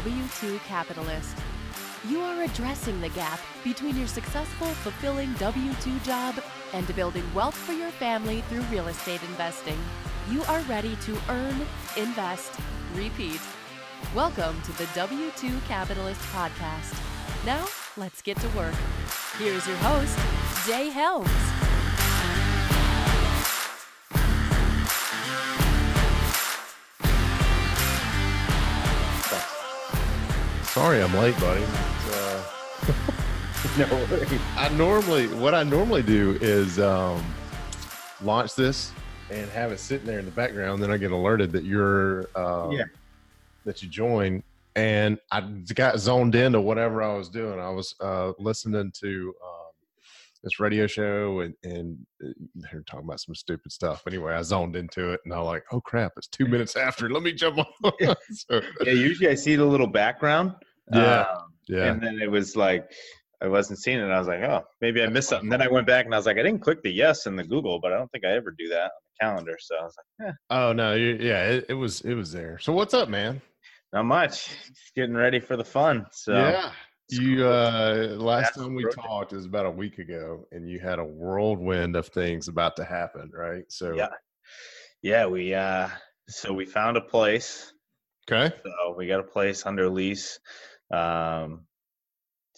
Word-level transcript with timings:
are 0.00 0.08
a 0.08 0.10
W 0.10 0.24
2 0.40 0.58
capitalist. 0.66 1.36
You 2.08 2.20
are 2.20 2.42
addressing 2.42 3.00
the 3.00 3.08
gap 3.10 3.40
between 3.64 3.96
your 3.96 4.06
successful, 4.06 4.68
fulfilling 4.68 5.32
W 5.34 5.72
2 5.80 5.98
job 6.00 6.42
and 6.72 6.94
building 6.96 7.24
wealth 7.34 7.54
for 7.54 7.72
your 7.72 7.90
family 7.90 8.42
through 8.42 8.62
real 8.62 8.88
estate 8.88 9.22
investing. 9.24 9.78
You 10.30 10.42
are 10.44 10.60
ready 10.62 10.96
to 11.02 11.18
earn, 11.28 11.56
invest, 11.96 12.52
repeat. 12.94 13.40
Welcome 14.14 14.60
to 14.62 14.72
the 14.72 14.88
W 14.94 15.30
2 15.36 15.58
Capitalist 15.68 16.20
Podcast. 16.32 16.96
Now, 17.44 17.66
let's 17.96 18.22
get 18.22 18.38
to 18.38 18.48
work. 18.56 18.74
Here's 19.38 19.66
your 19.66 19.76
host, 19.78 20.18
Jay 20.66 20.90
Helms. 20.90 21.49
Sorry, 30.70 31.02
I'm 31.02 31.12
late, 31.16 31.36
buddy. 31.40 31.64
Uh, 31.64 32.44
no 33.76 33.86
worries. 34.08 34.40
I 34.56 34.68
normally, 34.76 35.26
what 35.26 35.52
I 35.52 35.64
normally 35.64 36.04
do 36.04 36.38
is 36.40 36.78
um, 36.78 37.20
launch 38.22 38.54
this 38.54 38.92
and 39.32 39.50
have 39.50 39.72
it 39.72 39.80
sitting 39.80 40.06
there 40.06 40.20
in 40.20 40.24
the 40.24 40.30
background. 40.30 40.80
Then 40.80 40.92
I 40.92 40.96
get 40.96 41.10
alerted 41.10 41.50
that 41.50 41.64
you're, 41.64 42.28
uh, 42.36 42.68
yeah. 42.70 42.84
that 43.64 43.82
you 43.82 43.88
join, 43.88 44.44
and 44.76 45.18
I 45.32 45.40
got 45.74 45.98
zoned 45.98 46.36
into 46.36 46.60
whatever 46.60 47.02
I 47.02 47.16
was 47.16 47.28
doing. 47.28 47.58
I 47.58 47.70
was 47.70 47.96
uh, 47.98 48.34
listening 48.38 48.92
to 48.92 49.34
um, 49.42 49.59
this 50.42 50.60
radio 50.60 50.86
show, 50.86 51.40
and 51.40 51.54
and 51.62 51.98
uh, 52.24 52.28
they're 52.54 52.82
talking 52.82 53.06
about 53.06 53.20
some 53.20 53.34
stupid 53.34 53.72
stuff. 53.72 54.02
Anyway, 54.06 54.32
I 54.32 54.42
zoned 54.42 54.76
into 54.76 55.12
it, 55.12 55.20
and 55.24 55.34
I'm 55.34 55.44
like, 55.44 55.64
"Oh 55.72 55.80
crap! 55.80 56.12
It's 56.16 56.28
two 56.28 56.46
minutes 56.46 56.76
after. 56.76 57.10
Let 57.10 57.22
me 57.22 57.32
jump 57.32 57.58
on." 57.84 58.16
so, 58.32 58.60
yeah, 58.82 58.92
usually 58.92 59.28
I 59.28 59.34
see 59.34 59.56
the 59.56 59.64
little 59.64 59.86
background. 59.86 60.52
Yeah, 60.92 61.22
um, 61.22 61.52
yeah. 61.68 61.84
And 61.84 62.02
then 62.02 62.18
it 62.20 62.30
was 62.30 62.56
like 62.56 62.90
I 63.42 63.48
wasn't 63.48 63.78
seeing 63.78 63.98
it. 63.98 64.10
I 64.10 64.18
was 64.18 64.28
like, 64.28 64.42
"Oh, 64.42 64.62
maybe 64.80 65.02
I 65.02 65.06
missed 65.08 65.30
something." 65.30 65.48
Then 65.48 65.62
I 65.62 65.68
went 65.68 65.86
back 65.86 66.04
and 66.04 66.14
I 66.14 66.18
was 66.18 66.26
like, 66.26 66.38
"I 66.38 66.42
didn't 66.42 66.60
click 66.60 66.82
the 66.82 66.90
yes 66.90 67.26
in 67.26 67.36
the 67.36 67.44
Google, 67.44 67.80
but 67.80 67.92
I 67.92 67.98
don't 67.98 68.10
think 68.10 68.24
I 68.24 68.32
ever 68.32 68.54
do 68.56 68.68
that 68.68 68.84
on 68.84 68.90
the 68.90 69.24
calendar." 69.26 69.56
So 69.58 69.76
I 69.76 69.82
was 69.82 69.94
like, 70.20 70.28
eh. 70.28 70.32
"Oh 70.50 70.72
no, 70.72 70.94
yeah, 70.94 71.48
it, 71.48 71.66
it 71.70 71.74
was 71.74 72.00
it 72.02 72.14
was 72.14 72.32
there." 72.32 72.58
So 72.58 72.72
what's 72.72 72.94
up, 72.94 73.08
man? 73.08 73.40
Not 73.92 74.04
much. 74.04 74.48
Just 74.68 74.94
getting 74.94 75.14
ready 75.14 75.40
for 75.40 75.56
the 75.56 75.64
fun. 75.64 76.06
So 76.12 76.32
yeah. 76.34 76.70
You 77.10 77.46
uh 77.46 78.14
last 78.16 78.54
time 78.54 78.74
we 78.74 78.84
talked 78.86 79.32
is 79.32 79.44
about 79.44 79.66
a 79.66 79.70
week 79.70 79.98
ago 79.98 80.46
and 80.52 80.68
you 80.68 80.78
had 80.78 80.98
a 80.98 81.04
whirlwind 81.04 81.96
of 81.96 82.08
things 82.08 82.48
about 82.48 82.76
to 82.76 82.84
happen, 82.84 83.30
right? 83.34 83.64
So 83.68 83.94
Yeah. 83.94 84.08
Yeah, 85.02 85.26
we 85.26 85.54
uh 85.54 85.88
so 86.28 86.52
we 86.52 86.66
found 86.66 86.96
a 86.96 87.00
place. 87.00 87.72
Okay. 88.30 88.54
So 88.64 88.94
we 88.96 89.06
got 89.06 89.20
a 89.20 89.24
place 89.24 89.66
under 89.66 89.88
lease 89.88 90.38
um 90.92 91.66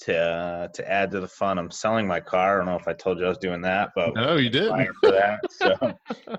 to 0.03 0.17
uh, 0.17 0.69
to 0.69 0.91
add 0.91 1.13
to 1.13 1.21
the 1.21 1.29
fun. 1.29 1.59
I'm 1.59 1.71
selling 1.71 2.07
my 2.07 2.19
car. 2.21 2.55
I 2.55 2.57
don't 2.59 2.67
know 2.67 2.79
if 2.79 2.89
I 2.89 2.93
told 2.93 3.21
you 3.21 3.27
I 3.27 3.29
was 3.29 3.39
doing 3.39 3.61
that, 3.63 3.91
but 3.95 4.15
no, 4.15 4.37
you 4.37 4.51
did 4.51 4.69
for 5.01 5.13
that. 5.13 5.39
So, 5.51 5.77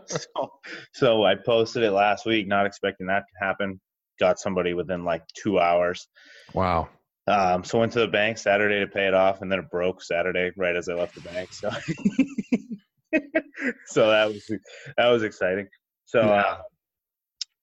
so, 0.06 0.52
so 0.94 1.24
I 1.24 1.36
posted 1.36 1.84
it 1.84 1.92
last 1.92 2.26
week, 2.26 2.46
not 2.48 2.66
expecting 2.66 3.08
that 3.08 3.20
to 3.20 3.46
happen 3.46 3.80
got 4.20 4.40
somebody 4.40 4.74
within 4.74 5.04
like 5.04 5.24
two 5.42 5.60
hours. 5.60 6.08
Wow. 6.54 6.90
Um, 7.28 7.64
so 7.64 7.80
went 7.80 7.94
to 7.94 8.00
the 8.00 8.08
bank 8.08 8.38
Saturday 8.38 8.82
to 8.82 8.88
pay 8.88 9.08
it 9.08 9.14
off, 9.14 9.42
and 9.42 9.52
then 9.52 9.60
it 9.60 9.70
broke 9.70 10.04
Saturday 10.04 10.52
right 10.58 10.76
as 10.76 10.90
I 10.90 10.94
left 10.94 11.16
the 11.16 11.22
bank. 11.22 11.54
So, 11.54 11.70
so 13.86 14.10
that 14.10 14.28
was 14.28 14.52
that 14.98 15.08
was 15.08 15.24
exciting. 15.24 15.68
So, 16.06 16.22
yeah. 16.22 16.42
Uh, 16.42 16.58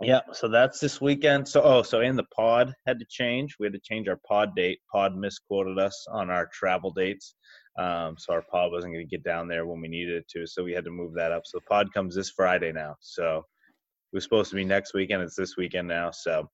yeah. 0.02 0.20
So 0.32 0.48
that's 0.48 0.80
this 0.80 1.00
weekend. 1.00 1.46
So, 1.46 1.62
oh, 1.62 1.82
so 1.82 2.00
in 2.00 2.16
the 2.16 2.24
pod 2.34 2.72
had 2.86 2.98
to 3.00 3.06
change. 3.08 3.56
We 3.60 3.66
had 3.66 3.74
to 3.74 3.80
change 3.80 4.08
our 4.08 4.18
pod 4.26 4.56
date. 4.56 4.80
Pod 4.90 5.14
misquoted 5.14 5.78
us 5.78 6.06
on 6.10 6.30
our 6.30 6.48
travel 6.52 6.90
dates. 6.90 7.34
Um, 7.78 8.16
so 8.18 8.32
our 8.32 8.42
pod 8.50 8.72
wasn't 8.72 8.94
going 8.94 9.06
to 9.06 9.10
get 9.10 9.24
down 9.24 9.46
there 9.46 9.66
when 9.66 9.80
we 9.80 9.88
needed 9.88 10.16
it 10.16 10.28
to. 10.30 10.46
So 10.46 10.64
we 10.64 10.72
had 10.72 10.84
to 10.84 10.90
move 10.90 11.14
that 11.14 11.32
up. 11.32 11.42
So 11.44 11.58
the 11.58 11.66
pod 11.68 11.92
comes 11.92 12.14
this 12.14 12.30
Friday 12.30 12.72
now. 12.72 12.96
So 13.00 13.44
it 14.12 14.16
was 14.16 14.24
supposed 14.24 14.50
to 14.50 14.56
be 14.56 14.64
next 14.64 14.94
weekend. 14.94 15.22
It's 15.22 15.36
this 15.36 15.56
weekend 15.56 15.88
now. 15.88 16.10
So, 16.10 16.48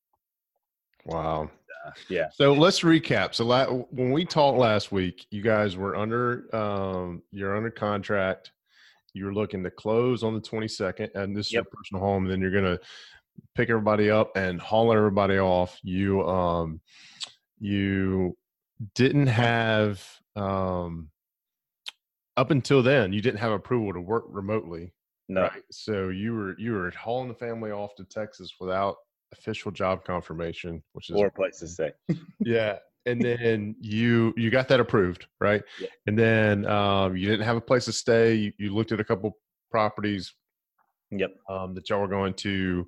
wow. 1.06 1.50
Uh, 1.86 1.90
yeah. 2.08 2.28
So 2.32 2.52
let's 2.52 2.80
recap. 2.80 3.34
So 3.34 3.44
la- 3.44 3.66
when 3.66 4.10
we 4.12 4.24
talked 4.24 4.58
last 4.58 4.92
week, 4.92 5.26
you 5.30 5.42
guys 5.42 5.76
were 5.76 5.96
under 5.96 6.54
um, 6.54 7.22
you're 7.30 7.56
under 7.56 7.70
contract. 7.70 8.52
You're 9.12 9.32
looking 9.32 9.64
to 9.64 9.70
close 9.70 10.22
on 10.22 10.34
the 10.34 10.40
22nd, 10.40 11.14
and 11.14 11.34
this 11.34 11.46
is 11.46 11.52
yep. 11.54 11.64
your 11.64 11.70
personal 11.72 12.02
home. 12.02 12.24
And 12.24 12.32
then 12.32 12.40
you're 12.40 12.50
gonna 12.50 12.78
pick 13.54 13.70
everybody 13.70 14.10
up 14.10 14.36
and 14.36 14.60
haul 14.60 14.92
everybody 14.92 15.38
off. 15.38 15.78
You 15.82 16.26
um, 16.28 16.80
you 17.58 18.36
didn't 18.94 19.28
have 19.28 20.04
um, 20.34 21.08
up 22.36 22.50
until 22.50 22.82
then. 22.82 23.12
You 23.12 23.22
didn't 23.22 23.40
have 23.40 23.52
approval 23.52 23.94
to 23.94 24.00
work 24.00 24.24
remotely 24.28 24.92
no. 25.28 25.42
Right. 25.42 25.62
So 25.70 26.08
you 26.08 26.34
were 26.34 26.58
you 26.58 26.72
were 26.72 26.90
hauling 26.90 27.28
the 27.28 27.34
family 27.34 27.70
off 27.70 27.94
to 27.96 28.04
Texas 28.04 28.54
without 28.60 28.96
official 29.32 29.70
job 29.70 30.04
confirmation, 30.04 30.82
which 30.92 31.10
is 31.10 31.14
four 31.14 31.30
place 31.30 31.58
to 31.60 31.68
stay. 31.68 31.92
yeah. 32.40 32.78
And 33.06 33.22
then 33.22 33.76
you 33.80 34.34
you 34.36 34.50
got 34.50 34.66
that 34.68 34.80
approved, 34.80 35.26
right? 35.40 35.62
Yeah. 35.80 35.88
And 36.08 36.18
then 36.18 36.66
um, 36.66 37.16
you 37.16 37.28
didn't 37.28 37.46
have 37.46 37.56
a 37.56 37.60
place 37.60 37.84
to 37.84 37.92
stay. 37.92 38.34
You, 38.34 38.52
you 38.58 38.74
looked 38.74 38.90
at 38.92 39.00
a 39.00 39.04
couple 39.04 39.36
properties. 39.70 40.34
Yep. 41.12 41.36
Um, 41.48 41.74
that 41.74 41.88
y'all 41.88 42.00
were 42.00 42.08
going 42.08 42.34
to 42.34 42.84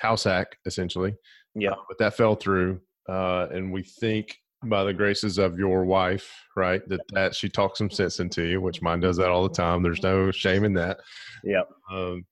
house 0.00 0.24
hack 0.24 0.56
essentially. 0.66 1.14
Yeah. 1.54 1.70
Uh, 1.70 1.76
but 1.88 1.98
that 1.98 2.16
fell 2.16 2.34
through, 2.34 2.80
uh, 3.08 3.46
and 3.52 3.72
we 3.72 3.84
think 3.84 4.36
by 4.64 4.84
the 4.84 4.92
graces 4.92 5.38
of 5.38 5.58
your 5.58 5.84
wife, 5.84 6.30
right? 6.56 6.86
That 6.88 7.00
that 7.12 7.34
she 7.34 7.48
talks 7.48 7.78
some 7.78 7.90
sense 7.90 8.20
into 8.20 8.42
you, 8.42 8.60
which 8.60 8.82
mine 8.82 9.00
does 9.00 9.16
that 9.16 9.30
all 9.30 9.42
the 9.42 9.54
time. 9.54 9.82
There's 9.82 10.02
no 10.02 10.30
shame 10.30 10.64
in 10.64 10.74
that. 10.74 10.98
Yeah. 11.44 11.62
Um, 11.90 12.26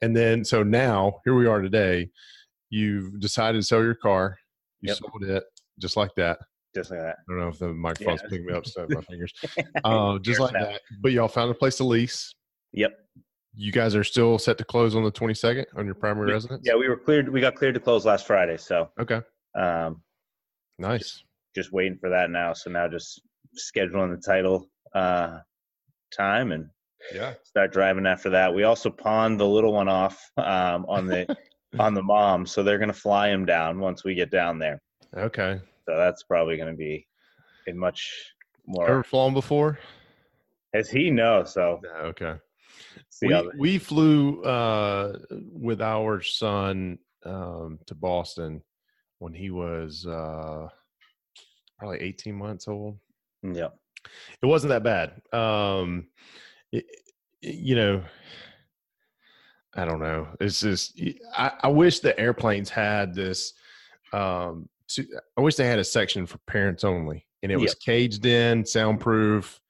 and 0.00 0.16
then 0.16 0.44
so 0.44 0.62
now 0.62 1.20
here 1.24 1.34
we 1.34 1.46
are 1.46 1.60
today. 1.60 2.10
You've 2.72 3.20
decided 3.20 3.58
to 3.58 3.66
sell 3.66 3.82
your 3.82 3.94
car. 3.94 4.38
You 4.80 4.88
yep. 4.88 4.96
sold 4.96 5.24
it 5.24 5.44
just 5.78 5.96
like 5.96 6.10
that. 6.16 6.38
Just 6.74 6.90
like 6.90 7.00
that. 7.00 7.16
I 7.28 7.32
don't 7.32 7.40
know 7.40 7.48
if 7.48 7.58
the 7.58 7.68
microphone's 7.68 8.22
yeah. 8.24 8.28
picking 8.30 8.46
me 8.46 8.54
up, 8.54 8.66
so 8.66 8.86
my 8.88 9.02
fingers. 9.02 9.32
Uh, 9.84 10.18
just 10.22 10.40
like 10.40 10.52
that. 10.54 10.80
But 11.00 11.12
y'all 11.12 11.28
found 11.28 11.50
a 11.50 11.54
place 11.54 11.76
to 11.76 11.84
lease. 11.84 12.34
Yep. 12.72 12.92
You 13.54 13.72
guys 13.72 13.94
are 13.94 14.04
still 14.04 14.38
set 14.38 14.56
to 14.58 14.64
close 14.64 14.96
on 14.96 15.04
the 15.04 15.12
22nd 15.12 15.66
on 15.76 15.84
your 15.84 15.94
primary 15.94 16.28
we, 16.28 16.32
residence. 16.32 16.62
Yeah, 16.64 16.76
we 16.76 16.88
were 16.88 16.96
cleared. 16.96 17.28
We 17.28 17.42
got 17.42 17.54
cleared 17.54 17.74
to 17.74 17.80
close 17.80 18.06
last 18.06 18.26
Friday. 18.26 18.56
So 18.56 18.88
okay. 18.98 19.20
Um, 19.54 20.02
nice 20.78 21.22
just 21.54 21.72
waiting 21.72 21.98
for 21.98 22.10
that 22.10 22.30
now. 22.30 22.52
So 22.52 22.70
now 22.70 22.88
just 22.88 23.20
scheduling 23.56 24.14
the 24.14 24.20
title 24.20 24.68
uh, 24.94 25.38
time 26.16 26.52
and 26.52 26.68
yeah, 27.12 27.34
start 27.44 27.72
driving 27.72 28.06
after 28.06 28.30
that. 28.30 28.54
We 28.54 28.64
also 28.64 28.90
pawned 28.90 29.38
the 29.40 29.46
little 29.46 29.72
one 29.72 29.88
off 29.88 30.30
um, 30.36 30.86
on 30.88 31.06
the 31.06 31.36
on 31.78 31.94
the 31.94 32.02
mom, 32.02 32.46
so 32.46 32.62
they're 32.62 32.78
gonna 32.78 32.92
fly 32.92 33.28
him 33.28 33.44
down 33.44 33.78
once 33.78 34.04
we 34.04 34.14
get 34.14 34.30
down 34.30 34.58
there. 34.58 34.80
Okay. 35.16 35.60
So 35.88 35.96
that's 35.96 36.22
probably 36.22 36.56
gonna 36.56 36.74
be 36.74 37.06
a 37.68 37.72
much 37.72 38.34
more. 38.66 38.88
Ever 38.88 39.02
flown 39.02 39.34
before? 39.34 39.78
As 40.74 40.90
he 40.90 41.10
knows, 41.10 41.52
so 41.52 41.80
okay. 42.00 42.34
We, 43.22 43.50
we 43.56 43.78
flew 43.78 44.42
uh, 44.42 45.18
with 45.30 45.80
our 45.80 46.22
son 46.22 46.98
um, 47.24 47.78
to 47.86 47.94
Boston 47.94 48.62
when 49.18 49.32
he 49.32 49.50
was 49.50 50.06
uh, 50.06 50.66
probably 51.78 52.00
18 52.00 52.34
months 52.34 52.66
old. 52.66 52.98
Yeah. 53.42 53.68
It 54.42 54.46
wasn't 54.46 54.70
that 54.70 54.82
bad. 54.82 55.22
Um, 55.32 56.08
it, 56.72 56.84
you 57.40 57.76
know, 57.76 58.02
I 59.74 59.84
don't 59.84 60.00
know. 60.00 60.28
It's 60.40 60.60
just, 60.60 61.00
I, 61.36 61.52
I 61.62 61.68
wish 61.68 62.00
the 62.00 62.18
airplanes 62.18 62.68
had 62.70 63.14
this. 63.14 63.54
Um, 64.12 64.68
to, 64.88 65.06
I 65.38 65.40
wish 65.40 65.54
they 65.56 65.66
had 65.66 65.78
a 65.78 65.84
section 65.84 66.26
for 66.26 66.38
parents 66.46 66.84
only 66.84 67.26
and 67.42 67.50
it 67.50 67.56
was 67.56 67.74
caged 67.74 68.24
in, 68.24 68.64
soundproof, 68.64 69.60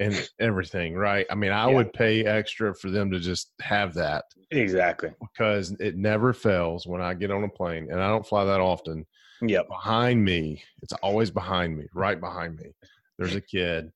and 0.00 0.28
everything, 0.38 0.94
right? 0.94 1.26
I 1.30 1.34
mean, 1.34 1.50
I 1.50 1.68
yeah. 1.68 1.74
would 1.74 1.92
pay 1.92 2.24
extra 2.24 2.74
for 2.74 2.90
them 2.90 3.10
to 3.10 3.18
just 3.18 3.52
have 3.60 3.94
that. 3.94 4.24
Exactly. 4.50 5.10
Because 5.20 5.72
it 5.72 5.96
never 5.96 6.32
fails 6.32 6.86
when 6.86 7.02
I 7.02 7.14
get 7.14 7.30
on 7.30 7.44
a 7.44 7.48
plane, 7.48 7.88
and 7.90 8.00
I 8.00 8.08
don't 8.08 8.26
fly 8.26 8.44
that 8.44 8.60
often. 8.60 9.06
Yeah. 9.42 9.62
Behind 9.68 10.24
me, 10.24 10.62
it's 10.82 10.94
always 10.94 11.30
behind 11.30 11.76
me, 11.76 11.86
right 11.94 12.18
behind 12.18 12.56
me. 12.56 12.74
There's 13.18 13.34
a 13.34 13.40
kid 13.40 13.92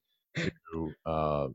who 0.70 0.92
uh, 1.06 1.48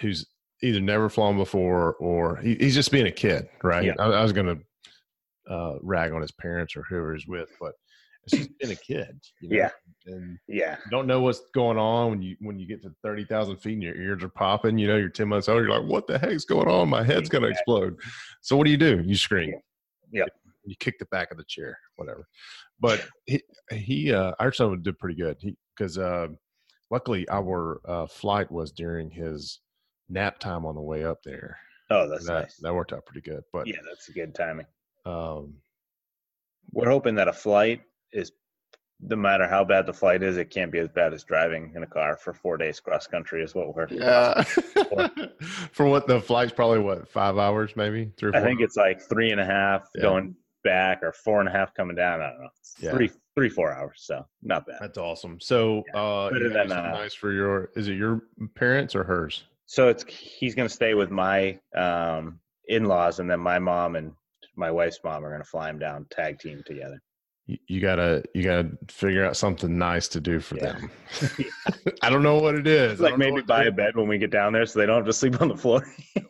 who's 0.00 0.26
either 0.62 0.80
never 0.80 1.08
flown 1.08 1.36
before 1.36 1.94
or 1.94 2.36
he, 2.36 2.54
he's 2.56 2.74
just 2.74 2.92
being 2.92 3.06
a 3.06 3.12
kid, 3.12 3.48
right? 3.62 3.84
Yeah. 3.84 3.94
I, 3.98 4.06
I 4.06 4.22
was 4.22 4.32
going 4.32 4.46
to 4.46 5.52
uh, 5.52 5.78
rag 5.82 6.12
on 6.12 6.20
his 6.20 6.32
parents 6.32 6.76
or 6.76 6.82
whoever 6.82 7.14
he's 7.14 7.26
with, 7.26 7.50
but 7.60 7.72
it's 8.24 8.36
just 8.36 8.58
been 8.58 8.70
a 8.70 8.76
kid. 8.76 9.20
You 9.40 9.48
know? 9.48 9.56
Yeah. 9.56 9.70
And 10.04 10.38
yeah, 10.48 10.78
don't 10.90 11.06
know 11.06 11.20
what's 11.20 11.42
going 11.54 11.78
on 11.78 12.10
when 12.10 12.22
you 12.22 12.36
when 12.40 12.58
you 12.58 12.66
get 12.66 12.82
to 12.82 12.92
thirty 13.04 13.24
thousand 13.24 13.58
feet 13.58 13.74
and 13.74 13.82
your 13.84 13.94
ears 13.94 14.24
are 14.24 14.28
popping. 14.28 14.76
You 14.76 14.88
know, 14.88 14.96
you're 14.96 15.08
ten 15.08 15.28
months 15.28 15.48
old. 15.48 15.62
You're 15.62 15.78
like, 15.78 15.88
what 15.88 16.08
the 16.08 16.18
heck's 16.18 16.44
going 16.44 16.66
on? 16.66 16.88
My 16.88 17.04
head's 17.04 17.28
going 17.28 17.42
to 17.42 17.50
explode. 17.50 17.96
So 18.40 18.56
what 18.56 18.64
do 18.64 18.72
you 18.72 18.76
do? 18.76 19.00
You 19.06 19.14
scream. 19.14 19.54
Yeah. 20.10 20.24
You 20.64 20.74
kick 20.80 20.98
the 20.98 21.06
back 21.06 21.30
of 21.30 21.36
the 21.36 21.44
chair, 21.44 21.78
whatever. 21.96 22.26
But 22.80 23.06
he, 23.26 23.42
he 23.70 24.12
uh, 24.12 24.32
our 24.40 24.52
son 24.52 24.82
did 24.82 24.98
pretty 24.98 25.16
good. 25.16 25.36
He 25.38 25.56
because 25.76 25.98
uh, 25.98 26.28
luckily 26.90 27.28
our 27.28 27.80
uh, 27.84 28.06
flight 28.06 28.50
was 28.50 28.72
during 28.72 29.08
his 29.08 29.60
nap 30.12 30.38
time 30.38 30.64
on 30.66 30.74
the 30.74 30.80
way 30.80 31.04
up 31.04 31.22
there. 31.22 31.58
Oh, 31.90 32.08
that's 32.08 32.26
that, 32.26 32.32
nice. 32.32 32.56
That 32.58 32.74
worked 32.74 32.92
out 32.92 33.06
pretty 33.06 33.28
good. 33.28 33.42
But 33.52 33.66
yeah, 33.66 33.76
that's 33.88 34.08
a 34.08 34.12
good 34.12 34.34
timing. 34.34 34.66
um, 35.04 35.54
We're 36.72 36.90
hoping 36.90 37.16
that 37.16 37.28
a 37.28 37.32
flight 37.32 37.82
is, 38.12 38.32
no 39.00 39.16
matter 39.16 39.48
how 39.48 39.64
bad 39.64 39.86
the 39.86 39.92
flight 39.92 40.22
is, 40.22 40.36
it 40.36 40.50
can't 40.50 40.70
be 40.70 40.78
as 40.78 40.88
bad 40.88 41.12
as 41.12 41.24
driving 41.24 41.72
in 41.74 41.82
a 41.82 41.86
car 41.86 42.16
for 42.16 42.32
four 42.32 42.56
days 42.56 42.78
cross 42.80 43.06
country. 43.06 43.42
Is 43.42 43.54
what 43.54 43.74
we're. 43.74 43.88
yeah. 43.90 44.42
For 45.72 45.86
what 45.86 46.06
the 46.06 46.20
flight's 46.20 46.52
probably 46.52 46.78
what 46.78 47.08
five 47.08 47.36
hours 47.38 47.72
maybe 47.74 48.12
three. 48.16 48.30
I 48.34 48.40
think 48.40 48.60
it's 48.60 48.76
like 48.76 49.00
three 49.00 49.30
and 49.32 49.40
a 49.40 49.44
half 49.44 49.88
Yeah. 49.94 50.02
going 50.02 50.36
back, 50.62 51.02
or 51.02 51.12
four 51.12 51.40
and 51.40 51.48
a 51.48 51.52
half 51.52 51.74
coming 51.74 51.96
down. 51.96 52.20
I 52.20 52.30
don't 52.30 52.40
know. 52.42 52.48
Yeah. 52.78 52.90
Three, 52.92 53.10
three, 53.34 53.48
four 53.48 53.72
hours. 53.72 54.02
So 54.04 54.24
not 54.42 54.66
bad. 54.66 54.76
That's 54.80 54.98
awesome. 54.98 55.40
So, 55.40 55.82
uh, 55.94 56.30
Better 56.30 56.44
you 56.46 56.52
got 56.52 56.68
than, 56.68 56.78
uh, 56.78 56.92
nice 56.92 57.14
for 57.14 57.32
your. 57.32 57.70
Is 57.74 57.88
it 57.88 57.94
your 57.94 58.22
parents 58.54 58.94
or 58.94 59.02
hers? 59.02 59.42
So 59.72 59.88
it's 59.88 60.04
he's 60.06 60.54
going 60.54 60.68
to 60.68 60.74
stay 60.74 60.92
with 60.92 61.10
my 61.10 61.58
um, 61.74 62.38
in-laws, 62.68 63.20
and 63.20 63.30
then 63.30 63.40
my 63.40 63.58
mom 63.58 63.96
and 63.96 64.12
my 64.54 64.70
wife's 64.70 64.98
mom 65.02 65.24
are 65.24 65.30
going 65.30 65.40
to 65.40 65.48
fly 65.48 65.70
him 65.70 65.78
down, 65.78 66.04
tag 66.10 66.38
team 66.40 66.62
together. 66.66 67.00
You, 67.46 67.56
you 67.68 67.80
gotta, 67.80 68.22
you 68.34 68.42
gotta 68.42 68.72
figure 68.90 69.24
out 69.24 69.34
something 69.34 69.78
nice 69.78 70.08
to 70.08 70.20
do 70.20 70.40
for 70.40 70.56
Yeah. 70.56 70.72
them. 70.72 70.90
I 72.02 72.10
don't 72.10 72.22
know 72.22 72.36
what 72.36 72.54
it 72.54 72.66
is. 72.66 73.00
Like 73.00 73.16
maybe 73.16 73.40
buy 73.40 73.64
a 73.64 73.72
bed 73.72 73.96
when 73.96 74.08
we 74.08 74.18
get 74.18 74.30
down 74.30 74.52
there, 74.52 74.66
so 74.66 74.78
they 74.78 74.84
don't 74.84 74.96
have 74.96 75.06
to 75.06 75.12
sleep 75.14 75.40
on 75.40 75.48
the 75.48 75.56
floor. 75.56 75.82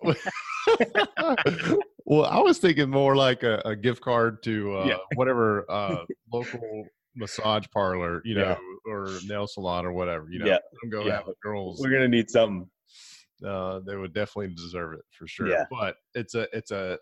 well, 2.05 2.27
I 2.27 2.39
was 2.39 2.59
thinking 2.59 2.91
more 2.91 3.17
like 3.17 3.43
a, 3.43 3.61
a 3.65 3.75
gift 3.75 4.03
card 4.03 4.41
to 4.44 4.73
uh, 4.77 4.87
Yeah. 4.87 4.97
whatever 5.17 5.69
uh, 5.69 6.05
local 6.33 6.85
massage 7.17 7.65
parlor, 7.75 8.23
you 8.25 8.37
know, 8.37 8.56
Yeah. 8.87 8.93
or 8.93 9.19
nail 9.27 9.49
salon 9.49 9.85
or 9.85 9.93
whatever. 9.93 10.29
You 10.31 10.39
know, 10.39 10.47
Yeah. 10.47 10.59
Go 10.93 11.09
Yeah. 11.09 11.23
girls. 11.43 11.81
We're 11.81 11.91
gonna 11.91 12.06
need 12.06 12.31
something. 12.31 12.71
Uh, 13.47 13.81
they 13.87 13.97
would 13.97 14.12
definitely 14.15 14.55
deserve 14.55 14.93
it 14.94 15.05
for 15.17 15.27
sure. 15.27 15.49
Yeah. 15.49 15.65
But 15.71 15.97
it's 16.15 16.35
a 16.35 16.47
it's 16.56 16.71
a 16.71 16.99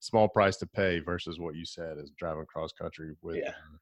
small 0.00 0.28
price 0.28 0.56
to 0.58 0.66
pay 0.66 1.00
versus 1.00 1.38
what 1.40 1.56
you 1.56 1.64
said 1.64 1.98
is 1.98 2.12
driving 2.18 2.46
cross 2.46 2.72
country 2.72 3.14
with. 3.22 3.36
Yeah. 3.36 3.50
uh, 3.50 3.76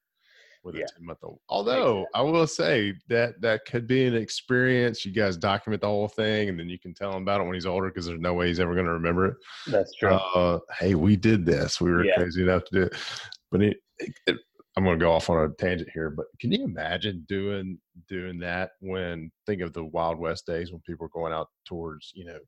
with 0.64 0.74
Yeah. 0.74 0.84
a 0.84 0.98
10 0.98 1.06
month 1.06 1.18
old. 1.22 1.38
Although 1.48 2.06
I 2.12 2.22
will 2.22 2.46
say 2.48 2.94
that 3.08 3.40
that 3.40 3.64
could 3.66 3.86
be 3.86 4.04
an 4.06 4.16
experience. 4.16 5.04
You 5.04 5.12
guys 5.12 5.36
document 5.36 5.80
the 5.80 5.86
whole 5.86 6.08
thing 6.08 6.48
and 6.48 6.58
then 6.58 6.68
you 6.68 6.76
can 6.76 6.92
tell 6.92 7.12
him 7.12 7.22
about 7.22 7.40
it 7.40 7.44
when 7.44 7.54
he's 7.54 7.66
older 7.66 7.86
because 7.88 8.06
there's 8.06 8.18
no 8.18 8.34
way 8.34 8.48
he's 8.48 8.58
ever 8.58 8.74
going 8.74 8.86
to 8.86 8.90
remember 8.92 9.26
it 9.26 9.34
That's 9.68 9.94
true. 9.94 10.08
uh, 10.08 10.58
hey, 10.80 10.96
we 10.96 11.14
did 11.14 11.46
this. 11.46 11.80
We 11.80 11.92
were 11.92 12.04
Yeah. 12.04 12.16
crazy 12.16 12.42
enough 12.42 12.64
to 12.64 12.74
do 12.74 12.82
it. 12.82 12.96
But 13.52 13.62
it, 13.62 13.76
it, 14.26 14.36
I'm 14.76 14.84
going 14.84 14.98
to 14.98 15.02
go 15.04 15.12
off 15.12 15.30
on 15.30 15.42
a 15.42 15.48
tangent 15.54 15.88
here. 15.94 16.10
But 16.10 16.26
can 16.40 16.52
you 16.52 16.64
imagine 16.64 17.24
doing 17.28 17.78
doing 18.08 18.38
that 18.40 18.72
when 18.80 19.30
think 19.46 19.62
of 19.62 19.72
the 19.72 19.84
Wild 19.84 20.18
West 20.18 20.46
days 20.46 20.70
when 20.70 20.80
people 20.86 21.04
were 21.06 21.20
going 21.20 21.32
out 21.32 21.48
towards 21.66 22.12
you 22.14 22.26
know 22.26 22.38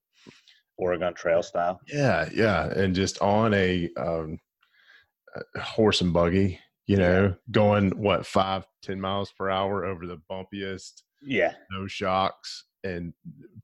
Oregon 0.77 1.15
Trail 1.15 1.43
style. 1.43 1.81
yeah 1.89 2.29
yeah 2.35 2.67
and 2.73 2.95
just 2.95 3.21
on 3.23 3.53
a, 3.55 3.89
um, 3.97 4.39
a 5.57 5.61
horse 5.61 6.01
and 6.03 6.13
buggy 6.13 6.59
you 6.87 6.97
know 6.97 7.35
going 7.51 7.91
what 8.01 8.27
five 8.27 8.65
ten 8.83 9.01
miles 9.01 9.33
per 9.37 9.51
hour 9.51 9.85
over 9.85 10.07
the 10.07 10.21
bumpiest 10.31 11.03
Yeah, 11.23 11.55
no 11.71 11.87
shocks 11.87 12.65
and 12.85 13.13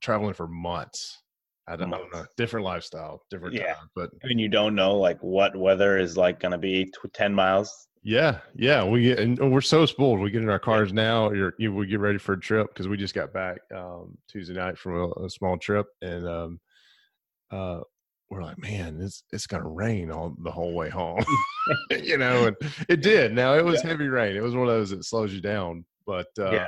traveling 0.01 0.33
for 0.33 0.47
months. 0.47 1.21
I 1.67 1.75
don't, 1.75 1.91
I 1.93 1.97
don't 1.97 2.13
know. 2.13 2.25
Different 2.37 2.63
lifestyle, 2.65 3.21
different 3.31 3.55
Yeah. 3.55 3.73
time, 3.75 3.89
but 3.95 4.09
I 4.23 4.27
mean 4.27 4.39
you 4.39 4.49
don't 4.49 4.75
know 4.75 4.97
like 4.97 5.19
what 5.21 5.55
weather 5.55 5.97
is 5.97 6.17
like 6.17 6.39
gonna 6.39 6.57
be 6.57 6.85
tw- 6.85 7.13
ten 7.13 7.33
miles. 7.33 7.71
Yeah, 8.07 8.37
yeah, 8.53 8.83
we 8.83 9.01
get 9.01 9.17
and 9.19 9.51
we're 9.51 9.61
so 9.61 9.87
spoiled. 9.87 10.19
We 10.19 10.29
get 10.29 10.43
in 10.43 10.49
our 10.49 10.59
cars 10.59 10.93
now. 10.93 11.31
You're, 11.31 11.55
you 11.57 11.73
we 11.73 11.87
get 11.87 11.99
ready 11.99 12.19
for 12.19 12.33
a 12.33 12.39
trip 12.39 12.67
because 12.67 12.87
we 12.87 12.97
just 12.97 13.15
got 13.15 13.33
back 13.33 13.57
um, 13.75 14.15
Tuesday 14.29 14.53
night 14.53 14.77
from 14.77 14.95
a, 14.95 15.25
a 15.25 15.29
small 15.29 15.57
trip, 15.57 15.87
and 16.03 16.27
um, 16.27 16.59
uh, 17.49 17.79
we're 18.29 18.43
like, 18.43 18.59
man, 18.59 18.99
it's 19.01 19.23
it's 19.33 19.47
gonna 19.47 19.67
rain 19.67 20.11
all 20.11 20.35
the 20.43 20.51
whole 20.51 20.75
way 20.75 20.87
home, 20.87 21.25
you 22.03 22.19
know. 22.19 22.45
And 22.45 22.55
it 22.87 23.01
did. 23.01 23.33
Now 23.33 23.55
it 23.55 23.65
was 23.65 23.83
Yeah. 23.83 23.89
heavy 23.89 24.07
rain. 24.07 24.35
It 24.35 24.43
was 24.43 24.53
one 24.55 24.67
of 24.67 24.75
those 24.75 24.91
that 24.91 25.03
slows 25.03 25.33
you 25.33 25.41
down, 25.41 25.83
but 26.05 26.27
uh, 26.37 26.51
Yeah. 26.51 26.67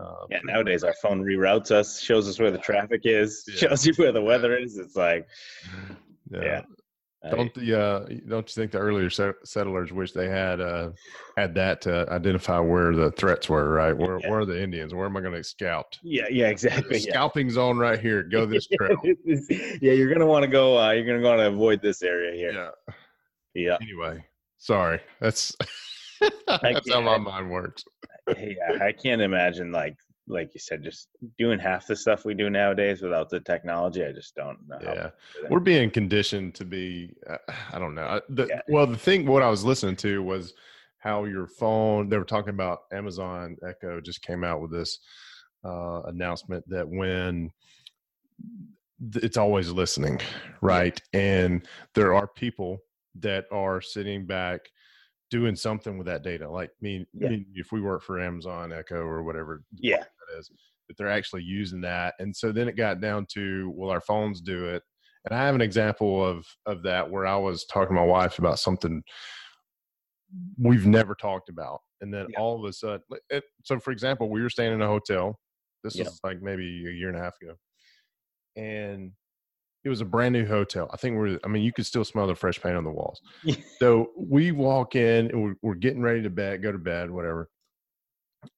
uh, 0.00 0.26
Yeah, 0.30 0.40
nowadays 0.44 0.84
our 0.84 0.94
phone 1.02 1.22
reroutes 1.22 1.70
us, 1.70 2.00
shows 2.00 2.26
us 2.30 2.38
where 2.38 2.50
the 2.50 2.56
traffic 2.56 3.02
is, 3.04 3.44
Yeah. 3.46 3.56
shows 3.68 3.86
you 3.86 3.92
where 3.96 4.12
the 4.12 4.22
weather 4.22 4.56
is. 4.56 4.78
It's 4.78 4.96
like, 4.96 5.28
yeah. 6.30 6.40
Yeah. 6.42 6.62
Don't 7.30 7.52
the 7.54 7.80
uh, 7.80 7.98
don't 8.28 8.48
you 8.48 8.60
think 8.60 8.72
the 8.72 8.78
earlier 8.78 9.10
settlers 9.10 9.92
wish 9.92 10.12
they 10.12 10.28
had 10.28 10.60
uh, 10.60 10.90
had 11.36 11.54
that 11.54 11.80
to 11.82 12.06
identify 12.10 12.58
where 12.58 12.94
the 12.94 13.10
threats 13.12 13.48
were? 13.48 13.70
Right, 13.72 13.96
where 13.96 14.18
Yeah. 14.20 14.30
where 14.30 14.40
are 14.40 14.44
the 14.44 14.60
Indians? 14.62 14.94
Where 14.94 15.06
am 15.06 15.16
I 15.16 15.20
going 15.20 15.34
to 15.34 15.42
scout? 15.44 15.98
yeah, 16.02 16.26
yeah, 16.30 16.48
exactly. 16.48 16.98
Yeah. 16.98 17.10
Scalping 17.12 17.50
zone 17.50 17.78
right 17.78 17.98
here. 18.00 18.22
Go 18.22 18.46
this 18.46 18.66
trail. 18.76 18.96
yeah, 19.80 19.92
you're 19.92 20.12
gonna 20.12 20.26
want 20.26 20.44
to 20.44 20.50
go. 20.50 20.78
Uh, 20.78 20.92
you're 20.92 21.06
gonna 21.06 21.26
want 21.26 21.40
to 21.40 21.48
avoid 21.48 21.80
this 21.82 22.02
area 22.02 22.34
here. 22.36 22.52
yeah. 22.52 22.70
Yeah, 23.54 23.78
Anyway, 23.80 24.22
sorry. 24.58 25.00
That's 25.20 25.56
that's 26.46 26.92
how 26.92 27.00
my 27.00 27.16
mind 27.18 27.50
works. 27.50 27.82
yeah. 28.28 28.78
I 28.82 28.92
can't 28.92 29.22
imagine 29.22 29.72
like 29.72 29.96
like 30.28 30.50
you 30.54 30.60
said, 30.60 30.82
just 30.82 31.08
doing 31.38 31.58
half 31.58 31.86
the 31.86 31.94
stuff 31.96 32.24
we 32.24 32.34
do 32.34 32.50
nowadays 32.50 33.00
without 33.02 33.30
the 33.30 33.40
technology. 33.40 34.04
I 34.04 34.12
just 34.12 34.34
don't 34.34 34.58
know. 34.66 34.78
Yeah, 34.82 35.10
we're 35.48 35.60
being 35.60 35.90
conditioned 35.90 36.54
to 36.56 36.64
be. 36.64 37.14
Uh, 37.28 37.36
I 37.72 37.78
don't 37.78 37.94
know. 37.94 38.20
The, 38.28 38.46
Yeah. 38.46 38.60
Well, 38.68 38.86
the 38.86 38.96
thing 38.98 39.26
what 39.26 39.42
I 39.42 39.50
was 39.50 39.64
listening 39.64 39.96
to 39.96 40.22
was 40.22 40.54
how 40.98 41.24
your 41.24 41.46
phone. 41.46 42.08
They 42.08 42.18
were 42.18 42.24
talking 42.24 42.50
about 42.54 42.80
Amazon 42.92 43.56
Echo 43.66 44.00
just 44.00 44.22
came 44.22 44.42
out 44.42 44.60
with 44.60 44.72
this 44.72 44.98
uh, 45.64 46.02
announcement 46.06 46.64
that 46.68 46.88
when 46.88 47.50
it's 49.16 49.36
always 49.36 49.70
listening, 49.70 50.20
right? 50.60 51.00
And 51.12 51.66
there 51.94 52.14
are 52.14 52.26
people 52.26 52.78
that 53.20 53.44
are 53.52 53.80
sitting 53.80 54.26
back 54.26 54.60
doing 55.30 55.56
something 55.56 55.98
with 55.98 56.06
that 56.06 56.22
data. 56.22 56.48
Like 56.48 56.70
me, 56.80 57.04
Yeah. 57.12 57.30
me 57.30 57.46
if 57.54 57.72
we 57.72 57.80
work 57.80 58.02
for 58.02 58.20
Amazon 58.20 58.72
Echo 58.72 58.96
or 59.00 59.22
whatever 59.22 59.64
Yeah, 59.74 60.04
is 60.38 60.50
that 60.88 60.96
they're 60.96 61.10
actually 61.10 61.42
using 61.42 61.80
that. 61.80 62.14
And 62.18 62.34
so 62.34 62.52
then 62.52 62.68
it 62.68 62.76
got 62.76 63.00
down 63.00 63.26
to 63.34 63.70
will 63.76 63.90
our 63.90 64.00
phones 64.00 64.40
do 64.40 64.66
it. 64.66 64.82
And 65.24 65.34
i 65.36 65.44
have 65.44 65.54
an 65.56 65.60
example 65.60 66.24
of 66.24 66.46
of 66.66 66.82
that 66.84 67.10
where 67.10 67.26
i 67.26 67.36
was 67.36 67.64
talking 67.66 67.96
to 67.96 68.00
my 68.00 68.06
wife 68.06 68.38
about 68.38 68.58
something 68.60 69.02
we've 70.58 70.86
never 70.86 71.14
talked 71.14 71.48
about. 71.48 71.80
And 72.00 72.12
then 72.12 72.26
Yeah. 72.30 72.38
all 72.40 72.58
of 72.58 72.68
a 72.68 72.72
sudden 72.72 73.02
it, 73.30 73.44
so 73.64 73.78
for 73.80 73.90
example 73.90 74.28
we 74.30 74.42
were 74.42 74.50
staying 74.50 74.72
in 74.72 74.82
a 74.82 74.86
hotel. 74.86 75.38
This 75.82 75.96
Yeah. 75.96 76.04
was 76.04 76.20
like 76.24 76.42
maybe 76.42 76.86
a 76.86 76.90
year 76.92 77.08
and 77.08 77.18
a 77.18 77.20
half 77.20 77.34
ago. 77.42 77.54
And 78.56 79.12
it 79.84 79.88
was 79.88 80.00
a 80.00 80.04
brand 80.04 80.32
new 80.32 80.44
hotel. 80.46 80.90
I 80.92 80.96
think 80.96 81.16
we're 81.16 81.38
i 81.44 81.48
mean 81.48 81.62
you 81.62 81.72
could 81.72 81.86
still 81.86 82.04
smell 82.04 82.26
the 82.26 82.34
fresh 82.34 82.60
paint 82.60 82.76
on 82.76 82.84
the 82.84 82.90
walls. 82.90 83.20
So 83.82 84.10
we 84.16 84.52
walk 84.52 84.94
in 84.96 85.30
and 85.30 85.42
we're, 85.42 85.54
we're 85.60 85.74
getting 85.74 86.00
ready 86.00 86.22
to 86.22 86.30
bed, 86.30 86.62
go 86.62 86.72
to 86.72 86.78
bed, 86.78 87.10
whatever. 87.10 87.50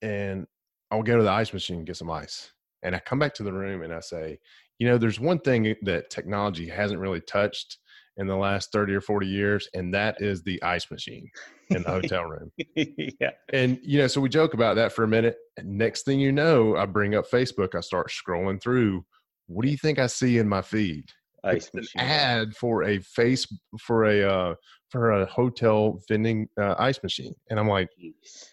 And 0.00 0.47
I'll 0.90 1.02
go 1.02 1.16
to 1.16 1.23
the 1.23 1.30
ice 1.30 1.52
machine 1.52 1.78
and 1.78 1.87
get 1.87 1.97
some 1.97 2.11
ice. 2.11 2.52
And 2.83 2.95
I 2.95 3.00
come 3.00 3.18
back 3.18 3.35
to 3.35 3.42
the 3.42 3.52
room 3.52 3.83
and 3.83 3.92
I 3.92 4.00
say, 4.00 4.38
you 4.78 4.87
know, 4.87 4.99
there's 4.99 5.18
one 5.18 5.40
thing 5.40 5.75
that 5.83 6.11
technology 6.11 6.68
hasn't 6.68 7.00
really 7.00 7.21
touched 7.21 7.78
in 8.16 8.26
the 8.26 8.37
last 8.37 8.73
30 8.73 8.95
or 8.95 9.00
40 9.00 9.26
years, 9.26 9.68
and 9.75 9.95
that 9.95 10.21
is 10.21 10.42
the 10.42 10.61
ice 10.62 10.90
machine 10.90 11.28
in 11.71 11.83
the 11.83 11.90
hotel 11.90 12.25
room. 12.25 12.50
yeah, 12.76 13.30
And, 13.52 13.78
you 13.83 13.99
know, 13.99 14.07
so 14.07 14.21
we 14.21 14.28
joke 14.28 14.54
about 14.54 14.75
that 14.76 14.92
for 14.92 15.04
a 15.04 15.09
minute. 15.09 15.37
And 15.57 15.78
next 15.78 16.02
thing 16.02 16.18
you 16.18 16.33
know, 16.33 16.76
I 16.76 16.87
bring 16.87 17.14
up 17.14 17.30
Facebook, 17.30 17.75
I 17.75 17.80
start 17.80 18.11
scrolling 18.11 18.61
through. 18.61 19.04
What 19.47 19.64
do 19.64 19.71
you 19.71 19.76
think 19.76 19.99
I 19.99 20.09
see 20.09 20.38
in 20.38 20.49
my 20.49 20.62
feed? 20.62 21.11
ice 21.45 21.66
it's 21.66 21.75
an 21.75 21.80
machine. 21.80 22.00
ad 22.00 22.57
for 22.57 22.85
a 22.85 22.99
face 22.99 23.47
for 23.80 24.04
a 24.04 24.23
uh, 24.23 24.54
for 24.90 25.12
a 25.12 25.26
hotel 25.26 26.00
vending 26.09 26.49
uh, 26.61 26.75
ice 26.78 27.02
machine, 27.02 27.35
and 27.50 27.59
I'm 27.59 27.68
like, 27.68 27.88
Jeez. 28.00 28.50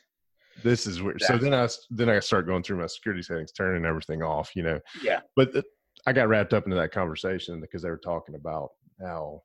This 0.65 0.88
is 0.88 1.01
weird. 1.01 1.22
So 1.22 1.38
then 1.38 1.53
I 1.53 1.67
then 1.91 2.10
I 2.10 2.19
start 2.19 2.48
going 2.48 2.63
through 2.63 2.79
my 2.79 2.88
security 2.88 3.22
settings, 3.22 3.51
turning 3.51 3.86
everything 3.86 4.24
off, 4.24 4.55
you 4.55 4.63
know. 4.63 4.79
Yeah, 5.01 5.22
But 5.36 5.53
th- 5.53 5.65
I 6.07 6.12
got 6.12 6.27
wrapped 6.27 6.53
up 6.53 6.65
into 6.65 6.75
that 6.75 6.91
conversation 6.91 7.62
because 7.62 7.84
they 7.84 7.89
were 7.89 7.98
talking 7.98 8.34
about 8.36 8.69
how 9.00 9.43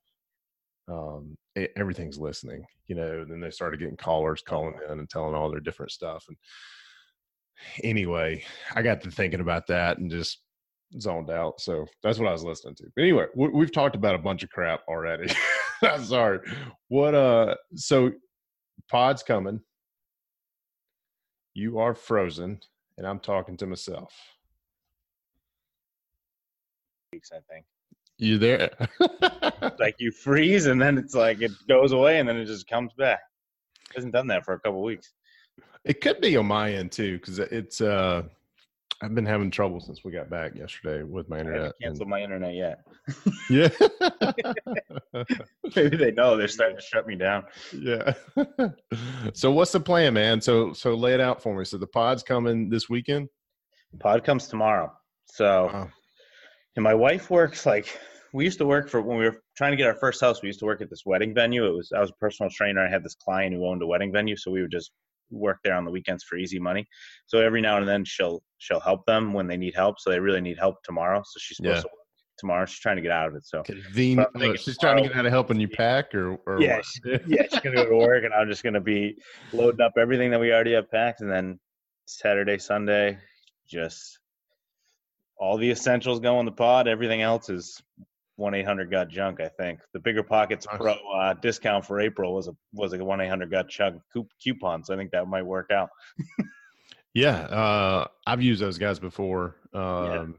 um, 0.88 1.36
e- 1.58 1.68
everything's 1.76 2.18
listening, 2.18 2.64
you 2.86 2.96
know. 2.96 3.20
And 3.20 3.30
then 3.30 3.38
they 3.38 3.50
started 3.50 3.80
getting 3.80 3.98
callers 3.98 4.42
calling 4.42 4.74
in 4.90 4.98
and 4.98 5.10
telling 5.10 5.34
all 5.34 5.50
their 5.50 5.60
different 5.60 5.92
stuff. 5.92 6.24
And 6.26 6.36
anyway, 7.84 8.42
I 8.74 8.80
got 8.80 9.02
to 9.02 9.10
thinking 9.10 9.40
about 9.40 9.66
that 9.66 9.98
and 9.98 10.10
just 10.10 10.40
zoned 10.98 11.30
out. 11.30 11.60
So 11.60 11.86
that's 12.02 12.18
what 12.18 12.28
I 12.28 12.32
was 12.32 12.44
listening 12.44 12.76
to. 12.76 12.84
But 12.96 13.02
anyway, 13.02 13.26
we, 13.36 13.48
we've 13.48 13.72
talked 13.72 13.94
about 13.94 14.14
a 14.14 14.18
bunch 14.18 14.42
of 14.42 14.48
crap 14.48 14.80
already. 14.88 15.30
I'm 15.82 16.04
sorry. 16.04 16.40
What 16.88 17.14
uh? 17.14 17.56
So 17.74 18.10
pod's 18.90 19.22
coming. 19.22 19.60
You 21.60 21.78
are 21.78 21.92
frozen, 21.92 22.58
and 22.96 23.06
I'm 23.06 23.20
talking 23.20 23.54
to 23.58 23.66
myself. 23.66 24.14
weeks, 27.12 27.30
I 27.34 27.40
think. 27.52 27.66
You 28.16 28.38
there? 28.38 28.70
like 29.78 29.96
you 29.98 30.10
freeze 30.24 30.64
and 30.64 30.80
then 30.80 30.96
it's 30.96 31.14
like 31.14 31.42
it 31.42 31.50
goes 31.68 31.92
away 31.92 32.18
and 32.18 32.26
then 32.26 32.38
it 32.38 32.46
just 32.46 32.66
comes 32.66 32.94
back. 32.94 33.20
It 33.90 33.96
hasn't 33.96 34.14
done 34.14 34.26
that 34.28 34.46
for 34.46 34.54
a 34.54 34.60
couple 34.60 34.82
weeks. 34.82 35.12
It 35.84 36.00
could 36.00 36.22
be 36.22 36.34
on 36.38 36.46
my 36.46 36.72
end 36.72 36.92
too, 36.92 37.18
because 37.18 37.38
it's 37.38 37.82
uh 37.82 38.22
I've 39.02 39.14
been 39.14 39.24
having 39.24 39.50
trouble 39.50 39.80
since 39.80 40.04
we 40.04 40.12
got 40.12 40.28
back 40.28 40.54
yesterday 40.54 41.02
with 41.02 41.28
my 41.30 41.38
internet. 41.38 41.60
haven't 41.62 41.76
canceled 41.82 42.08
my 42.10 42.20
internet 42.22 42.54
yet. 42.54 42.80
Yeah. 43.48 43.70
Maybe 45.76 45.96
they 45.96 46.10
know 46.12 46.36
they're 46.36 46.48
starting 46.48 46.76
to 46.76 46.82
shut 46.82 47.06
me 47.06 47.16
down. 47.16 47.44
yeah. 47.72 48.12
so 49.32 49.50
what's 49.50 49.72
the 49.72 49.80
plan, 49.80 50.14
man? 50.14 50.40
So 50.40 50.72
so 50.72 50.94
lay 50.94 51.14
it 51.14 51.20
out 51.20 51.42
for 51.42 51.56
me. 51.56 51.64
So 51.64 51.78
the 51.78 51.86
pod's 51.86 52.22
coming 52.22 52.68
this 52.68 52.88
weekend? 52.90 53.28
Pod 54.00 54.22
comes 54.24 54.48
tomorrow. 54.48 54.92
So 55.26 55.70
Wow. 55.72 55.88
and 56.76 56.82
my 56.82 56.94
wife 56.94 57.30
works 57.30 57.64
like 57.66 57.98
we 58.32 58.44
used 58.44 58.58
to 58.58 58.66
work 58.66 58.88
for 58.88 59.00
when 59.00 59.18
we 59.18 59.24
were 59.24 59.42
trying 59.56 59.72
to 59.72 59.76
get 59.76 59.86
our 59.86 59.96
first 59.96 60.20
house, 60.20 60.42
we 60.42 60.48
used 60.48 60.60
to 60.60 60.66
work 60.66 60.80
at 60.82 60.90
this 60.90 61.04
wedding 61.06 61.34
venue. 61.34 61.66
It 61.66 61.72
was 61.74 61.90
I 61.96 62.00
was 62.00 62.10
a 62.10 62.14
personal 62.20 62.50
trainer. 62.50 62.84
I 62.84 62.90
had 62.90 63.02
this 63.02 63.14
client 63.16 63.54
who 63.54 63.66
owned 63.66 63.82
a 63.82 63.86
wedding 63.86 64.12
venue, 64.12 64.36
so 64.36 64.50
we 64.50 64.60
would 64.62 64.70
just 64.70 64.92
work 65.30 65.58
there 65.64 65.74
on 65.74 65.84
the 65.84 65.90
weekends 65.90 66.24
for 66.24 66.36
easy 66.36 66.58
money. 66.58 66.86
So 67.26 67.38
every 67.40 67.60
now 67.60 67.78
and 67.78 67.88
then 67.88 68.04
she'll 68.04 68.42
she'll 68.58 68.80
help 68.80 69.06
them 69.06 69.32
when 69.32 69.46
they 69.46 69.56
need 69.56 69.74
help. 69.74 69.98
So 69.98 70.10
they 70.10 70.20
really 70.20 70.40
need 70.40 70.58
help 70.58 70.82
tomorrow. 70.84 71.22
So 71.24 71.38
she's 71.38 71.56
supposed 71.56 71.76
Yeah. 71.76 71.80
to 71.82 71.86
work 71.88 71.94
tomorrow. 72.38 72.66
She's 72.66 72.80
trying 72.80 72.96
to 72.96 73.02
get 73.02 73.10
out 73.12 73.28
of 73.28 73.34
it. 73.36 73.44
So 73.44 73.62
Conven- 73.62 74.16
But 74.16 74.30
I'm 74.34 74.50
uh, 74.52 74.56
she's 74.56 74.78
trying 74.78 75.02
to 75.02 75.08
get 75.08 75.16
out 75.16 75.26
of 75.26 75.32
helping 75.32 75.60
you 75.60 75.68
pack 75.68 76.14
or, 76.14 76.36
or 76.46 76.60
Yeah, 76.60 76.80
she- 76.82 77.00
yeah, 77.26 77.42
she's 77.50 77.60
gonna 77.60 77.76
go 77.76 77.88
to 77.90 77.96
work, 77.96 78.24
and 78.24 78.32
I'm 78.34 78.48
just 78.48 78.62
gonna 78.62 78.80
be 78.80 79.16
loading 79.52 79.80
up 79.80 79.92
everything 79.98 80.30
that 80.30 80.40
we 80.40 80.52
already 80.52 80.72
have 80.72 80.90
packed, 80.90 81.20
and 81.20 81.30
then 81.30 81.58
Saturday, 82.06 82.58
Sunday, 82.58 83.18
just 83.68 84.18
all 85.36 85.56
the 85.56 85.70
essentials 85.70 86.20
go 86.20 86.38
in 86.40 86.46
the 86.46 86.52
pod. 86.52 86.88
Everything 86.88 87.22
else 87.22 87.48
is 87.48 87.80
one 88.40 88.54
eight 88.54 88.64
hundred 88.64 88.90
got 88.90 89.08
junk. 89.08 89.38
I 89.40 89.48
think 89.48 89.80
the 89.92 90.00
bigger 90.00 90.22
pockets 90.22 90.66
Nice. 90.66 90.78
pro 90.78 90.94
uh, 91.14 91.34
discount 91.34 91.84
for 91.84 92.00
April 92.00 92.34
was 92.34 92.48
a 92.48 92.52
was 92.72 92.92
a 92.94 93.04
one 93.04 93.20
eight 93.20 93.28
hundred 93.28 93.50
got 93.50 93.68
junk 93.68 94.00
coup- 94.12 94.28
coupon, 94.42 94.82
so 94.82 94.94
I 94.94 94.96
think 94.96 95.10
that 95.12 95.28
might 95.28 95.42
work 95.42 95.70
out. 95.70 95.90
Yeah, 97.12 97.38
uh, 97.38 98.06
I've 98.26 98.40
used 98.40 98.62
those 98.62 98.78
guys 98.78 98.98
before, 99.00 99.56
um, 99.74 100.36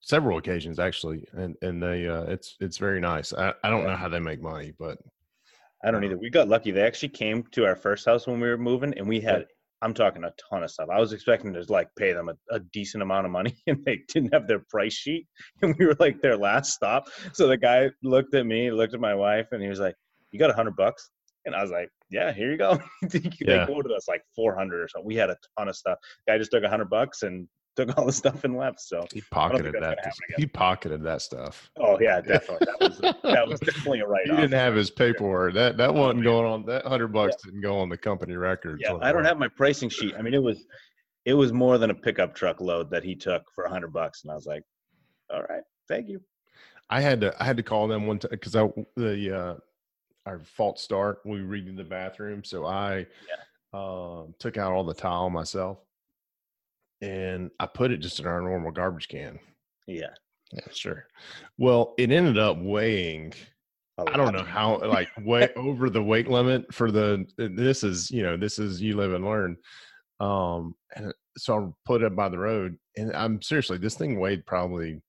several 0.00 0.38
occasions 0.38 0.78
actually, 0.78 1.26
and 1.32 1.54
and 1.62 1.82
they 1.82 2.08
uh, 2.08 2.24
it's 2.24 2.56
it's 2.60 2.78
very 2.78 3.00
nice. 3.00 3.32
I, 3.32 3.52
I 3.62 3.70
don't 3.70 3.84
know 3.84 3.96
how 3.96 4.08
they 4.08 4.20
make 4.20 4.42
money, 4.42 4.72
but 4.78 4.98
I 5.84 5.90
don't 5.90 6.02
either. 6.02 6.18
We 6.18 6.30
got 6.30 6.48
lucky. 6.48 6.70
They 6.70 6.82
actually 6.82 7.10
came 7.10 7.44
to 7.52 7.66
our 7.66 7.76
first 7.76 8.06
house 8.06 8.26
when 8.26 8.40
we 8.40 8.48
were 8.48 8.58
moving, 8.58 8.94
and 8.98 9.06
we 9.08 9.20
had. 9.20 9.46
I'm 9.82 9.94
talking 9.94 10.24
a 10.24 10.32
ton 10.50 10.62
of 10.62 10.70
stuff. 10.70 10.88
I 10.90 10.98
was 11.00 11.12
expecting 11.12 11.52
to 11.54 11.64
like 11.68 11.88
pay 11.98 12.12
them 12.12 12.28
a, 12.30 12.34
a 12.54 12.60
decent 12.60 13.02
amount 13.02 13.26
of 13.26 13.32
money, 13.32 13.54
and 13.66 13.84
they 13.84 14.00
didn't 14.08 14.32
have 14.32 14.46
their 14.48 14.60
price 14.70 14.94
sheet, 14.94 15.26
and 15.62 15.74
we 15.78 15.86
were 15.86 15.96
like 15.98 16.20
their 16.22 16.36
last 16.36 16.72
stop. 16.72 17.04
So 17.32 17.46
the 17.46 17.56
guy 17.56 17.90
looked 18.02 18.34
at 18.34 18.46
me, 18.46 18.70
looked 18.70 18.94
at 18.94 19.00
my 19.00 19.14
wife, 19.14 19.46
and 19.52 19.62
he 19.62 19.68
was 19.68 19.80
like, 19.80 19.94
"You 20.30 20.38
got 20.38 20.50
a 20.50 20.54
hundred 20.54 20.76
bucks?" 20.76 21.10
And 21.44 21.54
I 21.54 21.60
was 21.62 21.70
like, 21.70 21.88
"Yeah, 22.10 22.32
here 22.32 22.50
you 22.50 22.56
go." 22.56 22.78
they 23.02 23.20
Yeah. 23.40 23.66
quoted 23.66 23.92
us 23.92 24.08
like 24.08 24.22
400 24.34 24.80
or 24.82 24.88
something. 24.88 25.06
We 25.06 25.16
had 25.16 25.30
a 25.30 25.36
ton 25.58 25.68
of 25.68 25.76
stuff. 25.76 25.98
Guy 26.26 26.38
just 26.38 26.50
took 26.50 26.64
a 26.64 26.68
hundred 26.70 26.88
bucks 26.90 27.22
and 27.22 27.46
took 27.76 27.96
all 27.98 28.06
the 28.06 28.12
stuff 28.12 28.44
and 28.44 28.56
left. 28.56 28.80
So, 28.80 29.06
he 29.12 29.22
pocketed 29.30 29.74
that. 29.80 29.98
He 30.36 30.46
pocketed 30.46 31.02
that 31.02 31.22
stuff. 31.22 31.70
oh 31.78 31.98
yeah, 32.00 32.20
definitely. 32.26 32.66
That 32.66 32.80
was 32.80 32.98
that 33.22 33.48
was 33.48 33.60
definitely 33.60 34.00
a 34.00 34.06
write 34.06 34.30
off. 34.30 34.36
He 34.36 34.42
didn't 34.42 34.58
have 34.58 34.74
his 34.74 34.90
paperwork. 34.90 35.54
That 35.54 35.76
that 35.76 35.94
wasn't 35.94 36.24
going 36.24 36.46
on. 36.46 36.66
That 36.66 36.86
hundred 36.86 37.08
bucks 37.08 37.36
didn't 37.44 37.62
go 37.62 37.78
on 37.78 37.88
the 37.88 37.98
company 37.98 38.36
records. 38.36 38.82
Yeah, 38.82 38.96
I 39.00 39.12
don't 39.12 39.24
have 39.24 39.38
my 39.38 39.48
pricing 39.48 39.88
sheet. 39.88 40.14
I 40.18 40.22
mean, 40.22 40.34
it 40.34 40.42
was 40.42 40.64
it 41.24 41.34
was 41.34 41.52
more 41.52 41.78
than 41.78 41.90
a 41.90 41.94
pickup 41.94 42.34
truck 42.34 42.60
load 42.60 42.90
that 42.90 43.02
he 43.02 43.14
took 43.14 43.42
for 43.54 43.64
a 43.64 43.70
hundred 43.70 43.92
bucks, 43.92 44.22
and 44.22 44.30
I 44.30 44.34
was 44.34 44.46
like, 44.46 44.62
"All 45.32 45.42
right, 45.42 45.62
thank 45.88 46.08
you." 46.08 46.20
I 46.90 47.00
had 47.00 47.20
to 47.22 47.34
I 47.40 47.44
had 47.44 47.56
to 47.56 47.62
call 47.62 47.88
them 47.88 48.06
one 48.06 48.18
time 48.18 48.30
because 48.30 48.54
I 48.54 48.68
the 48.96 49.36
uh 49.36 49.54
our 50.26 50.38
fault 50.40 50.78
start 50.78 51.20
we 51.24 51.38
redid 51.38 51.76
the 51.76 51.84
bathroom, 51.84 52.44
so 52.44 52.66
I 52.66 53.06
um 53.72 54.34
took 54.38 54.58
out 54.58 54.72
all 54.72 54.84
the 54.84 54.94
tile 54.94 55.30
myself, 55.30 55.78
and 57.00 57.50
I 57.60 57.66
put 57.66 57.90
it 57.90 57.98
just 57.98 58.20
in 58.20 58.26
our 58.26 58.40
normal 58.40 58.70
garbage 58.70 59.08
can. 59.08 59.38
Yeah, 59.86 60.14
Yeah, 60.52 60.66
sure. 60.72 61.06
Well, 61.58 61.94
it 61.98 62.10
ended 62.10 62.38
up 62.38 62.56
weighing 62.58 63.34
I 63.96 64.16
don't 64.16 64.34
know 64.34 64.42
how, 64.42 64.78
like, 64.78 65.08
way 65.24 65.48
over 65.56 65.88
the 65.88 66.02
weight 66.02 66.28
limit 66.28 66.72
for 66.72 66.90
the. 66.90 67.26
This 67.36 67.84
is, 67.84 68.10
you 68.10 68.22
know, 68.22 68.36
this 68.36 68.58
is 68.58 68.82
you 68.82 68.96
live 68.96 69.12
and 69.12 69.24
learn. 69.24 69.56
Um, 70.20 70.74
and 70.96 71.12
so 71.36 71.58
I 71.58 71.68
put 71.84 72.02
it 72.02 72.16
by 72.16 72.28
the 72.28 72.38
road, 72.38 72.76
and 72.96 73.14
I'm 73.14 73.40
seriously, 73.40 73.78
this 73.78 73.94
thing 73.94 74.18
weighed 74.18 74.46
probably. 74.46 75.00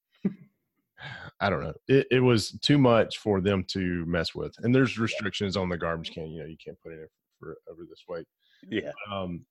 I 1.39 1.49
don't 1.49 1.63
know. 1.63 1.73
It, 1.87 2.07
it 2.09 2.19
was 2.19 2.51
too 2.61 2.77
much 2.77 3.17
for 3.17 3.41
them 3.41 3.65
to 3.69 4.05
mess 4.05 4.33
with, 4.33 4.55
and 4.59 4.73
there's 4.73 4.97
restrictions 4.97 5.57
on 5.57 5.69
the 5.69 5.77
garbage 5.77 6.11
can. 6.11 6.27
You 6.27 6.41
know, 6.41 6.47
you 6.47 6.57
can't 6.63 6.79
put 6.81 6.93
it 6.93 6.99
in 6.99 7.07
for 7.39 7.57
over 7.69 7.83
this 7.89 8.03
weight. 8.07 8.25
Yeah, 8.69 8.91
Um, 9.11 9.45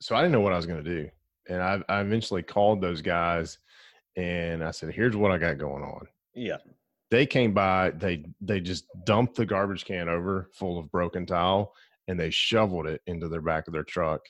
so 0.00 0.14
I 0.14 0.20
didn't 0.20 0.32
know 0.32 0.40
what 0.40 0.52
I 0.52 0.56
was 0.56 0.66
going 0.66 0.82
to 0.82 1.02
do, 1.02 1.10
and 1.48 1.62
I, 1.62 1.82
I 1.88 2.00
eventually 2.00 2.42
called 2.42 2.80
those 2.80 3.02
guys, 3.02 3.58
and 4.16 4.62
I 4.62 4.70
said, 4.70 4.94
"Here's 4.94 5.16
what 5.16 5.30
I 5.30 5.38
got 5.38 5.58
going 5.58 5.82
on." 5.82 6.06
yeah, 6.34 6.58
they 7.10 7.26
came 7.26 7.52
by 7.52 7.90
they 7.90 8.24
they 8.40 8.60
just 8.60 8.86
dumped 9.04 9.36
the 9.36 9.46
garbage 9.46 9.84
can 9.84 10.08
over 10.08 10.50
full 10.52 10.78
of 10.78 10.90
broken 10.90 11.24
tile 11.26 11.72
and 12.08 12.18
they 12.18 12.30
shoveled 12.30 12.86
it 12.86 13.00
into 13.06 13.28
their 13.28 13.40
back 13.40 13.66
of 13.66 13.72
their 13.72 13.84
truck 13.84 14.20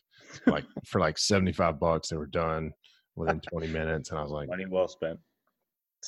like 0.47 0.65
for 0.85 1.01
like 1.01 1.17
75 1.19 1.81
bucks 1.81 2.09
they 2.09 2.17
were 2.17 2.27
done 2.27 2.73
within 3.17 3.41
20 3.41 3.69
minutes 3.69 4.11
and 4.11 4.19
i 4.19 4.23
was 4.23 4.31
like 4.31 4.49
money 4.49 4.67
well 4.67 4.89
spent. 4.89 5.19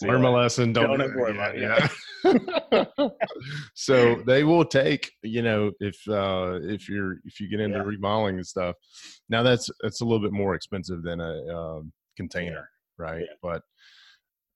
Learn 0.02 0.22
my 0.22 0.28
lesson 0.28 0.72
don't, 0.72 0.98
Don't 0.98 1.14
that. 1.14 1.34
money, 1.34 1.60
yeah. 1.60 3.08
so 3.74 4.16
they 4.26 4.44
will 4.44 4.64
take 4.64 5.10
you 5.22 5.42
know 5.42 5.70
if 5.80 5.96
uh 6.08 6.58
if 6.62 6.88
you're 6.88 7.16
if 7.24 7.40
you 7.40 7.48
get 7.48 7.60
into 7.60 7.78
Yeah. 7.78 7.84
remodeling 7.84 8.36
and 8.36 8.46
stuff. 8.46 8.74
Now 9.28 9.42
that's 9.42 9.70
that's 9.82 10.00
a 10.00 10.04
little 10.04 10.20
bit 10.20 10.32
more 10.32 10.54
expensive 10.54 11.02
than 11.02 11.20
a 11.20 11.46
um, 11.56 11.92
container 12.16 12.68
right? 12.98 13.26
Yeah. 13.28 13.34
but 13.42 13.62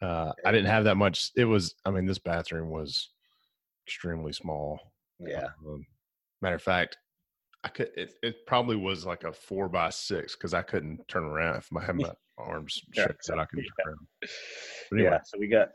uh 0.07 0.33
i 0.47 0.51
didn't 0.51 0.67
have 0.71 0.85
that 0.85 0.97
much. 0.97 1.31
It 1.37 1.45
was 1.45 1.75
i 1.85 1.91
mean 1.91 2.07
this 2.07 2.19
bathroom 2.19 2.71
was 2.71 3.11
extremely 3.87 4.33
small. 4.33 4.79
Yeah, 5.19 5.49
um, 5.67 5.85
matter 6.41 6.57
of 6.57 6.63
fact 6.63 6.97
i 7.63 7.69
could 7.69 7.91
it, 7.95 8.15
it 8.23 8.37
probably 8.47 8.77
was 8.77 9.05
like 9.05 9.25
a 9.25 9.33
four 9.33 9.69
by 9.69 9.91
six 9.91 10.35
because 10.35 10.55
i 10.55 10.63
couldn't 10.63 11.07
turn 11.09 11.25
around 11.25 11.57
if 11.57 11.69
had 11.85 11.97
my 11.97 12.11
arms 12.47 12.81
Yeah, 12.95 13.05
i 13.05 13.07
couldn't 13.47 13.49
yeah. 13.57 13.85
But 14.91 14.99
anyway, 14.99 15.11
yeah. 15.13 15.21
So 15.25 15.39
we 15.39 15.47
got 15.49 15.69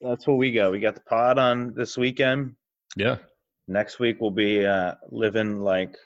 that's 0.00 0.26
what 0.26 0.36
we 0.36 0.52
got. 0.52 0.70
We 0.72 0.80
got 0.80 0.94
the 0.94 1.00
pod 1.02 1.38
on 1.38 1.72
this 1.74 1.96
weekend. 1.96 2.54
yeah 2.96 3.16
Next 3.68 3.98
week 3.98 4.20
we'll 4.20 4.30
be 4.30 4.66
uh, 4.66 4.94
living 5.10 5.60
like 5.60 5.96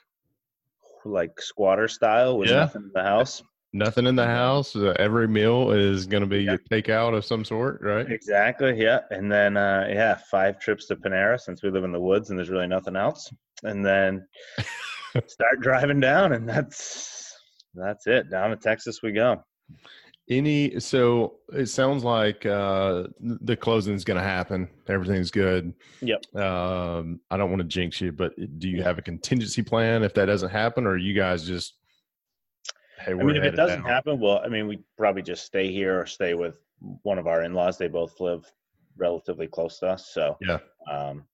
like 1.05 1.41
squatter 1.41 1.89
style 1.89 2.39
with 2.39 2.51
Yeah. 2.51 2.57
nothing 2.61 2.83
in 2.83 2.91
the 2.95 3.03
house. 3.03 3.43
Nothing 3.73 4.07
in 4.07 4.17
the 4.17 4.27
house. 4.27 4.75
Uh, 4.77 4.95
every 4.99 5.29
meal 5.29 5.73
is 5.73 6.07
going 6.07 6.23
to 6.23 6.27
be 6.29 6.45
Yeah. 6.45 6.55
a 6.55 6.59
takeout 6.59 7.15
of 7.17 7.25
some 7.25 7.45
sort, 7.45 7.81
right? 7.83 8.11
Exactly. 8.11 8.81
Yeah. 8.81 9.01
And 9.11 9.31
then, 9.31 9.57
uh, 9.57 9.87
yeah, 9.91 10.19
five 10.31 10.59
trips 10.59 10.87
to 10.87 10.97
Panera 10.97 11.39
since 11.39 11.63
we 11.63 11.71
live 11.71 11.85
in 11.85 11.93
the 11.93 12.01
woods 12.01 12.31
and 12.31 12.39
there's 12.39 12.49
really 12.51 12.67
nothing 12.67 12.97
else. 12.97 13.31
And 13.65 13.85
then 13.85 14.27
start 15.27 15.61
driving 15.61 16.01
down, 16.01 16.33
and 16.33 16.49
that's 16.49 17.35
that's 17.75 18.07
it. 18.07 18.31
Down 18.31 18.51
to 18.51 18.57
Texas 18.57 19.03
we 19.03 19.13
go. 19.13 19.43
Any 20.31 20.79
so 20.79 21.37
it 21.55 21.67
sounds 21.67 22.05
like 22.05 22.45
uh 22.45 23.05
the 23.21 23.57
closing 23.57 23.95
is 23.95 24.05
going 24.05 24.19
to 24.19 24.23
happen. 24.27 24.69
Everything's 24.87 25.31
good. 25.31 25.73
Yep. 26.03 26.35
Um 26.37 27.21
I 27.31 27.39
don't 27.39 27.51
want 27.51 27.63
to 27.63 27.69
jinx 27.69 28.01
you, 28.01 28.13
but 28.13 28.33
do 28.59 28.69
you 28.69 28.83
have 28.83 28.99
a 28.99 29.03
contingency 29.03 29.63
plan 29.63 30.03
if 30.03 30.13
that 30.15 30.27
doesn't 30.27 30.51
happen 30.51 30.87
or 30.87 30.99
you 30.99 31.15
guys 31.15 31.47
just 31.47 31.77
hey, 33.01 33.13
I 33.13 33.15
mean, 33.15 33.37
if 33.37 33.43
it 33.45 33.57
doesn't 33.57 33.83
down? 33.83 33.89
happen, 33.89 34.21
well, 34.21 34.41
I 34.45 34.49
mean, 34.49 34.69
we 34.69 34.81
probably 34.99 35.23
just 35.23 35.47
stay 35.47 35.73
here 35.73 35.99
or 35.99 36.05
stay 36.05 36.35
with 36.35 36.57
one 37.03 37.19
of 37.19 37.27
our 37.27 37.43
in-laws. 37.43 37.79
They 37.79 37.89
both 37.89 38.21
live 38.21 38.45
relatively 38.99 39.47
close 39.47 39.79
to 39.79 39.87
us, 39.87 40.09
so 40.13 40.37
Yeah. 40.43 40.59
um, 40.91 41.25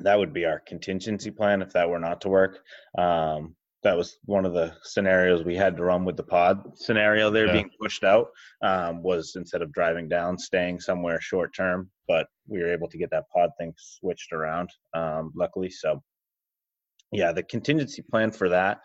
that 0.00 0.18
would 0.18 0.32
be 0.32 0.44
our 0.46 0.58
contingency 0.58 1.30
plan 1.30 1.62
if 1.62 1.72
that 1.74 1.88
were 1.88 1.98
not 2.00 2.20
to 2.22 2.30
work. 2.30 2.64
Um, 2.96 3.54
that 3.82 3.96
was 3.96 4.18
one 4.24 4.44
of 4.44 4.52
the 4.52 4.72
scenarios 4.82 5.44
we 5.44 5.56
had 5.56 5.76
to 5.76 5.82
run 5.84 6.04
with 6.04 6.16
the 6.16 6.22
pod 6.22 6.62
scenario 6.76 7.30
there 7.30 7.46
Yeah. 7.46 7.52
being 7.52 7.70
pushed 7.80 8.04
out 8.04 8.28
um, 8.62 9.02
was 9.02 9.34
instead 9.36 9.62
of 9.62 9.72
driving 9.72 10.08
down 10.08 10.38
staying 10.38 10.80
somewhere 10.80 11.20
short 11.20 11.54
term 11.54 11.90
but 12.08 12.26
we 12.46 12.60
were 12.60 12.72
able 12.72 12.88
to 12.88 12.98
get 12.98 13.10
that 13.10 13.24
pod 13.34 13.50
thing 13.58 13.72
switched 13.76 14.32
around 14.32 14.70
um, 14.94 15.32
luckily 15.36 15.70
so 15.70 16.02
yeah 17.10 17.32
the 17.32 17.42
contingency 17.42 18.02
plan 18.02 18.30
for 18.30 18.48
that 18.48 18.80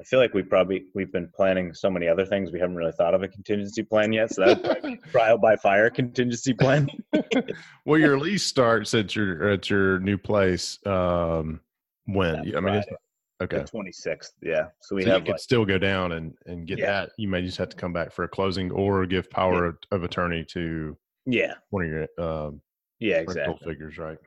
i 0.00 0.04
feel 0.04 0.18
like 0.20 0.34
we 0.34 0.42
probably 0.42 0.84
we've 0.94 1.12
been 1.12 1.30
planning 1.34 1.72
so 1.74 1.90
many 1.90 2.06
other 2.06 2.24
things 2.26 2.52
we 2.52 2.60
haven't 2.60 2.76
really 2.76 2.92
thought 2.92 3.14
of 3.14 3.22
a 3.22 3.28
contingency 3.28 3.82
plan 3.82 4.12
yet 4.12 4.30
so 4.32 4.44
that 4.44 4.82
would 4.82 5.02
trial 5.10 5.38
by 5.38 5.56
fire 5.56 5.90
contingency 5.90 6.52
plan 6.52 6.88
well, 7.86 7.98
your 7.98 8.18
lease 8.18 8.44
starts 8.44 8.94
at 8.94 9.16
your 9.16 9.48
at 9.50 9.70
your 9.70 9.98
new 10.00 10.18
place 10.18 10.78
um 10.86 11.60
when? 12.06 12.44
That 12.44 12.56
I 12.56 12.60
mean, 12.60 12.74
it's, 12.74 12.86
Friday. 12.86 12.96
Okay. 13.42 13.58
the 13.58 13.64
26th 13.64 14.32
yeah 14.42 14.66
so 14.80 14.96
we 14.96 15.02
so 15.04 15.14
you 15.14 15.20
could 15.20 15.28
like, 15.32 15.38
still 15.40 15.64
go 15.64 15.78
down 15.78 16.12
and 16.12 16.34
and 16.46 16.66
get 16.66 16.78
Yeah. 16.78 16.86
that. 16.86 17.10
You 17.18 17.28
may 17.28 17.42
just 17.42 17.58
have 17.58 17.68
to 17.70 17.76
come 17.76 17.92
back 17.92 18.12
for 18.12 18.24
a 18.24 18.28
closing 18.28 18.70
or 18.70 19.06
give 19.06 19.30
power 19.30 19.66
of, 19.66 19.76
of 19.90 20.04
attorney 20.04 20.44
to 20.50 20.96
yeah 21.26 21.54
one 21.70 21.84
of 21.84 21.90
your 21.90 22.08
um 22.18 22.60
Yeah, 22.98 23.18
exactly. 23.18 23.58
figures, 23.64 23.98
right? 23.98 24.18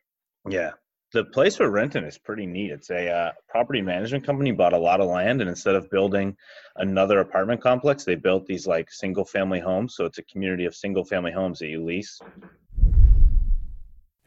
Yeah. 0.50 0.72
The 1.14 1.24
place 1.24 1.60
we're 1.60 1.70
renting 1.70 2.04
is 2.04 2.18
pretty 2.18 2.46
neat. 2.46 2.72
It's 2.72 2.90
a 2.90 3.10
uh, 3.10 3.32
property 3.48 3.82
management 3.82 4.26
company 4.26 4.52
bought 4.52 4.74
a 4.74 4.78
lot 4.78 5.00
of 5.00 5.08
land, 5.08 5.40
and 5.40 5.50
instead 5.50 5.76
of 5.76 5.90
building 5.90 6.36
another 6.76 7.20
apartment 7.22 7.62
complex, 7.62 8.04
they 8.04 8.16
built 8.16 8.46
these 8.46 8.68
like 8.68 8.92
single 8.92 9.24
family 9.24 9.62
homes. 9.62 9.96
So 9.96 10.04
it's 10.04 10.18
a 10.18 10.24
community 10.24 10.66
of 10.66 10.76
single 10.76 11.06
family 11.06 11.32
homes 11.32 11.60
that 11.60 11.68
you 11.68 11.86
lease. 11.86 12.20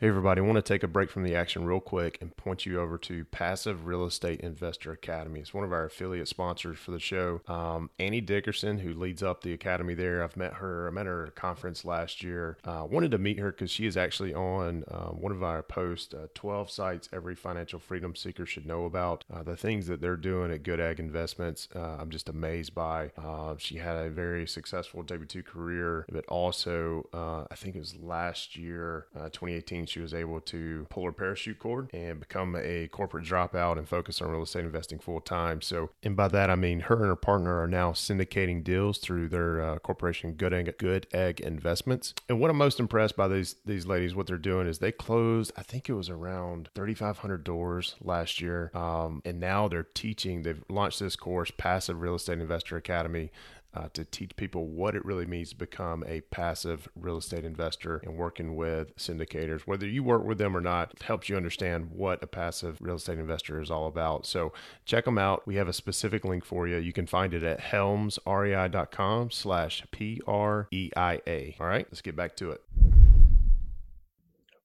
Hey, 0.01 0.07
everybody, 0.07 0.41
I 0.41 0.45
want 0.45 0.55
to 0.55 0.63
take 0.63 0.85
a 0.85 0.87
break 0.87 1.11
from 1.11 1.25
the 1.25 1.35
action 1.35 1.65
real 1.65 1.81
quick 1.81 2.19
and 2.21 2.37
point 2.37 2.65
you 2.65 2.81
over 2.81 2.99
to 2.99 3.25
Passive 3.25 3.85
Real 3.85 4.05
Estate 4.05 4.43
Investor 4.43 4.93
Academy. 4.93 5.41
It's 5.41 5.53
one 5.53 5.65
of 5.65 5.73
our 5.73 5.87
affiliate 5.87 6.29
sponsors 6.29 6.79
for 6.79 6.93
the 6.93 7.01
show. 7.01 7.41
Um, 7.49 7.91
Annie 7.99 8.21
Dickerson, 8.21 8.79
who 8.79 8.95
leads 8.95 9.25
up 9.25 9.43
the 9.43 9.53
academy 9.53 9.95
there, 9.95 10.23
I've 10.23 10.37
met 10.37 10.55
her. 10.55 10.87
I 10.87 10.93
met 10.93 11.07
her 11.07 11.25
at 11.25 11.31
a 11.31 11.33
conference 11.33 11.85
last 11.85 12.23
year. 12.23 12.59
Uh, 12.65 12.87
wanted 12.89 13.11
to 13.11 13.19
meet 13.19 13.41
her 13.41 13.51
because 13.51 13.73
she 13.73 13.87
is 13.87 13.97
actually 13.97 14.33
on 14.33 14.85
uh, 14.87 15.09
one 15.09 15.33
of 15.33 15.43
our 15.43 15.65
posts 15.65 16.15
uh, 16.15 16.29
12 16.33 16.71
sites 16.71 17.09
every 17.13 17.35
financial 17.35 17.81
freedom 17.81 18.15
seeker 18.15 18.47
should 18.47 18.67
know 18.67 18.85
about. 18.85 19.25
Uh, 19.35 19.43
the 19.43 19.57
things 19.57 19.89
that 19.89 20.01
they're 20.01 20.17
doing 20.17 20.53
at 20.53 20.63
Good 20.63 20.79
Egg 20.79 21.01
Investments, 21.01 21.67
uh, 21.75 21.97
I'm 21.99 22.11
just 22.11 22.29
amazed 22.29 22.73
by. 22.73 23.11
Uh, 23.19 23.57
she 23.59 23.79
had 23.79 23.97
a 23.97 24.11
very 24.11 24.47
successful 24.47 25.03
W 25.03 25.27
2 25.27 25.43
career, 25.43 26.07
but 26.09 26.25
also, 26.27 27.09
I 27.51 27.57
think 27.57 27.75
it 27.75 27.81
was 27.81 27.97
last 27.97 28.55
year, 28.55 29.09
2018 29.17 29.88
she 29.89 30.01
was 30.01 30.15
able 30.15 30.41
to 30.41 30.87
pull 30.91 31.05
her 31.05 31.13
parachute 31.13 31.59
cord 31.59 31.91
and 31.93 32.21
become 32.21 32.57
a 32.57 32.89
corporate 32.89 33.25
dropout 33.25 33.79
and 33.79 33.89
focus 33.89 34.21
on 34.21 34.31
real 34.31 34.43
estate 34.43 34.65
investing 34.65 34.99
full 34.99 35.21
time. 35.21 35.61
So, 35.61 35.91
and 36.03 36.17
by 36.17 36.29
that 36.29 36.51
I 36.51 36.55
mean 36.55 36.81
her 36.81 36.97
and 36.97 37.07
her 37.07 37.17
partner 37.17 37.61
are 37.61 37.67
now 37.67 37.93
syndicating 37.93 38.63
deals 38.65 38.99
through 38.99 39.29
their 39.29 39.61
uh, 39.61 39.79
corporation 39.79 40.33
Good 40.33 40.53
Egg, 40.53 40.77
Good 40.79 41.07
Egg 41.13 41.41
Investments. 41.41 42.15
And 42.29 42.41
what 42.41 42.51
I'm 42.51 42.57
most 42.57 42.81
impressed 42.81 43.17
by 43.17 43.29
these 43.29 43.57
these 43.65 43.87
ladies, 43.87 44.15
what 44.15 44.27
they're 44.27 44.39
doing 44.39 44.67
is 44.67 44.79
they 44.79 44.93
closed, 44.93 45.53
I 45.57 45.63
think 45.63 45.89
it 45.89 45.95
was 45.95 46.11
around 46.11 46.69
3,500 46.75 47.45
doors 47.45 47.97
last 48.01 48.41
year, 48.41 48.71
um, 48.75 49.23
and 49.25 49.41
now 49.41 49.69
they're 49.69 49.83
teaching. 49.95 50.43
They've 50.43 50.63
launched 50.69 51.01
this 51.01 51.17
course, 51.17 51.51
Passive 51.57 52.01
Real 52.01 52.15
Estate 52.15 52.41
Investor 52.41 52.77
Academy 52.77 53.31
uh, 53.75 53.89
to 53.93 54.05
teach 54.05 54.35
people 54.37 54.67
what 54.67 54.95
it 54.95 55.05
really 55.05 55.27
means 55.27 55.51
to 55.51 55.57
become 55.57 56.03
a 56.07 56.21
passive 56.23 56.89
real 56.97 57.19
estate 57.19 57.45
investor 57.45 57.99
and 57.99 58.17
working 58.17 58.57
with 58.57 58.97
syndicators. 58.97 59.61
Whether 59.63 59.87
you 59.87 60.03
work 60.03 60.25
with 60.25 60.39
them 60.39 60.57
or 60.57 60.61
not, 60.61 61.01
helps 61.03 61.29
you 61.29 61.37
understand 61.37 61.91
what 61.91 62.23
a 62.23 62.27
passive 62.27 62.79
real 62.81 62.97
estate 62.97 63.19
investor 63.19 63.61
is 63.61 63.71
all 63.71 63.87
about. 63.87 64.27
So 64.27 64.53
check 64.85 65.05
them 65.05 65.19
out. 65.19 65.47
We 65.47 65.57
have 65.57 65.69
a 65.69 65.73
specific 65.73 66.25
link 66.25 66.45
for 66.45 66.67
you. 66.67 66.77
You 66.79 66.93
can 66.93 67.07
find 67.07 67.35
it 67.35 67.43
at 67.43 67.61
helmsrei.com 67.61 69.31
slash 69.31 69.85
P-R-E-I-A. 69.91 71.57
All 71.61 71.67
right, 71.67 71.87
let's 71.91 72.03
get 72.03 72.17
back 72.17 72.37
to 72.37 72.51
it. 72.53 72.63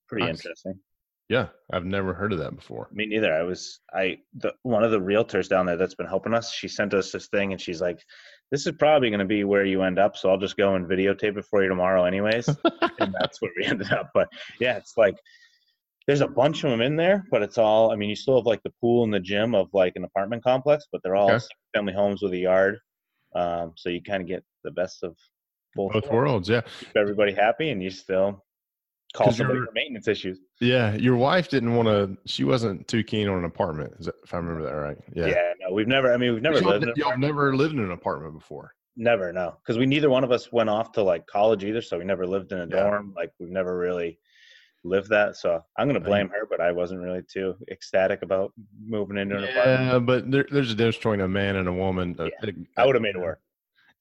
Pretty 0.07 0.25
Nice. 0.25 0.35
interesting. 0.37 0.79
Yeah, 1.29 1.47
I've 1.71 1.85
never 1.85 2.13
heard 2.13 2.33
of 2.33 2.39
that 2.39 2.55
before. 2.55 2.89
Me 2.91 3.05
neither. 3.05 3.33
I 3.33 3.43
was 3.43 3.79
I 3.93 4.19
the 4.35 4.53
one 4.63 4.83
of 4.83 4.91
the 4.91 4.99
realtors 4.99 5.47
down 5.49 5.65
there 5.65 5.77
that's 5.77 5.95
been 5.95 6.05
helping 6.05 6.33
us. 6.33 6.53
She 6.53 6.67
sent 6.67 6.93
us 6.93 7.11
this 7.11 7.27
thing, 7.27 7.53
and 7.53 7.61
she's 7.61 7.81
like, 7.81 8.03
"This 8.53 8.67
is 8.67 8.73
probably 8.77 9.09
going 9.09 9.19
to 9.19 9.25
be 9.25 9.43
where 9.43 9.65
you 9.65 9.81
end 9.81 9.97
up, 9.97 10.15
so 10.15 10.29
I'll 10.29 10.37
just 10.37 10.57
go 10.57 10.75
and 10.75 10.85
videotape 10.85 11.37
it 11.37 11.45
for 11.45 11.63
you 11.63 11.69
tomorrow, 11.69 12.05
anyways." 12.05 12.47
and 12.99 13.13
that's 13.19 13.41
where 13.41 13.51
we 13.57 13.65
ended 13.65 13.91
up. 13.91 14.11
But 14.13 14.29
yeah, 14.59 14.77
it's 14.77 14.93
like 14.95 15.15
there's 16.05 16.21
a 16.21 16.27
bunch 16.27 16.63
of 16.63 16.69
them 16.69 16.81
in 16.81 16.95
there, 16.95 17.25
but 17.31 17.41
it's 17.41 17.57
all. 17.57 17.91
I 17.91 17.95
mean, 17.95 18.09
you 18.09 18.15
still 18.15 18.37
have 18.37 18.45
like 18.45 18.61
the 18.61 18.73
pool 18.79 19.03
and 19.03 19.13
the 19.13 19.19
gym 19.19 19.55
of 19.55 19.69
like 19.73 19.93
an 19.95 20.03
apartment 20.03 20.43
complex, 20.43 20.85
but 20.91 21.01
they're 21.03 21.15
all 21.15 21.31
Okay. 21.31 21.45
family 21.75 21.93
homes 21.93 22.21
with 22.21 22.33
a 22.33 22.37
yard. 22.37 22.77
Um, 23.35 23.73
so 23.75 23.89
you 23.89 24.01
kind 24.01 24.21
of 24.21 24.27
get 24.27 24.43
the 24.63 24.71
best 24.71 25.03
of 25.03 25.17
both, 25.75 25.93
Both 25.93 26.11
worlds, 26.11 26.47
yeah. 26.49 26.61
Keep 26.79 26.95
everybody 26.95 27.33
happy, 27.33 27.71
and 27.71 27.81
you 27.81 27.89
still 27.89 28.43
call 29.13 29.27
'Cause 29.27 29.37
somebody 29.37 29.59
for 29.65 29.71
maintenance 29.73 30.07
issues. 30.07 30.39
Yeah, 30.59 30.93
your 30.95 31.15
wife 31.15 31.49
didn't 31.49 31.75
want 31.75 31.87
to. 31.87 32.17
She 32.25 32.43
wasn't 32.43 32.87
too 32.87 33.03
keen 33.03 33.27
on 33.27 33.39
an 33.39 33.45
apartment, 33.45 33.99
that, 34.01 34.15
if 34.23 34.33
I 34.33 34.37
remember 34.37 34.63
that 34.63 34.71
right. 34.75 34.97
Yeah, 35.13 35.27
Yeah. 35.27 35.53
no, 35.61 35.73
we've 35.73 35.87
never. 35.87 36.13
I 36.13 36.17
mean, 36.17 36.33
we've 36.33 36.41
never 36.41 36.59
y'all, 36.59 36.69
lived 36.71 36.83
in. 36.83 36.89
an 36.89 36.95
y'all 36.97 37.17
never 37.17 37.55
lived 37.55 37.73
in 37.73 37.79
an 37.79 37.91
apartment 37.91 38.33
before. 38.33 38.73
Never, 38.95 39.33
no, 39.33 39.57
because 39.61 39.77
we 39.79 39.85
neither 39.87 40.09
one 40.09 40.23
of 40.23 40.31
us 40.31 40.51
went 40.51 40.69
off 40.69 40.91
to 40.93 41.03
like 41.03 41.25
college 41.25 41.63
either, 41.63 41.81
so 41.81 41.97
we 41.97 42.05
never 42.05 42.27
lived 42.27 42.51
in 42.51 42.59
a 42.59 42.67
Yeah. 42.67 42.83
dorm. 42.83 43.13
Like 43.15 43.31
we've 43.39 43.49
never 43.49 43.77
really 43.77 44.19
lived 44.83 45.09
that. 45.09 45.35
So 45.35 45.63
I'm 45.77 45.87
gonna 45.87 45.99
blame 45.99 46.29
her, 46.29 46.45
but 46.49 46.61
I 46.61 46.71
wasn't 46.71 47.01
really 47.01 47.23
too 47.23 47.55
ecstatic 47.71 48.21
about 48.21 48.53
moving 48.85 49.17
into 49.17 49.35
an 49.37 49.43
Yeah, 49.43 49.95
apartment. 49.95 50.05
but 50.05 50.31
there, 50.31 50.45
there's 50.51 50.71
a 50.71 50.75
difference 50.75 50.97
between 50.97 51.21
a 51.21 51.27
man 51.27 51.55
and 51.55 51.67
a 51.67 51.73
woman. 51.73 52.15
Uh, 52.19 52.29
I 52.77 52.85
would 52.85 52.95
have 52.95 53.01
made 53.01 53.15
it 53.15 53.19
work. 53.21 53.39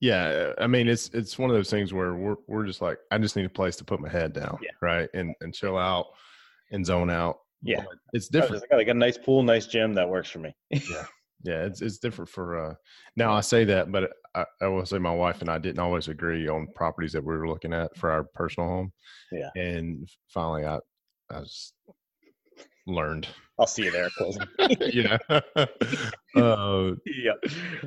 Yeah, 0.03 0.53
I 0.59 0.67
mean 0.67 0.88
it's 0.88 1.09
it's 1.15 1.38
one 1.38 1.49
of 1.49 1.55
those 1.55 1.71
things 1.71 1.93
where 1.95 2.15
we're 2.15 2.35
we're 2.49 2.67
just 2.67 2.83
like 2.83 2.99
I 3.12 3.19
just 3.19 3.37
need 3.37 3.47
a 3.47 3.49
place 3.49 3.77
to 3.77 3.85
put 3.85 4.01
my 4.01 4.09
head 4.09 4.33
down, 4.33 4.59
Yeah. 4.61 4.71
right, 4.83 5.09
and 5.15 5.33
and 5.41 5.55
chill 5.55 5.79
out 5.79 6.07
and 6.73 6.85
zone 6.85 7.09
out. 7.09 7.37
Yeah. 7.62 7.85
But 7.85 7.99
it's 8.12 8.27
I 8.27 8.27
was 8.27 8.29
different. 8.43 8.55
just 8.62 8.69
got 8.71 8.77
like 8.79 8.88
a 8.88 8.95
nice 8.95 9.17
pool, 9.17 9.45
nice 9.45 9.67
gym 9.69 9.95
that 9.95 10.09
works 10.09 10.29
for 10.29 10.41
me. 10.41 10.53
Yeah, 10.71 11.07
yeah, 11.45 11.65
it's 11.67 11.81
it's 11.83 11.99
different 11.99 12.29
for. 12.31 12.59
uh 12.59 12.75
Now 13.15 13.33
I 13.33 13.43
say 13.43 13.65
that, 13.67 13.93
but 13.93 14.11
I, 14.35 14.45
I 14.61 14.67
will 14.67 14.85
say 14.85 14.99
my 14.99 15.15
wife 15.15 15.41
and 15.41 15.49
I 15.49 15.59
didn't 15.59 15.79
always 15.79 16.09
agree 16.09 16.49
on 16.49 16.67
properties 16.75 17.12
that 17.12 17.23
we 17.25 17.37
were 17.37 17.49
looking 17.49 17.73
at 17.73 17.97
for 17.97 18.11
our 18.11 18.25
personal 18.25 18.69
home. 18.69 18.93
Yeah. 19.31 19.51
and 19.55 20.09
finally 20.35 20.67
I 20.67 20.81
I 21.31 21.43
just 21.43 21.75
learned, 22.88 23.29
I'll 23.57 23.69
see 23.69 23.85
you 23.85 23.93
there. 23.93 24.11
You 24.81 25.05
know. 25.05 25.19
uh, 26.37 26.95
yeah, 27.07 27.33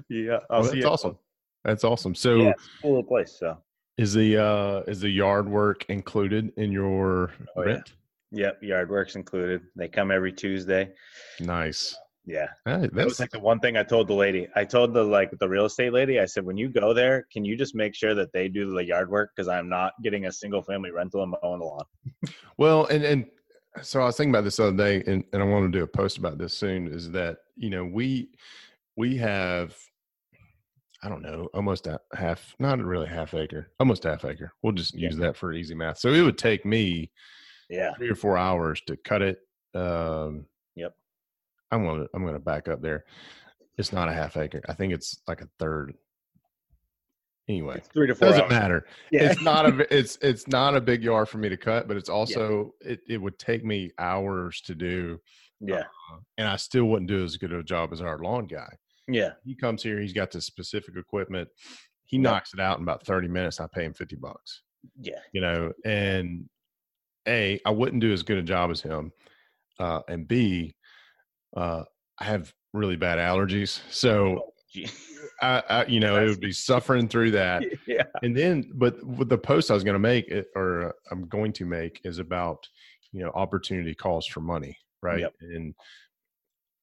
yeah. 0.10 0.40
I'll 0.50 0.62
well, 0.62 0.64
see 0.72 0.76
that's 0.76 0.76
you. 0.76 0.88
awesome. 0.88 1.18
That's 1.66 1.84
awesome. 1.84 2.16
So. 2.16 2.36
Yeah, 2.36 2.54
cool 2.82 2.92
little 2.92 3.04
place. 3.04 3.36
So 3.38 3.58
Is 3.98 4.14
the 4.14 4.38
uh 4.38 4.84
is 4.88 5.02
the 5.02 5.10
yard 5.10 5.50
work 5.50 5.86
included 5.90 6.54
in 6.58 6.72
your 6.72 7.32
Oh, 7.58 7.66
yeah. 7.68 7.82
yep, 8.32 8.64
yard 8.64 8.90
works 8.90 9.16
included. 9.16 9.62
They 9.76 9.90
come 9.90 10.12
every 10.12 10.32
Tuesday. 10.32 10.92
Nice. 11.42 11.98
Yeah, 12.28 12.48
Hey, 12.66 12.90
That 12.92 13.06
was 13.06 13.20
like 13.20 13.30
the 13.30 13.40
one 13.40 13.60
thing 13.60 13.78
I 13.78 13.84
told 13.84 14.08
the 14.08 14.16
lady. 14.16 14.48
I 14.56 14.66
told 14.66 14.96
the 14.96 15.04
like 15.04 15.30
the 15.40 15.48
real 15.48 15.66
estate 15.66 15.94
lady. 15.94 16.20
I 16.20 16.26
said, 16.26 16.44
when 16.44 16.58
you 16.58 16.70
go 16.70 16.92
there, 16.92 17.28
can 17.32 17.46
you 17.46 17.56
just 17.56 17.76
make 17.76 17.94
sure 17.94 18.16
that 18.16 18.34
they 18.34 18.48
do 18.48 18.74
the 18.74 18.84
yard 18.84 19.12
work 19.12 19.30
because 19.36 19.48
I'm 19.48 19.70
not 19.70 19.94
getting 20.02 20.26
a 20.26 20.32
single 20.32 20.64
family 20.64 20.90
rental 20.90 21.22
and 21.22 21.36
mowing 21.44 21.60
the 21.60 21.66
lawn. 21.66 21.84
well, 22.58 22.86
and 22.88 23.04
and 23.04 23.26
so 23.84 24.02
I 24.02 24.06
was 24.06 24.18
thinking 24.18 24.34
about 24.34 24.44
this 24.44 24.58
the 24.58 24.68
other 24.68 24.78
day, 24.78 25.04
and 25.06 25.24
and 25.34 25.44
I 25.44 25.46
want 25.46 25.72
to 25.72 25.78
do 25.78 25.84
a 25.84 25.88
post 25.88 26.18
about 26.18 26.40
this 26.40 26.54
soon. 26.56 26.88
Is 26.88 27.12
that 27.12 27.38
you 27.58 27.70
know 27.70 27.86
we 27.86 28.30
we 28.96 29.18
have 29.18 29.78
I 31.06 31.10
don't 31.10 31.22
know 31.22 31.48
almost 31.54 31.86
a 31.86 32.00
half, 32.16 32.56
not 32.58 32.80
really 32.80 33.06
half 33.08 33.36
acre, 33.36 33.72
almost 33.80 34.04
half 34.06 34.26
acre. 34.26 34.52
We'll 34.64 34.74
just 34.74 34.96
Yeah. 34.96 35.10
use 35.10 35.18
that 35.18 35.38
for 35.38 35.54
easy 35.54 35.76
math. 35.76 36.00
So 36.00 36.12
it 36.12 36.22
would 36.24 36.38
take 36.40 36.66
me 36.66 37.12
Yeah, 37.70 37.94
three 37.94 38.10
or 38.10 38.16
four 38.16 38.38
hours 38.38 38.82
to 38.88 38.98
cut 38.98 39.22
it. 39.22 39.40
Um, 39.76 40.48
Yep. 40.76 40.96
I'm 41.72 41.86
gonna 41.86 42.08
I'm 42.16 42.26
gonna 42.26 42.40
back 42.40 42.68
up 42.68 42.82
there. 42.82 43.06
It's 43.78 43.94
not 43.94 44.10
a 44.10 44.14
half 44.14 44.36
acre. 44.36 44.62
I 44.68 44.74
think 44.74 44.94
it's 44.94 45.22
like 45.28 45.42
a 45.42 45.50
third. 45.60 45.94
Anyway, 47.48 47.76
it's 47.78 47.88
three 47.90 48.08
to 48.08 48.16
four 48.16 48.30
doesn't 48.30 48.44
hours. 48.46 48.50
matter. 48.52 48.88
Yeah, 49.12 49.26
It's 49.32 49.42
not 49.42 49.68
a 49.68 49.96
it's 49.96 50.18
it's 50.24 50.48
not 50.48 50.76
a 50.76 50.82
big 50.82 51.04
yard 51.04 51.30
for 51.30 51.38
me 51.38 51.50
to 51.50 51.58
cut, 51.58 51.88
but 51.88 51.98
it's 51.98 52.10
also 52.20 52.74
it, 52.82 53.02
it 53.08 53.20
would 53.20 53.38
take 53.38 53.64
me 53.64 53.92
hours 54.00 54.60
to 54.62 54.74
do, 54.74 55.20
yeah, 55.60 55.84
uh, 56.12 56.18
and 56.40 56.48
I 56.48 56.56
still 56.56 56.86
wouldn't 56.86 57.10
do 57.10 57.24
as 57.24 57.38
good 57.38 57.54
a 57.54 57.62
job 57.62 57.94
as 57.94 58.02
our 58.02 58.18
lawn 58.18 58.48
guy. 58.48 58.70
Yeah. 59.08 59.32
He 59.44 59.56
comes 59.56 59.84
here, 59.84 60.00
he's 60.00 60.14
got 60.14 60.32
this 60.32 60.46
specific 60.46 60.96
equipment. 60.98 61.50
He 62.06 62.18
Yep. 62.18 62.24
knocks 62.24 62.54
it 62.54 62.60
out 62.60 62.78
in 62.78 62.84
about 62.84 63.06
30 63.06 63.28
minutes. 63.28 63.60
I 63.60 63.68
pay 63.68 63.84
him 63.86 63.94
50 63.94 64.16
bucks 64.18 64.62
Yeah, 65.02 65.20
you 65.34 65.42
know 65.42 65.72
and 65.84 66.48
a 67.28 67.60
i 67.66 67.72
wouldn't 67.72 68.02
do 68.02 68.14
as 68.14 68.22
good 68.22 68.38
a 68.38 68.44
job 68.44 68.70
as 68.70 68.82
him 68.82 69.12
uh 69.80 70.02
and 70.08 70.28
b 70.28 70.76
uh 71.58 71.84
i 72.20 72.24
have 72.24 72.54
really 72.74 72.96
bad 72.96 73.18
allergies 73.18 73.82
so 73.90 74.52
i, 75.42 75.64
I 75.68 75.86
you 75.88 76.00
know 76.00 76.22
it 76.24 76.28
would 76.30 76.40
be 76.40 76.52
suffering 76.52 77.08
through 77.08 77.32
that 77.32 77.64
yeah, 77.88 78.04
and 78.22 78.38
then 78.38 78.70
but 78.76 79.04
with 79.04 79.28
the 79.30 79.38
post 79.40 79.72
i 79.72 79.74
was 79.74 79.84
going 79.84 79.96
to 79.96 80.00
make 80.00 80.28
it 80.28 80.48
or 80.56 80.94
i'm 81.10 81.28
going 81.28 81.52
to 81.54 81.66
make 81.66 82.00
is 82.04 82.20
about 82.20 82.68
you 83.12 83.24
know 83.24 83.32
opportunity 83.34 83.96
calls 83.96 84.28
for 84.28 84.42
money 84.42 84.78
right 85.02 85.22
Yep. 85.22 85.34
and 85.42 85.74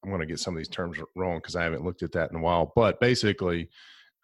i'm 0.03 0.09
going 0.09 0.21
to 0.21 0.27
get 0.27 0.39
some 0.39 0.53
of 0.53 0.57
these 0.57 0.67
terms 0.69 0.97
wrong 1.15 1.37
because 1.37 1.55
i 1.55 1.63
haven't 1.63 1.83
looked 1.83 2.03
at 2.03 2.11
that 2.11 2.29
in 2.31 2.37
a 2.37 2.41
while 2.41 2.71
but 2.75 2.99
basically 2.99 3.69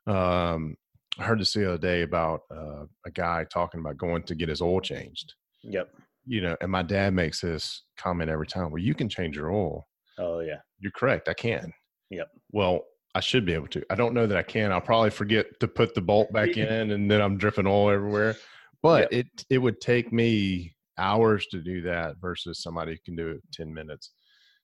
um 0.08 0.76
i 1.20 1.24
heard 1.24 1.39
this 1.39 1.54
the 1.54 1.68
other 1.68 1.78
day 1.78 2.02
about 2.02 2.42
uh, 2.52 2.86
a 3.06 3.12
guy 3.13 3.46
talking 3.52 3.80
about 3.80 3.98
going 3.98 4.24
to 4.24 4.36
get 4.36 4.50
his 4.50 4.62
oil 4.62 4.82
changed. 4.82 5.34
Yep. 5.63 5.89
you 6.26 6.42
know 6.42 6.56
and 6.62 6.72
my 6.72 6.84
dad 6.84 7.13
makes 7.13 7.42
this 7.42 7.84
comment 7.98 8.30
every 8.30 8.48
time 8.48 8.72
well 8.72 8.82
you 8.82 8.94
can 8.96 9.10
change 9.10 9.36
your 9.36 9.52
oil. 9.52 9.88
Oh 10.18 10.39
yeah, 10.39 10.60
you're 10.80 10.92
correct 10.92 11.30
i 11.30 11.34
can. 11.34 11.74
Yep. 12.10 12.30
well 12.52 12.86
i 13.15 13.20
should 13.20 13.46
be 13.46 13.54
able 13.54 13.68
to. 13.68 13.84
I 13.89 13.96
don't 13.96 14.13
know 14.13 14.28
that 14.28 14.38
i 14.38 14.44
can. 14.44 14.72
I'll 14.72 14.82
probably 14.82 15.10
forget 15.10 15.60
to 15.60 15.68
put 15.68 15.94
the 15.96 16.02
bolt 16.02 16.32
back 16.32 16.58
in 16.58 16.92
and 16.92 17.10
then 17.10 17.22
i'm 17.22 17.38
dripping 17.38 17.68
oil 17.68 17.89
everywhere 17.89 18.36
but 18.82 19.12
it 19.12 19.28
it 19.50 19.58
would 19.58 19.82
take 19.82 20.12
me 20.13 20.74
hours 20.98 21.48
to 21.48 21.60
do 21.60 21.82
that 21.82 22.18
versus 22.20 22.62
somebody 22.62 22.94
who 22.94 22.98
can 23.06 23.15
do 23.15 23.30
it 23.30 23.42
10 23.54 23.74
minutes 23.74 24.12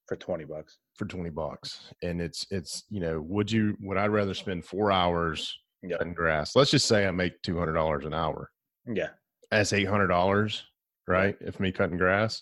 for 0.08 0.16
twenty 0.16 0.46
bucks. 0.46 0.78
for 0.98 1.06
20 1.06 1.30
bucks 1.32 1.92
and 2.04 2.22
it's 2.22 2.46
it's 2.52 2.84
you 2.90 3.00
know 3.00 3.20
would 3.22 3.52
you 3.52 3.76
would 3.82 3.98
i 3.98 4.06
rather 4.08 4.34
spend 4.34 4.64
four 4.66 4.92
hours 4.92 5.58
Yep. 5.84 6.00
cutting 6.00 6.14
grass 6.14 6.56
let's 6.56 6.72
just 6.72 6.88
say 6.88 7.06
i 7.06 7.12
make 7.12 7.42
$200 7.44 8.06
an 8.06 8.14
hour 8.14 8.50
Yeah, 8.88 9.10
that's 9.52 9.72
$800 9.72 10.62
right? 11.08 11.36
If 11.42 11.60
me 11.60 11.72
cutting 11.72 11.98
grass, 11.98 12.42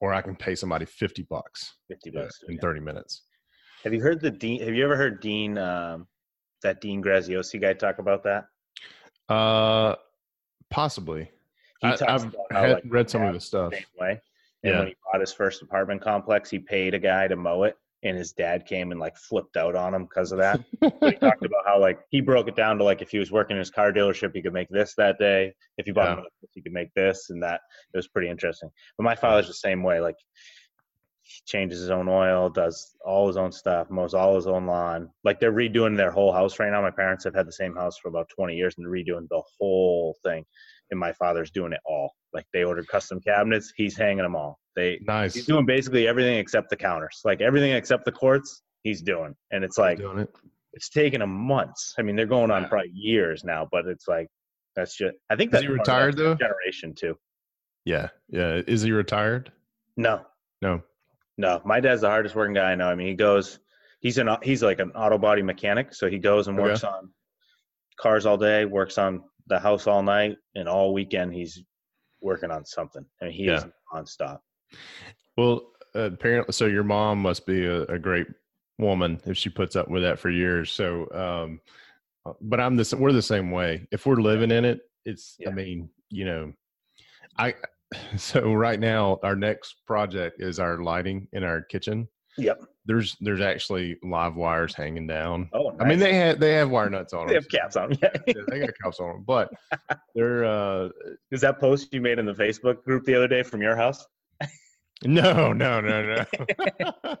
or 0.00 0.14
I 0.14 0.22
can 0.22 0.36
pay 0.36 0.54
somebody 0.54 0.84
fifty 0.84 1.22
bucks, 1.22 1.74
fifty 1.88 2.10
bucks 2.10 2.38
in 2.48 2.58
thirty 2.58 2.78
minutes. 2.78 3.22
Have 3.82 3.92
you 3.92 4.00
heard 4.00 4.20
the 4.20 4.30
Dean? 4.30 4.60
Have 4.60 4.72
you 4.74 4.84
ever 4.84 4.96
heard 4.96 5.20
Dean? 5.20 5.58
Um, 5.58 6.06
that 6.62 6.80
Dean 6.80 7.02
Graziosi 7.02 7.60
guy 7.60 7.72
talk 7.72 7.98
about 7.98 8.22
that? 8.22 8.44
Uh, 9.28 9.96
possibly. 10.70 11.30
He 11.80 11.88
I, 11.88 11.96
talks 11.96 12.02
have 12.02 12.22
about 12.34 12.46
how, 12.52 12.62
had, 12.62 12.72
like, 12.74 12.82
read 12.86 13.10
some 13.10 13.22
of 13.22 13.34
the 13.34 13.40
stuff. 13.40 13.72
way. 13.98 14.20
And 14.64 14.72
Yeah. 14.72 14.78
when 14.80 14.88
he 14.88 14.96
bought 15.12 15.20
his 15.20 15.32
first 15.32 15.62
apartment 15.62 16.02
complex, 16.02 16.50
he 16.50 16.58
paid 16.58 16.94
a 16.94 16.98
guy 16.98 17.28
to 17.28 17.36
mow 17.36 17.64
it, 17.64 17.76
and 18.02 18.16
his 18.16 18.32
dad 18.32 18.66
came 18.66 18.90
and 18.90 19.00
like 19.00 19.16
flipped 19.16 19.56
out 19.56 19.74
on 19.76 19.94
him 19.94 20.04
because 20.04 20.32
of 20.32 20.38
that. 20.38 20.60
but 20.80 20.92
he 21.02 21.16
talked 21.16 21.44
about 21.44 21.64
how 21.66 21.78
like 21.78 22.00
he 22.10 22.20
broke 22.20 22.48
it 22.48 22.56
down 22.56 22.78
to 22.78 22.84
like 22.84 23.02
if 23.02 23.10
he 23.10 23.18
was 23.18 23.30
working 23.30 23.56
in 23.56 23.60
his 23.60 23.70
car 23.70 23.92
dealership, 23.92 24.34
he 24.34 24.42
could 24.42 24.52
make 24.54 24.68
this 24.70 24.94
that 24.96 25.18
day. 25.18 25.54
If 25.78 25.86
he 25.86 25.92
bought 25.92 26.06
Yeah. 26.06 26.12
another 26.14 26.28
place, 26.40 26.50
he 26.54 26.62
could 26.62 26.72
make 26.72 26.92
this 26.94 27.30
and 27.30 27.42
that. 27.42 27.60
It 27.92 27.96
was 27.98 28.08
pretty 28.08 28.28
interesting. 28.30 28.70
But 28.96 29.04
my 29.04 29.14
father's 29.14 29.48
the 29.48 29.54
same 29.54 29.82
way. 29.82 30.00
Like 30.00 30.16
he 31.22 31.40
changes 31.46 31.80
his 31.80 31.90
own 31.90 32.08
oil, 32.08 32.48
does 32.50 32.96
all 33.04 33.26
his 33.26 33.36
own 33.36 33.52
stuff, 33.52 33.90
mows 33.90 34.14
all 34.14 34.34
his 34.36 34.46
own 34.46 34.66
lawn. 34.66 35.10
Like 35.24 35.40
they're 35.40 35.52
redoing 35.52 35.96
their 35.96 36.10
whole 36.10 36.32
house 36.32 36.58
right 36.58 36.70
now. 36.70 36.80
My 36.82 36.90
parents 36.90 37.24
have 37.24 37.34
had 37.34 37.46
the 37.46 37.52
same 37.52 37.74
house 37.74 37.96
for 37.98 38.08
about 38.08 38.28
20 38.30 38.54
years 38.54 38.74
and 38.76 38.84
they're 38.86 38.92
redoing 38.92 39.28
the 39.28 39.42
whole 39.58 40.16
thing. 40.22 40.44
And 40.90 41.00
my 41.00 41.12
father's 41.12 41.50
doing 41.50 41.72
it 41.72 41.80
all. 41.86 42.12
Like 42.32 42.46
they 42.52 42.64
ordered 42.64 42.88
custom 42.88 43.20
cabinets, 43.20 43.72
he's 43.76 43.96
hanging 43.96 44.22
them 44.24 44.36
all. 44.36 44.58
They 44.76 45.00
Nice. 45.06 45.34
he's 45.34 45.46
doing 45.46 45.66
basically 45.66 46.06
everything 46.08 46.36
except 46.38 46.68
the 46.70 46.76
counters. 46.76 47.20
Like 47.24 47.40
everything 47.40 47.72
except 47.72 48.04
the 48.04 48.12
quartz, 48.12 48.62
he's 48.82 49.02
doing. 49.02 49.34
And 49.50 49.64
it's 49.64 49.78
like 49.78 49.98
doing 49.98 50.18
it. 50.20 50.30
it's 50.72 50.88
taken 50.88 51.22
him 51.22 51.30
months. 51.30 51.94
I 51.98 52.02
mean, 52.02 52.16
they're 52.16 52.26
going 52.26 52.50
on 52.50 52.62
Yeah. 52.62 52.68
probably 52.68 52.90
years 52.92 53.44
now, 53.44 53.68
but 53.70 53.86
it's 53.86 54.08
like 54.08 54.28
that's 54.76 54.96
just. 54.96 55.14
I 55.30 55.36
think 55.36 55.48
Is 55.50 55.52
that's 55.52 55.62
he 55.66 55.68
retired, 55.68 56.16
though? 56.16 56.34
Generation 56.34 56.94
too. 56.94 57.16
Yeah, 57.84 58.08
yeah. 58.28 58.60
Is 58.66 58.82
he 58.82 58.90
retired? 58.92 59.52
No, 59.96 60.22
No. 60.60 60.82
no. 61.38 61.62
My 61.64 61.78
dad's 61.80 62.00
the 62.00 62.08
hardest 62.08 62.34
working 62.34 62.54
guy 62.54 62.72
I 62.72 62.74
know. 62.74 62.88
I 62.88 62.94
mean, 62.96 63.06
he 63.06 63.14
goes. 63.14 63.60
He's 64.00 64.18
an 64.18 64.28
he's 64.42 64.62
like 64.62 64.80
an 64.80 64.90
auto 64.92 65.16
body 65.16 65.42
mechanic, 65.42 65.94
so 65.94 66.10
he 66.10 66.18
goes 66.18 66.48
and 66.48 66.58
Okay. 66.58 66.68
works 66.68 66.82
on 66.84 67.10
cars 67.98 68.26
all 68.26 68.36
day, 68.36 68.64
works 68.64 68.98
on 68.98 69.22
the 69.46 69.58
house 69.58 69.86
all 69.86 70.02
night, 70.02 70.36
and 70.54 70.68
all 70.68 70.92
weekend 70.94 71.32
he's 71.34 71.62
working 72.22 72.50
on 72.50 72.64
something. 72.64 73.04
I 73.20 73.26
mean, 73.26 73.34
he 73.34 73.48
is 73.48 73.64
nonstop. 73.92 74.40
Well, 75.36 75.72
apparently, 75.94 76.52
so 76.52 76.66
your 76.66 76.84
mom 76.84 77.20
must 77.20 77.46
be 77.46 77.66
a, 77.66 77.82
a 77.82 77.98
great 77.98 78.26
woman 78.78 79.20
if 79.26 79.36
she 79.36 79.50
puts 79.50 79.76
up 79.76 79.88
with 79.88 80.02
that 80.02 80.18
for 80.18 80.30
years. 80.30 80.70
So, 80.70 81.08
um, 81.12 81.60
uh, 82.26 82.32
but 82.40 82.60
I'm 82.60 82.76
the 82.76 82.80
s- 82.82 82.94
we're 82.94 83.12
the 83.12 83.22
same 83.22 83.50
way. 83.50 83.86
If 83.92 84.06
we're 84.06 84.16
living 84.16 84.50
in 84.50 84.64
it, 84.64 84.80
it's. 85.04 85.36
Yeah. 85.38 85.50
I 85.50 85.52
mean, 85.52 85.90
you 86.10 86.24
know, 86.24 86.52
I. 87.38 87.54
So 88.16 88.52
right 88.52 88.80
now, 88.80 89.20
our 89.22 89.36
next 89.36 89.86
project 89.86 90.42
is 90.42 90.58
our 90.58 90.78
lighting 90.82 91.28
in 91.32 91.44
our 91.44 91.62
kitchen. 91.62 92.08
Yep. 92.36 92.64
There's 92.86 93.16
there's 93.20 93.40
actually 93.40 93.96
live 94.02 94.36
wires 94.36 94.74
hanging 94.74 95.06
down. 95.06 95.48
Oh, 95.54 95.74
I 95.80 95.84
mean, 95.84 95.98
they 95.98 96.14
have 96.14 96.38
they 96.38 96.52
have 96.52 96.68
wire 96.70 96.90
nuts 96.90 97.14
on 97.14 97.20
them. 97.20 97.28
they 97.28 97.34
have 97.34 97.48
caps 97.48 97.76
on. 97.76 97.92
'em, 97.92 97.98
Yeah. 98.02 98.10
Yeah, 98.26 98.42
they 98.48 98.58
got 98.60 98.70
caps 98.82 99.00
on 99.00 99.08
them, 99.08 99.24
but 99.26 99.50
they're 100.14 100.44
uh 100.44 100.90
Is 101.30 101.40
that 101.40 101.58
post 101.58 101.94
you 101.94 102.00
made 102.02 102.18
in 102.18 102.26
the 102.26 102.34
Facebook 102.34 102.82
group 102.84 103.04
the 103.04 103.14
other 103.14 103.28
day 103.28 103.42
from 103.42 103.62
your 103.62 103.74
house? 103.76 104.04
No, 105.02 105.52
no, 105.52 105.80
no, 105.80 106.02
no, 106.14 106.24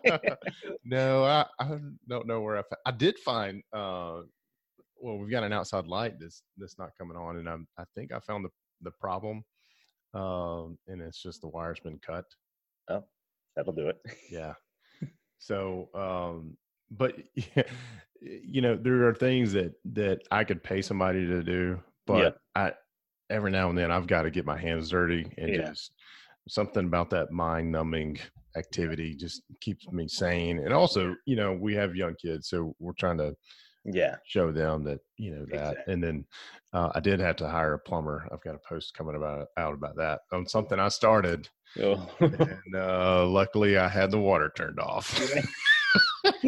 no. 0.84 1.24
I, 1.24 1.44
I 1.58 1.78
don't 2.08 2.26
know 2.26 2.40
where 2.40 2.58
I. 2.58 2.62
I 2.86 2.90
did 2.92 3.18
find. 3.18 3.62
uh 3.72 4.20
Well, 4.96 5.18
we've 5.18 5.30
got 5.30 5.42
an 5.44 5.52
outside 5.52 5.86
light 5.86 6.14
that's 6.20 6.42
that's 6.56 6.78
not 6.78 6.90
coming 6.98 7.16
on, 7.16 7.36
and 7.38 7.48
I'm. 7.48 7.66
I 7.78 7.84
think 7.94 8.12
I 8.12 8.20
found 8.20 8.44
the 8.44 8.50
the 8.82 8.90
problem, 8.92 9.44
um, 10.14 10.78
and 10.88 11.02
it's 11.02 11.20
just 11.22 11.40
the 11.40 11.48
wire's 11.48 11.80
been 11.80 11.98
cut. 11.98 12.24
Oh, 12.88 13.04
that'll 13.56 13.72
do 13.72 13.88
it. 13.88 13.98
Yeah. 14.30 14.54
So, 15.38 15.88
um, 15.94 16.56
but 16.90 17.16
you 18.20 18.60
know, 18.60 18.76
there 18.76 19.06
are 19.08 19.14
things 19.14 19.52
that 19.52 19.74
that 19.92 20.22
I 20.30 20.44
could 20.44 20.62
pay 20.62 20.82
somebody 20.82 21.26
to 21.26 21.42
do, 21.42 21.82
but 22.06 22.24
Yeah. 22.24 22.30
I 22.54 22.74
every 23.30 23.50
now 23.50 23.68
and 23.70 23.78
then 23.78 23.90
I've 23.90 24.06
got 24.06 24.22
to 24.22 24.30
get 24.30 24.44
my 24.46 24.56
hands 24.58 24.90
dirty 24.90 25.32
and 25.38 25.54
Yeah. 25.54 25.66
just 25.66 25.92
something 26.48 26.84
about 26.86 27.10
that 27.10 27.30
mind 27.32 27.72
numbing 27.72 28.18
activity 28.56 29.14
just 29.16 29.42
keeps 29.60 29.90
me 29.90 30.06
sane. 30.08 30.58
And 30.58 30.72
also, 30.72 31.16
you 31.26 31.36
know, 31.36 31.52
we 31.52 31.74
have 31.74 31.96
young 31.96 32.14
kids, 32.16 32.48
so 32.48 32.74
we're 32.78 32.92
trying 32.92 33.18
to 33.18 33.34
Yeah. 33.84 34.16
show 34.26 34.52
them 34.52 34.84
that 34.84 35.00
you 35.18 35.30
know 35.34 35.44
that. 35.46 35.54
Exactly. 35.54 35.94
And 35.94 36.02
then 36.02 36.26
uh, 36.72 36.90
I 36.94 37.00
did 37.00 37.20
have 37.20 37.36
to 37.36 37.48
hire 37.48 37.74
a 37.74 37.78
plumber. 37.78 38.28
I've 38.32 38.42
got 38.42 38.54
a 38.54 38.60
post 38.68 38.94
coming 38.94 39.16
about 39.16 39.48
out 39.56 39.74
about 39.74 39.96
that 39.96 40.22
on 40.32 40.46
something 40.46 40.78
I 40.78 40.88
started 40.88 41.48
Oh. 41.82 42.08
and 42.20 42.74
uh, 42.74 43.26
luckily 43.26 43.76
I 43.76 43.88
had 43.88 44.10
the 44.10 44.18
water 44.18 44.52
turned 44.54 44.78
off. 44.78 45.20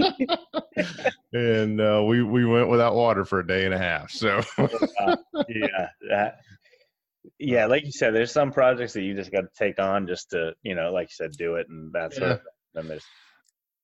and 1.33 1.81
uh, 1.81 2.03
we 2.07 2.23
we 2.23 2.45
went 2.45 2.69
without 2.69 2.95
water 2.95 3.25
for 3.25 3.41
a 3.41 3.47
day 3.47 3.65
and 3.65 3.75
a 3.75 3.79
half. 3.79 4.11
So 4.11 4.41
Uh, 4.59 5.17
yeah, 5.49 5.89
that, 6.09 6.41
yeah. 7.39 7.67
Like 7.67 7.85
you 7.85 7.93
said, 7.93 8.15
there's 8.15 8.33
some 8.33 8.53
projects 8.53 8.93
that 8.95 9.03
you 9.03 9.15
just 9.15 9.33
got 9.33 9.43
to 9.43 9.49
take 9.59 9.79
on 9.79 10.07
just 10.07 10.31
to, 10.31 10.55
you 10.62 10.75
know, 10.75 10.93
like 10.93 11.09
you 11.09 11.15
said, 11.15 11.33
do 11.33 11.57
it 11.57 11.69
and 11.69 11.93
that 11.93 12.15
sort 12.15 12.31
of 12.31 12.39
thing. 12.39 12.47
Then 12.75 12.89
there's 12.89 13.05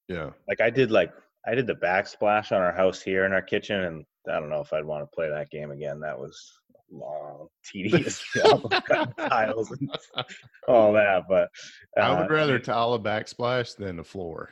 yeah, 0.09 0.31
like 0.49 0.61
I 0.61 0.71
did 0.71 0.91
like 0.91 1.13
I 1.47 1.55
did 1.55 1.67
the 1.67 1.75
backsplash 1.75 2.53
on 2.53 2.63
our 2.63 2.73
house 2.75 3.01
here 3.01 3.25
in 3.25 3.33
our 3.33 3.43
kitchen, 3.43 3.81
and 3.81 4.05
I 4.29 4.39
don't 4.39 4.51
know 4.51 4.61
if 4.61 4.73
I'd 4.73 4.85
want 4.85 5.03
to 5.03 5.15
play 5.15 5.29
that 5.29 5.51
game 5.51 5.71
again. 5.71 6.01
That 6.01 6.19
was 6.19 6.53
long, 6.93 7.49
tedious 7.65 8.23
job 8.37 8.65
of 8.67 9.17
tiles 9.17 9.71
and 9.73 9.91
all 10.69 10.93
that. 10.93 11.25
But 11.29 11.49
I 11.97 12.09
uh, 12.11 12.19
would 12.23 12.31
rather 12.31 12.59
tile 12.59 12.95
a 12.95 12.99
backsplash 13.01 13.77
than 13.77 13.99
a 13.99 14.05
floor. 14.05 14.51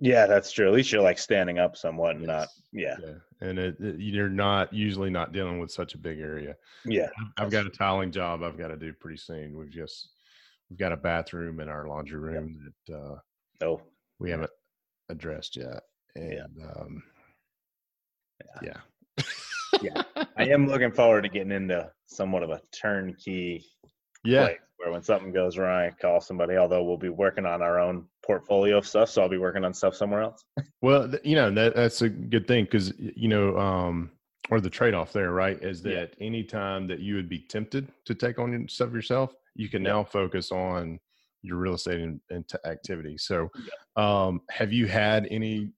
yeah, 0.00 0.26
that's 0.26 0.50
true. 0.52 0.66
At 0.68 0.74
least 0.74 0.90
you're 0.92 1.02
like 1.02 1.18
standing 1.18 1.58
up 1.58 1.76
somewhat 1.76 2.16
and 2.16 2.26
Yes. 2.26 2.28
not. 2.28 2.48
Yeah, 2.72 2.96
Yeah, 3.02 3.14
and 3.48 3.58
it, 3.58 3.76
it- 3.80 4.00
you're 4.00 4.28
not 4.28 4.72
usually 4.72 5.10
not 5.10 5.32
dealing 5.32 5.58
with 5.58 5.70
such 5.70 5.94
a 5.94 5.98
big 5.98 6.18
area. 6.20 6.56
yeah, 6.84 7.08
I've 7.38 7.50
got 7.50 7.66
a 7.66 7.70
tiling 7.70 8.10
job 8.10 8.42
I've 8.42 8.58
got 8.58 8.68
to 8.68 8.76
do 8.76 8.92
pretty 8.92 9.16
soon. 9.18 9.56
We've 9.56 9.70
just 9.70 10.10
we've 10.68 10.78
got 10.78 10.92
a 10.92 10.96
bathroom 10.96 11.60
in 11.60 11.68
our 11.68 11.86
laundry 11.88 12.18
room 12.18 12.72
that 12.86 12.94
uh, 12.96 13.16
no, 13.60 13.80
we 14.18 14.30
haven't 14.30 14.50
addressed 15.08 15.56
yet, 15.56 15.82
and 16.14 16.32
Yeah. 16.58 16.66
um, 16.76 17.02
yeah, 18.40 18.60
Yeah. 18.68 18.80
I 20.36 20.44
am 20.48 20.66
looking 20.66 20.92
forward 20.92 21.22
to 21.22 21.28
getting 21.28 21.52
into 21.52 21.90
somewhat 22.06 22.42
of 22.42 22.50
a 22.50 22.60
turnkey 22.72 23.64
yeah. 24.24 24.46
place 24.46 24.58
where 24.78 24.92
when 24.92 25.02
something 25.02 25.32
goes 25.32 25.56
wrong, 25.58 25.86
I 25.86 25.90
call 25.90 26.20
somebody. 26.20 26.56
Although 26.56 26.84
we'll 26.84 26.96
be 26.96 27.08
working 27.08 27.46
on 27.46 27.62
our 27.62 27.80
own 27.80 28.06
portfolio 28.24 28.78
of 28.78 28.86
stuff, 28.86 29.10
so 29.10 29.22
I'll 29.22 29.28
be 29.28 29.38
working 29.38 29.64
on 29.64 29.72
stuff 29.72 29.94
somewhere 29.94 30.22
else. 30.22 30.44
Well, 30.82 31.12
you 31.24 31.36
know 31.36 31.50
that 31.50 31.74
that's 31.74 32.02
a 32.02 32.08
good 32.08 32.46
thing 32.46 32.64
because 32.64 32.92
you 32.98 33.28
know, 33.28 33.56
um, 33.58 34.10
or 34.50 34.60
the 34.60 34.70
trade 34.70 34.94
off 34.94 35.12
there, 35.12 35.32
right, 35.32 35.60
is 35.62 35.82
Yeah. 35.84 35.94
that 36.00 36.14
any 36.20 36.44
time 36.44 36.86
that 36.88 37.00
you 37.00 37.16
would 37.16 37.28
be 37.28 37.40
tempted 37.40 37.88
to 38.04 38.14
take 38.14 38.38
on 38.38 38.52
your- 38.52 38.68
stuff 38.68 38.92
yourself, 38.92 39.34
you 39.54 39.68
can 39.68 39.82
Yeah. 39.82 39.92
now 39.92 40.04
focus 40.04 40.52
on 40.52 41.00
your 41.42 41.56
real 41.56 41.74
estate 41.74 42.00
and, 42.00 42.20
and 42.30 42.46
t- 42.48 42.58
activity. 42.64 43.16
So, 43.18 43.50
um, 43.96 44.40
have 44.50 44.72
you 44.72 44.86
had 44.86 45.26
any 45.30 45.72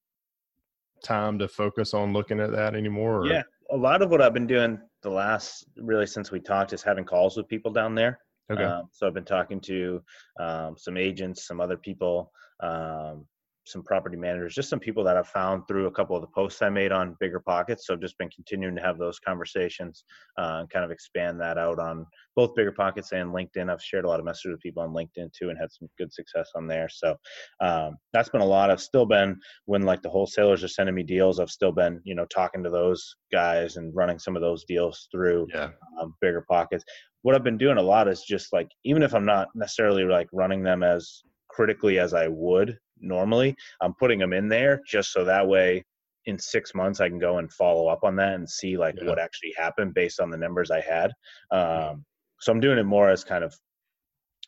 time 1.02 1.38
to 1.38 1.48
focus 1.48 1.94
on 1.94 2.12
looking 2.12 2.40
at 2.40 2.50
that 2.52 2.74
anymore? 2.74 3.22
Or? 3.22 3.26
Yeah, 3.26 3.42
a 3.70 3.76
lot 3.76 4.02
of 4.02 4.10
what 4.10 4.22
I've 4.22 4.34
been 4.34 4.46
doing 4.46 4.80
the 5.02 5.10
last 5.10 5.66
really 5.76 6.06
since 6.06 6.30
we 6.30 6.40
talked 6.40 6.72
is 6.72 6.82
having 6.82 7.04
calls 7.04 7.36
with 7.36 7.48
people 7.48 7.72
down 7.72 7.94
there. 7.94 8.18
Okay. 8.50 8.64
Um, 8.64 8.88
so 8.92 9.06
I've 9.06 9.14
been 9.14 9.24
talking 9.24 9.60
to 9.62 10.02
um, 10.40 10.76
some 10.78 10.96
agents, 10.96 11.46
some 11.46 11.60
other 11.60 11.76
people, 11.76 12.32
um, 12.60 13.26
some 13.68 13.82
property 13.82 14.16
managers, 14.16 14.54
just 14.54 14.70
some 14.70 14.80
people 14.80 15.04
that 15.04 15.16
I've 15.16 15.28
found 15.28 15.66
through 15.68 15.86
a 15.86 15.90
couple 15.90 16.16
of 16.16 16.22
the 16.22 16.28
posts 16.28 16.62
I 16.62 16.70
made 16.70 16.92
on 16.92 17.16
Bigger 17.20 17.40
Pockets. 17.40 17.86
So 17.86 17.94
I've 17.94 18.00
just 18.00 18.18
been 18.18 18.30
continuing 18.30 18.74
to 18.76 18.82
have 18.82 18.98
those 18.98 19.18
conversations 19.18 20.04
uh, 20.38 20.58
and 20.60 20.70
kind 20.70 20.84
of 20.84 20.90
expand 20.90 21.40
that 21.40 21.58
out 21.58 21.78
on 21.78 22.06
both 22.36 22.54
Bigger 22.54 22.72
Pockets 22.72 23.12
and 23.12 23.30
LinkedIn. 23.30 23.70
I've 23.70 23.82
shared 23.82 24.04
a 24.04 24.08
lot 24.08 24.20
of 24.20 24.24
messages 24.24 24.52
with 24.52 24.60
people 24.60 24.82
on 24.82 24.94
LinkedIn 24.94 25.32
too 25.32 25.50
and 25.50 25.58
had 25.58 25.72
some 25.72 25.88
good 25.98 26.12
success 26.12 26.50
on 26.54 26.66
there. 26.66 26.88
So 26.88 27.16
um, 27.60 27.96
that's 28.12 28.28
been 28.28 28.40
a 28.40 28.46
lot. 28.46 28.70
I've 28.70 28.80
still 28.80 29.06
been 29.06 29.38
when 29.66 29.82
like 29.82 30.02
the 30.02 30.10
wholesalers 30.10 30.64
are 30.64 30.68
sending 30.68 30.94
me 30.94 31.02
deals. 31.02 31.40
I've 31.40 31.50
still 31.50 31.72
been 31.72 32.00
you 32.04 32.14
know 32.14 32.26
talking 32.26 32.62
to 32.64 32.70
those 32.70 33.14
guys 33.32 33.76
and 33.76 33.94
running 33.94 34.18
some 34.18 34.36
of 34.36 34.42
those 34.42 34.64
deals 34.64 35.08
through 35.10 35.46
yeah. 35.52 35.70
um, 36.00 36.14
bigger 36.20 36.44
pockets. 36.48 36.84
What 37.22 37.34
I've 37.34 37.44
been 37.44 37.58
doing 37.58 37.78
a 37.78 37.82
lot 37.82 38.08
is 38.08 38.22
just 38.22 38.52
like 38.52 38.68
even 38.84 39.02
if 39.02 39.14
I'm 39.14 39.26
not 39.26 39.48
necessarily 39.54 40.04
like 40.04 40.28
running 40.32 40.62
them 40.62 40.82
as 40.82 41.22
critically 41.48 41.98
as 41.98 42.14
I 42.14 42.28
would 42.28 42.78
normally, 43.00 43.54
I'm 43.80 43.94
putting 43.94 44.18
them 44.18 44.32
in 44.32 44.48
there 44.48 44.80
just 44.86 45.12
so 45.12 45.24
that 45.24 45.46
way 45.46 45.84
in 46.26 46.38
six 46.38 46.74
months 46.74 47.00
I 47.00 47.08
can 47.08 47.18
go 47.18 47.38
and 47.38 47.50
follow 47.52 47.88
up 47.88 48.04
on 48.04 48.16
that 48.16 48.34
and 48.34 48.48
see 48.48 48.76
like 48.76 48.96
Yeah. 49.00 49.08
what 49.08 49.18
actually 49.18 49.52
happened 49.56 49.94
based 49.94 50.20
on 50.20 50.30
the 50.30 50.36
numbers 50.36 50.70
I 50.70 50.80
had. 50.80 51.12
Um, 51.50 52.04
so 52.40 52.52
I'm 52.52 52.60
doing 52.60 52.78
it 52.78 52.84
more 52.84 53.08
as 53.10 53.24
kind 53.24 53.42
of 53.44 53.54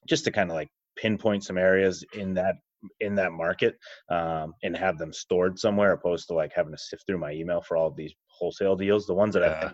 just 0.08 0.24
to 0.24 0.30
kind 0.30 0.50
of 0.50 0.54
like 0.56 0.68
pinpoint 0.96 1.44
some 1.44 1.58
areas 1.58 2.04
in 2.14 2.34
that 2.34 2.56
in 3.00 3.14
that 3.14 3.32
market 3.32 3.76
um, 4.10 4.54
and 4.62 4.74
have 4.76 4.96
them 4.98 5.12
stored 5.12 5.58
somewhere 5.58 5.92
opposed 5.92 6.26
to 6.28 6.34
like 6.34 6.50
having 6.54 6.72
to 6.72 6.78
sift 6.78 7.04
through 7.06 7.18
my 7.18 7.30
email 7.32 7.60
for 7.60 7.76
all 7.76 7.86
of 7.88 7.94
these 7.96 8.14
wholesale 8.28 8.74
deals 8.74 9.06
the 9.06 9.12
ones 9.12 9.34
that 9.34 9.42
i 9.42 9.48
Yeah. 9.48 9.60
think 9.60 9.72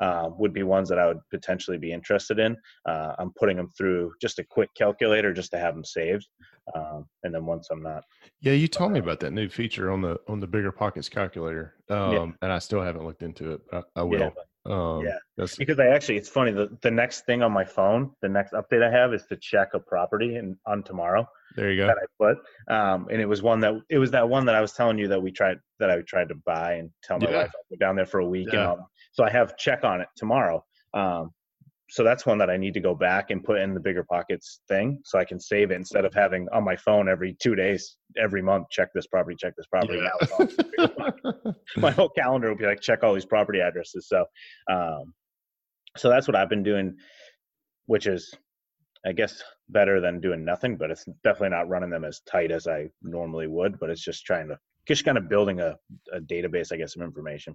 uh, 0.00 0.30
would 0.38 0.52
be 0.52 0.62
ones 0.62 0.88
that 0.88 0.98
I 0.98 1.06
would 1.06 1.20
potentially 1.30 1.78
be 1.78 1.92
interested 1.92 2.38
in. 2.38 2.56
Uh, 2.86 3.14
I'm 3.18 3.32
putting 3.38 3.56
them 3.56 3.68
through 3.76 4.12
just 4.20 4.38
a 4.38 4.44
quick 4.44 4.70
calculator 4.76 5.32
just 5.32 5.50
to 5.52 5.58
have 5.58 5.74
them 5.74 5.84
saved, 5.84 6.26
um, 6.74 7.06
and 7.22 7.34
then 7.34 7.46
once 7.46 7.68
I'm 7.70 7.82
not. 7.82 8.04
Yeah, 8.40 8.52
you 8.52 8.68
told 8.68 8.92
me 8.92 8.98
about 8.98 9.20
that 9.20 9.32
new 9.32 9.48
feature 9.48 9.90
on 9.90 10.00
the 10.00 10.18
on 10.28 10.40
the 10.40 10.46
bigger 10.46 10.72
pockets 10.72 11.08
calculator, 11.08 11.74
um, 11.88 12.12
yeah. 12.12 12.26
and 12.42 12.52
I 12.52 12.58
still 12.58 12.82
haven't 12.82 13.04
looked 13.04 13.22
into 13.22 13.52
it. 13.52 13.60
I, 13.72 13.82
I 13.96 14.02
will. 14.02 14.18
Yeah. 14.18 14.30
Um, 14.64 15.04
yeah, 15.04 15.18
that's 15.36 15.56
because 15.56 15.80
I 15.80 15.88
actually, 15.88 16.16
it's 16.16 16.28
funny. 16.28 16.52
The, 16.52 16.68
the 16.82 16.90
next 16.90 17.26
thing 17.26 17.42
on 17.42 17.50
my 17.52 17.64
phone, 17.64 18.12
the 18.22 18.28
next 18.28 18.52
update 18.52 18.82
I 18.82 18.90
have 18.90 19.12
is 19.12 19.24
to 19.26 19.36
check 19.36 19.70
a 19.74 19.80
property 19.80 20.36
and 20.36 20.56
on 20.66 20.84
tomorrow. 20.84 21.26
There 21.56 21.70
you 21.70 21.82
go. 21.82 21.88
That 21.88 21.98
I 21.98 22.06
put, 22.18 22.74
um, 22.74 23.08
and 23.10 23.20
it 23.20 23.26
was 23.26 23.42
one 23.42 23.60
that 23.60 23.74
it 23.90 23.98
was 23.98 24.12
that 24.12 24.28
one 24.28 24.46
that 24.46 24.54
I 24.54 24.60
was 24.60 24.72
telling 24.72 24.98
you 24.98 25.08
that 25.08 25.20
we 25.20 25.32
tried 25.32 25.58
that 25.80 25.90
I 25.90 26.00
tried 26.06 26.28
to 26.28 26.36
buy 26.46 26.74
and 26.74 26.90
tell 27.02 27.18
my 27.18 27.28
yeah. 27.28 27.36
wife 27.38 27.50
I'd 27.50 27.78
go 27.78 27.84
down 27.84 27.96
there 27.96 28.06
for 28.06 28.20
a 28.20 28.26
week 28.26 28.48
yeah. 28.52 28.60
and 28.60 28.68
all. 28.68 28.90
So 29.12 29.24
I 29.24 29.30
have 29.30 29.56
check 29.56 29.84
on 29.84 30.00
it 30.00 30.08
tomorrow. 30.16 30.64
Um, 30.94 31.32
so 31.92 32.02
that's 32.02 32.24
one 32.24 32.38
that 32.38 32.48
I 32.48 32.56
need 32.56 32.72
to 32.72 32.80
go 32.80 32.94
back 32.94 33.28
and 33.28 33.44
put 33.44 33.58
in 33.58 33.74
the 33.74 33.80
bigger 33.80 34.02
pockets 34.02 34.60
thing 34.66 34.98
so 35.04 35.18
I 35.18 35.26
can 35.26 35.38
save 35.38 35.70
it 35.70 35.74
instead 35.74 36.06
of 36.06 36.14
having 36.14 36.48
on 36.50 36.64
my 36.64 36.74
phone 36.74 37.06
every 37.06 37.36
two 37.38 37.54
days, 37.54 37.98
every 38.16 38.40
month, 38.40 38.68
check 38.70 38.88
this 38.94 39.06
property, 39.06 39.36
check 39.38 39.52
this 39.58 39.66
property. 39.66 40.00
Yeah. 40.02 41.52
my 41.76 41.90
whole 41.90 42.08
calendar 42.08 42.48
will 42.48 42.56
be 42.56 42.64
like, 42.64 42.80
check 42.80 43.04
all 43.04 43.12
these 43.12 43.26
property 43.26 43.60
addresses. 43.60 44.08
So, 44.08 44.24
um, 44.70 45.12
so 45.98 46.08
that's 46.08 46.26
what 46.26 46.34
I've 46.34 46.48
been 46.48 46.62
doing, 46.62 46.96
which 47.84 48.06
is, 48.06 48.32
I 49.04 49.12
guess, 49.12 49.42
better 49.68 50.00
than 50.00 50.18
doing 50.18 50.46
nothing, 50.46 50.78
but 50.78 50.90
it's 50.90 51.04
definitely 51.22 51.50
not 51.50 51.68
running 51.68 51.90
them 51.90 52.06
as 52.06 52.22
tight 52.26 52.52
as 52.52 52.66
I 52.66 52.88
normally 53.02 53.48
would, 53.48 53.78
but 53.78 53.90
it's 53.90 54.02
just 54.02 54.24
trying 54.24 54.48
to, 54.48 54.56
just 54.88 55.04
kind 55.04 55.18
of 55.18 55.28
building 55.28 55.60
a, 55.60 55.76
a 56.10 56.20
database, 56.20 56.72
I 56.72 56.78
guess, 56.78 56.96
of 56.96 57.02
information. 57.02 57.54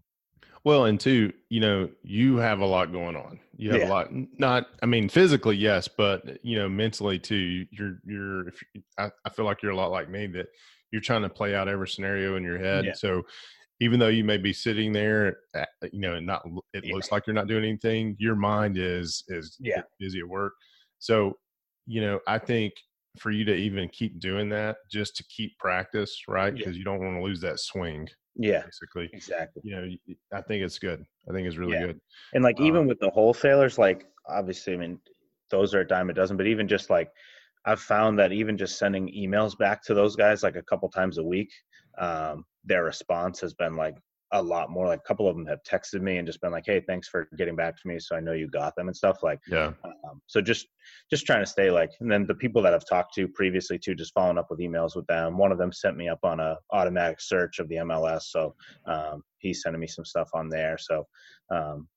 Well, 0.64 0.86
and 0.86 1.00
two, 1.00 1.32
you 1.50 1.60
know, 1.60 1.90
you 2.04 2.38
have 2.38 2.60
a 2.60 2.66
lot 2.66 2.92
going 2.92 3.16
on. 3.16 3.40
You 3.56 3.72
have 3.72 3.82
yeah. 3.82 3.88
a 3.88 3.90
lot. 3.90 4.08
Not, 4.38 4.68
I 4.82 4.86
mean, 4.86 5.10
physically, 5.10 5.56
yes, 5.56 5.88
but 5.88 6.44
you 6.44 6.58
know, 6.58 6.68
mentally 6.68 7.20
too. 7.20 7.66
You're, 7.72 8.00
you're. 8.06 8.50
If, 8.50 8.64
I, 8.98 9.10
I 9.26 9.30
feel 9.30 9.46
like 9.46 9.64
you're 9.64 9.72
a 9.72 9.76
lot 9.76 9.92
like 9.92 10.10
me 10.10 10.28
that 10.28 10.48
you're 10.92 11.02
trying 11.02 11.22
to 11.24 11.30
play 11.30 11.56
out 11.56 11.68
every 11.68 11.88
scenario 11.88 12.36
in 12.36 12.44
your 12.44 12.58
head. 12.58 12.86
Yeah. 12.86 12.94
So, 12.94 13.24
even 13.80 14.00
though 14.00 14.08
you 14.08 14.24
may 14.24 14.38
be 14.38 14.54
sitting 14.54 14.92
there, 14.92 15.38
at, 15.56 15.70
you 15.92 16.00
know, 16.02 16.16
and 16.16 16.26
not, 16.26 16.44
it 16.74 16.86
yeah. 16.86 16.94
looks 16.94 17.12
like 17.12 17.28
you're 17.28 17.34
not 17.34 17.48
doing 17.48 17.64
anything. 17.64 18.16
Your 18.20 18.36
mind 18.36 18.78
is 18.78 19.24
is 19.28 19.56
yeah 19.60 19.82
busy 20.00 20.20
at 20.20 20.28
work. 20.28 20.54
So, 21.00 21.34
you 21.86 22.02
know, 22.02 22.20
I 22.28 22.40
think 22.40 22.74
for 23.20 23.32
you 23.32 23.46
to 23.46 23.54
even 23.56 23.90
keep 23.90 24.20
doing 24.20 24.50
that, 24.50 24.78
just 24.92 25.16
to 25.18 25.24
keep 25.36 25.58
practice, 25.60 26.24
right? 26.28 26.54
Because 26.54 26.78
you 26.78 26.84
don't 26.84 27.00
want 27.00 27.18
to 27.18 27.24
lose 27.24 27.42
that 27.42 27.60
swing. 27.60 28.08
Yeah, 28.38 28.64
basically, 28.64 29.10
exactly. 29.14 29.62
You 29.66 29.76
know, 29.76 30.16
I 30.34 30.42
think 30.42 30.64
it's 30.64 30.80
good. 30.80 31.04
I 31.30 31.34
think 31.34 31.48
it's 31.48 31.58
really 31.58 31.74
yeah. 31.74 31.88
good. 31.88 32.02
And 32.34 32.44
like 32.44 32.60
um, 32.60 32.66
even 32.66 32.88
with 32.88 33.00
the 33.00 33.10
wholesalers, 33.10 33.78
like 33.78 34.06
obviously, 34.28 34.74
I 34.74 34.78
mean, 34.78 35.00
those 35.50 35.74
are 35.74 35.82
a 35.82 35.88
dime 35.88 36.10
a 36.10 36.14
dozen. 36.14 36.38
But 36.38 36.48
even 36.48 36.68
just 36.68 36.90
like 36.90 37.10
I've 37.66 37.82
found 37.82 38.18
that 38.20 38.32
even 38.32 38.58
just 38.58 38.80
sending 38.80 39.08
emails 39.10 39.58
back 39.58 39.84
to 39.84 39.94
those 39.94 40.16
guys 40.16 40.44
like 40.44 40.56
a 40.56 40.64
couple 40.64 40.90
times 40.90 41.18
a 41.18 41.24
week, 41.24 41.52
um, 41.98 42.46
their 42.64 42.84
response 42.84 43.42
has 43.42 43.54
been 43.54 43.76
like, 43.76 43.96
a 44.32 44.42
lot 44.42 44.70
more. 44.70 44.88
Like 44.88 45.00
a 45.00 45.08
couple 45.08 45.28
of 45.28 45.36
them 45.36 45.46
have 45.46 45.64
texted 45.64 46.02
me 46.02 46.18
and 46.18 46.28
just 46.28 46.42
been 46.42 46.52
like, 46.52 46.66
"Hey, 46.66 46.82
thanks 46.82 47.08
for 47.08 47.28
getting 47.38 47.56
back 47.56 47.80
to 47.82 47.88
me." 47.88 48.00
So 48.00 48.16
I 48.16 48.20
know 48.20 48.34
you 48.34 48.48
got 48.48 48.76
them 48.76 48.88
and 48.88 48.96
stuff. 48.96 49.24
Like, 49.24 49.40
yeah. 49.48 49.72
Um, 49.84 50.22
so 50.28 50.42
just 50.42 50.68
just 51.10 51.26
trying 51.26 51.44
to 51.44 51.50
stay 51.50 51.72
like, 51.72 51.92
and 52.00 52.12
then 52.12 52.26
the 52.26 52.36
people 52.36 52.62
that 52.64 52.74
I've 52.74 52.88
talked 52.88 53.14
to 53.16 53.28
previously 53.28 53.80
too, 53.80 53.96
just 53.96 54.14
following 54.14 54.38
up 54.38 54.48
with 54.50 54.60
emails 54.60 54.96
with 54.96 55.08
them. 55.08 55.38
One 55.38 55.52
of 55.52 55.58
them 55.58 55.72
sent 55.72 55.98
me 55.98 56.10
up 56.10 56.20
on 56.24 56.40
a 56.40 56.58
automatic 56.72 57.22
search 57.22 57.60
of 57.60 57.70
the 57.70 57.76
MLS, 57.76 58.24
so 58.24 58.56
um, 58.86 59.24
he's 59.40 59.62
sending 59.62 59.80
me 59.80 59.88
some 59.88 60.06
stuff 60.06 60.30
on 60.34 60.50
there. 60.50 60.78
So, 60.78 61.06
um, 61.50 61.88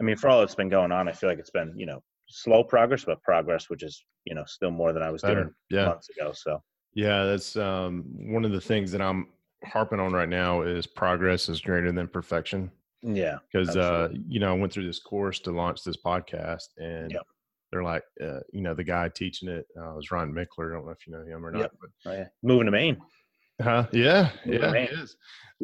I 0.00 0.04
mean, 0.04 0.16
for 0.16 0.28
all 0.28 0.40
that's 0.40 0.54
been 0.54 0.70
going 0.70 0.92
on, 0.92 1.08
I 1.08 1.12
feel 1.12 1.28
like 1.28 1.38
it's 1.38 1.50
been 1.50 1.74
you 1.76 1.86
know 1.86 2.02
slow 2.28 2.64
progress, 2.64 3.04
but 3.04 3.22
progress, 3.22 3.68
which 3.68 3.82
is 3.82 4.04
you 4.24 4.34
know 4.34 4.44
still 4.46 4.70
more 4.70 4.92
than 4.92 5.02
I 5.02 5.10
was 5.10 5.22
Better. 5.22 5.34
doing 5.34 5.54
yeah. 5.70 5.86
months 5.86 6.08
ago. 6.08 6.32
So. 6.34 6.62
Yeah, 6.96 7.24
that's 7.24 7.56
um, 7.56 8.04
one 8.32 8.44
of 8.44 8.52
the 8.52 8.60
things 8.60 8.92
that 8.92 9.02
I'm 9.02 9.26
harping 9.66 10.00
on 10.00 10.12
right 10.12 10.28
now 10.28 10.62
is 10.62 10.86
progress 10.86 11.48
is 11.48 11.60
greater 11.60 11.92
than 11.92 12.08
perfection. 12.08 12.70
Yeah. 13.02 13.38
Because, 13.52 13.76
uh, 13.76 14.08
you 14.28 14.40
know, 14.40 14.54
I 14.54 14.58
went 14.58 14.72
through 14.72 14.86
this 14.86 15.00
course 15.00 15.38
to 15.40 15.50
launch 15.50 15.82
this 15.84 15.96
podcast 15.96 16.68
and 16.78 17.10
yep. 17.10 17.22
they're 17.70 17.82
like, 17.82 18.02
uh, 18.22 18.40
you 18.52 18.62
know, 18.62 18.74
the 18.74 18.84
guy 18.84 19.08
teaching 19.08 19.48
it 19.48 19.66
uh, 19.78 19.92
was 19.94 20.10
Ryan 20.10 20.32
Michler. 20.32 20.70
I 20.70 20.76
don't 20.76 20.86
know 20.86 20.92
if 20.92 21.06
you 21.06 21.12
know 21.12 21.24
him 21.24 21.44
or 21.44 21.50
not. 21.50 21.60
Yep. 21.60 21.72
But, 21.80 21.90
oh, 22.06 22.12
yeah. 22.12 22.26
Moving 22.42 22.66
to 22.66 22.72
Maine. 22.72 22.96
Huh? 23.60 23.86
Yeah. 23.92 24.30
Moving 24.46 24.74
yeah. 24.74 25.02
Is. 25.02 25.16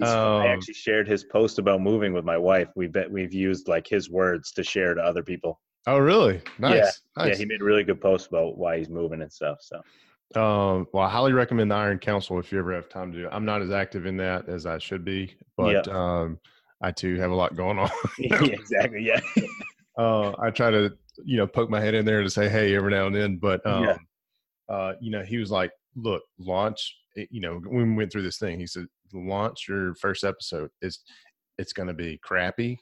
Um, 0.03 0.43
I 0.43 0.47
actually 0.49 0.75
shared 0.75 1.09
his 1.09 1.25
post 1.25 1.59
about 1.59 1.81
moving 1.81 2.13
with 2.13 2.25
my 2.25 2.39
wife. 2.39 2.69
We 2.77 2.87
bet 2.87 3.11
we've 3.11 3.35
used 3.35 3.69
like 3.69 3.87
his 3.87 4.09
words 4.11 4.53
to 4.53 4.63
share 4.63 4.95
to 4.95 5.01
other 5.01 5.23
people. 5.23 5.61
Oh, 5.87 5.99
really? 5.99 6.43
Nice. 6.59 6.77
Yeah. 6.77 6.91
Nice. 7.25 7.33
Yeah. 7.33 7.37
He 7.37 7.45
made 7.47 7.63
a 7.63 7.65
really 7.65 7.85
good 7.85 8.01
post 8.01 8.29
about 8.29 8.59
why 8.59 8.79
he's 8.79 8.91
moving 8.91 9.23
and 9.23 9.33
stuff. 9.33 9.59
So, 9.63 9.81
um, 10.37 10.87
well, 10.93 11.05
I 11.05 11.09
highly 11.09 11.33
recommend 11.33 11.71
the 11.71 11.75
Iron 11.75 11.99
Council 11.99 12.39
if 12.39 12.53
you 12.53 12.59
ever 12.59 12.73
have 12.75 12.89
time 12.89 13.13
to 13.13 13.19
do 13.19 13.27
it. 13.27 13.31
I'm 13.33 13.45
not 13.45 13.63
as 13.63 13.71
active 13.71 14.07
in 14.07 14.17
that 14.19 14.49
as 14.49 14.65
I 14.65 14.79
should 14.79 15.05
be, 15.05 15.35
but 15.57 15.89
um, 15.89 16.39
I 16.81 16.93
too 16.93 17.17
have 17.17 17.33
a 17.33 17.35
lot 17.35 17.57
going 17.57 17.79
on. 17.79 17.91
yeah, 18.19 18.37
exactly. 18.45 19.03
Yeah. 19.03 19.21
uh, 19.99 20.33
I 20.39 20.51
try 20.51 20.71
to, 20.71 20.93
you 21.25 21.37
know, 21.37 21.47
poke 21.47 21.69
my 21.69 21.81
head 21.81 21.95
in 21.95 22.05
there 22.05 22.23
to 22.23 22.31
say, 22.31 22.49
hey, 22.49 22.77
every 22.77 22.93
now 22.93 23.07
and 23.07 23.17
then. 23.17 23.39
But, 23.39 23.65
um, 23.67 23.85
yeah. 23.85 23.97
uh, 24.69 24.93
you 25.01 25.11
know, 25.11 25.23
he 25.23 25.39
was 25.39 25.51
like, 25.51 25.73
look, 25.97 26.23
launch, 26.39 26.97
eh, 27.17 27.27
you 27.31 27.41
know, 27.41 27.61
when 27.67 27.91
we 27.91 27.97
went 27.97 28.13
through 28.13 28.23
this 28.23 28.39
thing, 28.39 28.61
he 28.61 28.69
said, 28.69 28.87
launch 29.13 29.67
your 29.69 29.95
first 29.97 30.23
episode. 30.23 30.71
It's, 30.81 31.03
it's 31.59 31.73
going 31.73 31.89
to 31.89 31.95
be 31.95 32.19
crappy 32.23 32.79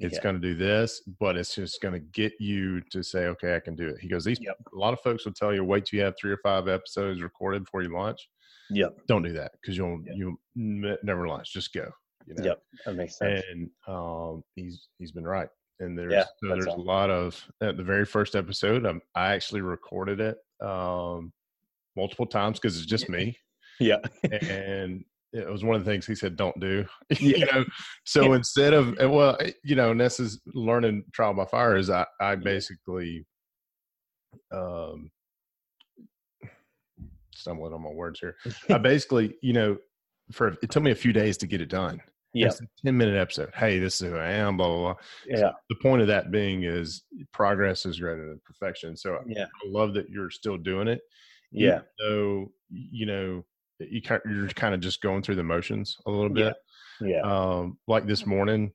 it's 0.00 0.14
yeah. 0.16 0.22
going 0.22 0.34
to 0.34 0.40
do 0.40 0.54
this, 0.54 1.02
but 1.20 1.36
it's 1.36 1.54
just 1.54 1.80
going 1.82 1.92
to 1.92 2.00
get 2.00 2.32
you 2.40 2.80
to 2.90 3.02
say, 3.02 3.26
okay, 3.26 3.54
I 3.54 3.60
can 3.60 3.76
do 3.76 3.88
it. 3.88 3.96
He 4.00 4.08
goes, 4.08 4.24
these 4.24 4.38
yep. 4.40 4.56
a 4.74 4.76
lot 4.76 4.94
of 4.94 5.00
folks 5.00 5.26
will 5.26 5.34
tell 5.34 5.54
you 5.54 5.62
wait 5.62 5.84
till 5.84 5.98
you 5.98 6.04
have 6.04 6.14
three 6.18 6.32
or 6.32 6.38
five 6.42 6.68
episodes 6.68 7.20
recorded 7.20 7.64
before 7.64 7.82
you 7.82 7.92
launch. 7.92 8.28
Yep. 8.70 8.98
Don't 9.08 9.22
do 9.22 9.32
that 9.34 9.52
because 9.60 9.76
you'll 9.76 10.00
yep. 10.04 10.16
you 10.16 10.40
never 10.54 11.28
launch. 11.28 11.52
Just 11.52 11.72
go. 11.74 11.90
You 12.26 12.34
know? 12.34 12.44
Yep. 12.44 12.62
That 12.86 12.94
makes 12.94 13.18
sense. 13.18 13.42
And 13.50 13.70
um, 13.86 14.42
he's 14.54 14.88
he's 14.98 15.12
been 15.12 15.26
right. 15.26 15.48
And 15.80 15.98
there's 15.98 16.12
yeah, 16.12 16.24
so 16.24 16.48
there's 16.48 16.66
awesome. 16.66 16.80
a 16.80 16.84
lot 16.84 17.10
of 17.10 17.42
at 17.62 17.76
the 17.76 17.82
very 17.82 18.06
first 18.06 18.36
episode. 18.36 18.86
Um, 18.86 19.02
I 19.14 19.32
actually 19.34 19.60
recorded 19.60 20.20
it 20.20 20.38
um, 20.64 21.32
multiple 21.96 22.26
times 22.26 22.58
because 22.58 22.76
it's 22.76 22.86
just 22.86 23.08
me. 23.08 23.36
Yeah. 23.82 23.96
and 24.30 25.06
it 25.32 25.48
was 25.48 25.64
one 25.64 25.76
of 25.76 25.84
the 25.84 25.90
things 25.90 26.06
he 26.06 26.14
said 26.14 26.36
don't 26.36 26.58
do 26.60 26.84
yeah. 27.20 27.36
you 27.36 27.46
know? 27.46 27.64
So 28.04 28.22
yeah. 28.22 28.36
instead 28.36 28.72
of 28.72 28.96
well 28.98 29.36
eh, 29.40 29.52
you 29.64 29.76
know 29.76 29.90
and 29.90 30.00
this 30.00 30.20
is 30.20 30.40
learning 30.54 31.04
trial 31.12 31.34
by 31.34 31.44
fire 31.44 31.76
is 31.76 31.90
i 31.90 32.06
i 32.20 32.34
basically 32.34 33.26
um 34.52 35.10
stumbling 37.34 37.72
on 37.72 37.82
my 37.82 37.90
words 37.90 38.20
here. 38.20 38.36
I 38.68 38.78
basically 38.78 39.34
you 39.42 39.52
know 39.52 39.78
for 40.32 40.48
it 40.62 40.70
took 40.70 40.82
me 40.82 40.90
a 40.90 40.96
few 40.96 41.12
days 41.12 41.36
to 41.38 41.46
get 41.46 41.60
it 41.60 41.68
done. 41.68 42.00
Yeah 42.32 42.46
it's 42.46 42.60
a 42.60 42.66
10 42.84 42.96
minute 42.96 43.16
episode. 43.16 43.50
Hey 43.54 43.78
this 43.78 44.00
is 44.00 44.10
who 44.10 44.16
i 44.16 44.30
am 44.30 44.56
blah 44.56 44.68
blah 44.68 44.78
blah. 44.78 44.94
Yeah. 45.26 45.36
so 45.36 45.52
the 45.68 45.76
point 45.82 46.02
of 46.02 46.08
that 46.08 46.30
being 46.30 46.64
is 46.64 47.02
progress 47.32 47.86
is 47.86 47.98
greater 47.98 48.28
than 48.28 48.40
perfection. 48.44 48.96
So 48.96 49.18
yeah. 49.26 49.44
I 49.44 49.68
love 49.68 49.94
that 49.94 50.10
you're 50.10 50.30
still 50.30 50.56
doing 50.56 50.88
it 50.88 51.00
yeah. 51.52 51.80
so 51.98 52.50
you 52.70 53.06
know 53.06 53.44
you 53.88 54.02
kind 54.02 54.20
you're 54.26 54.48
kind 54.48 54.74
of 54.74 54.80
just 54.80 55.00
going 55.00 55.22
through 55.22 55.36
the 55.36 55.42
motions 55.42 55.96
a 56.06 56.10
little 56.10 56.28
bit. 56.28 56.54
Yeah. 57.00 57.08
yeah. 57.08 57.20
Um, 57.22 57.78
like 57.86 58.06
this 58.06 58.26
morning, 58.26 58.72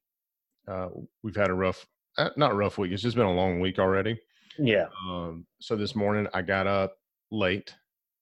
uh, 0.67 0.89
we've 1.23 1.35
had 1.35 1.49
a 1.49 1.53
rough, 1.53 1.85
uh, 2.17 2.29
not 2.37 2.55
rough 2.55 2.77
week. 2.77 2.91
It's 2.91 3.03
just 3.03 3.15
been 3.15 3.25
a 3.25 3.33
long 3.33 3.59
week 3.59 3.79
already. 3.79 4.19
Yeah. 4.57 4.85
Um, 5.07 5.45
so 5.59 5.75
this 5.75 5.95
morning 5.95 6.27
I 6.33 6.41
got 6.41 6.67
up 6.67 6.97
late. 7.31 7.73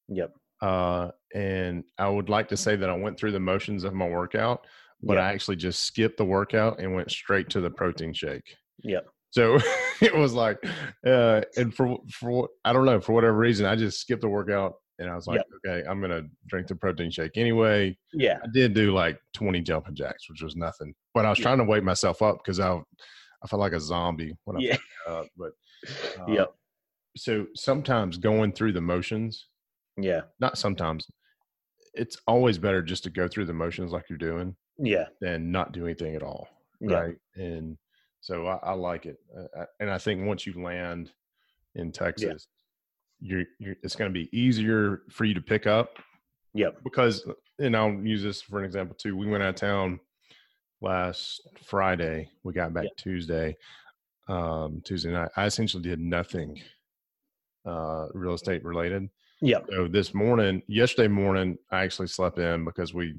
Yep. 0.09 0.33
Uh, 0.61 1.09
and 1.33 1.83
I 1.97 2.09
would 2.09 2.29
like 2.29 2.47
to 2.49 2.57
say 2.57 2.75
that 2.75 2.89
I 2.89 2.95
went 2.95 3.17
through 3.17 3.31
the 3.31 3.39
motions 3.39 3.83
of 3.83 3.93
my 3.93 4.07
workout, 4.07 4.65
but 5.01 5.15
yep. 5.15 5.23
I 5.23 5.33
actually 5.33 5.57
just 5.57 5.83
skipped 5.83 6.17
the 6.17 6.25
workout 6.25 6.79
and 6.79 6.93
went 6.95 7.11
straight 7.11 7.49
to 7.49 7.61
the 7.61 7.69
protein 7.69 8.13
shake. 8.13 8.55
Yep. 8.83 9.05
So 9.31 9.57
it 10.01 10.15
was 10.15 10.33
like, 10.33 10.63
uh, 11.05 11.41
and 11.57 11.73
for 11.73 11.97
for 12.11 12.49
I 12.63 12.71
don't 12.73 12.85
know 12.85 13.01
for 13.01 13.13
whatever 13.13 13.37
reason 13.37 13.65
I 13.65 13.75
just 13.75 13.99
skipped 13.99 14.21
the 14.21 14.29
workout 14.29 14.75
and 15.03 15.11
I 15.11 15.15
was 15.15 15.27
like, 15.27 15.37
yep. 15.37 15.47
okay, 15.65 15.87
I'm 15.87 16.01
gonna 16.01 16.23
drink 16.47 16.67
the 16.67 16.75
protein 16.75 17.11
shake 17.11 17.37
anyway. 17.37 17.95
Yeah, 18.13 18.39
I 18.43 18.47
did 18.53 18.73
do 18.73 18.93
like 18.93 19.19
20 19.33 19.61
jumping 19.61 19.95
jacks, 19.95 20.29
which 20.29 20.41
was 20.41 20.55
nothing, 20.55 20.95
but 21.13 21.25
I 21.25 21.29
was 21.29 21.39
yeah. 21.39 21.43
trying 21.43 21.57
to 21.59 21.65
wake 21.65 21.83
myself 21.83 22.21
up 22.21 22.39
because 22.43 22.59
I 22.59 22.81
I 23.43 23.47
felt 23.47 23.59
like 23.59 23.73
a 23.73 23.79
zombie 23.79 24.35
when 24.45 24.57
I 24.57 24.59
yeah. 24.61 24.77
up. 25.07 25.27
But 25.37 25.51
uh, 26.19 26.31
yep. 26.31 26.53
So 27.17 27.45
sometimes 27.55 28.17
going 28.17 28.53
through 28.53 28.71
the 28.71 28.81
motions. 28.81 29.47
Yeah. 29.97 30.21
Not 30.39 30.57
sometimes. 30.57 31.05
It's 31.93 32.17
always 32.25 32.57
better 32.57 32.81
just 32.81 33.03
to 33.03 33.11
go 33.11 33.27
through 33.27 33.45
the 33.45 33.53
motions 33.53 33.91
like 33.91 34.05
you're 34.09 34.17
doing. 34.17 34.55
Yeah. 34.79 35.05
Than 35.21 35.51
not 35.51 35.73
do 35.73 35.85
anything 35.85 36.15
at 36.15 36.23
all. 36.23 36.47
Right. 36.81 37.15
Yeah. 37.35 37.43
And 37.43 37.77
so 38.21 38.47
I, 38.47 38.55
I 38.63 38.73
like 38.73 39.05
it, 39.05 39.17
uh, 39.37 39.65
and 39.81 39.89
I 39.91 39.97
think 39.97 40.25
once 40.25 40.45
you 40.47 40.53
land 40.61 41.11
in 41.75 41.91
Texas, 41.91 42.47
you're, 43.23 43.45
you're 43.57 43.75
it's 43.83 43.95
going 43.95 44.11
to 44.11 44.13
be 44.13 44.29
easier 44.37 45.03
for 45.09 45.23
you 45.25 45.33
to 45.33 45.41
pick 45.41 45.65
up. 45.65 45.97
Yep. 46.53 46.83
Because, 46.83 47.25
and 47.57 47.75
I'll 47.75 47.93
use 47.93 48.21
this 48.21 48.41
for 48.41 48.59
an 48.59 48.65
example 48.65 48.95
too. 48.95 49.15
We 49.15 49.27
went 49.27 49.41
out 49.43 49.49
of 49.49 49.55
town 49.55 49.99
last 50.81 51.41
Friday. 51.65 52.29
We 52.43 52.53
got 52.53 52.73
back 52.73 52.83
Yeah. 52.83 52.89
Tuesday, 52.97 53.55
um, 54.27 54.81
Tuesday 54.85 55.11
night. 55.11 55.29
I 55.37 55.45
essentially 55.45 55.81
did 55.81 55.99
nothing 55.99 56.61
uh, 57.65 58.07
real 58.13 58.33
estate 58.33 58.63
related. 58.63 59.09
Yep. 59.41 59.67
So 59.71 59.87
this 59.87 60.13
morning, 60.13 60.61
yesterday 60.67 61.07
morning, 61.07 61.57
I 61.71 61.83
actually 61.83 62.07
slept 62.09 62.37
in 62.37 62.65
because 62.65 62.93
we 62.93 63.15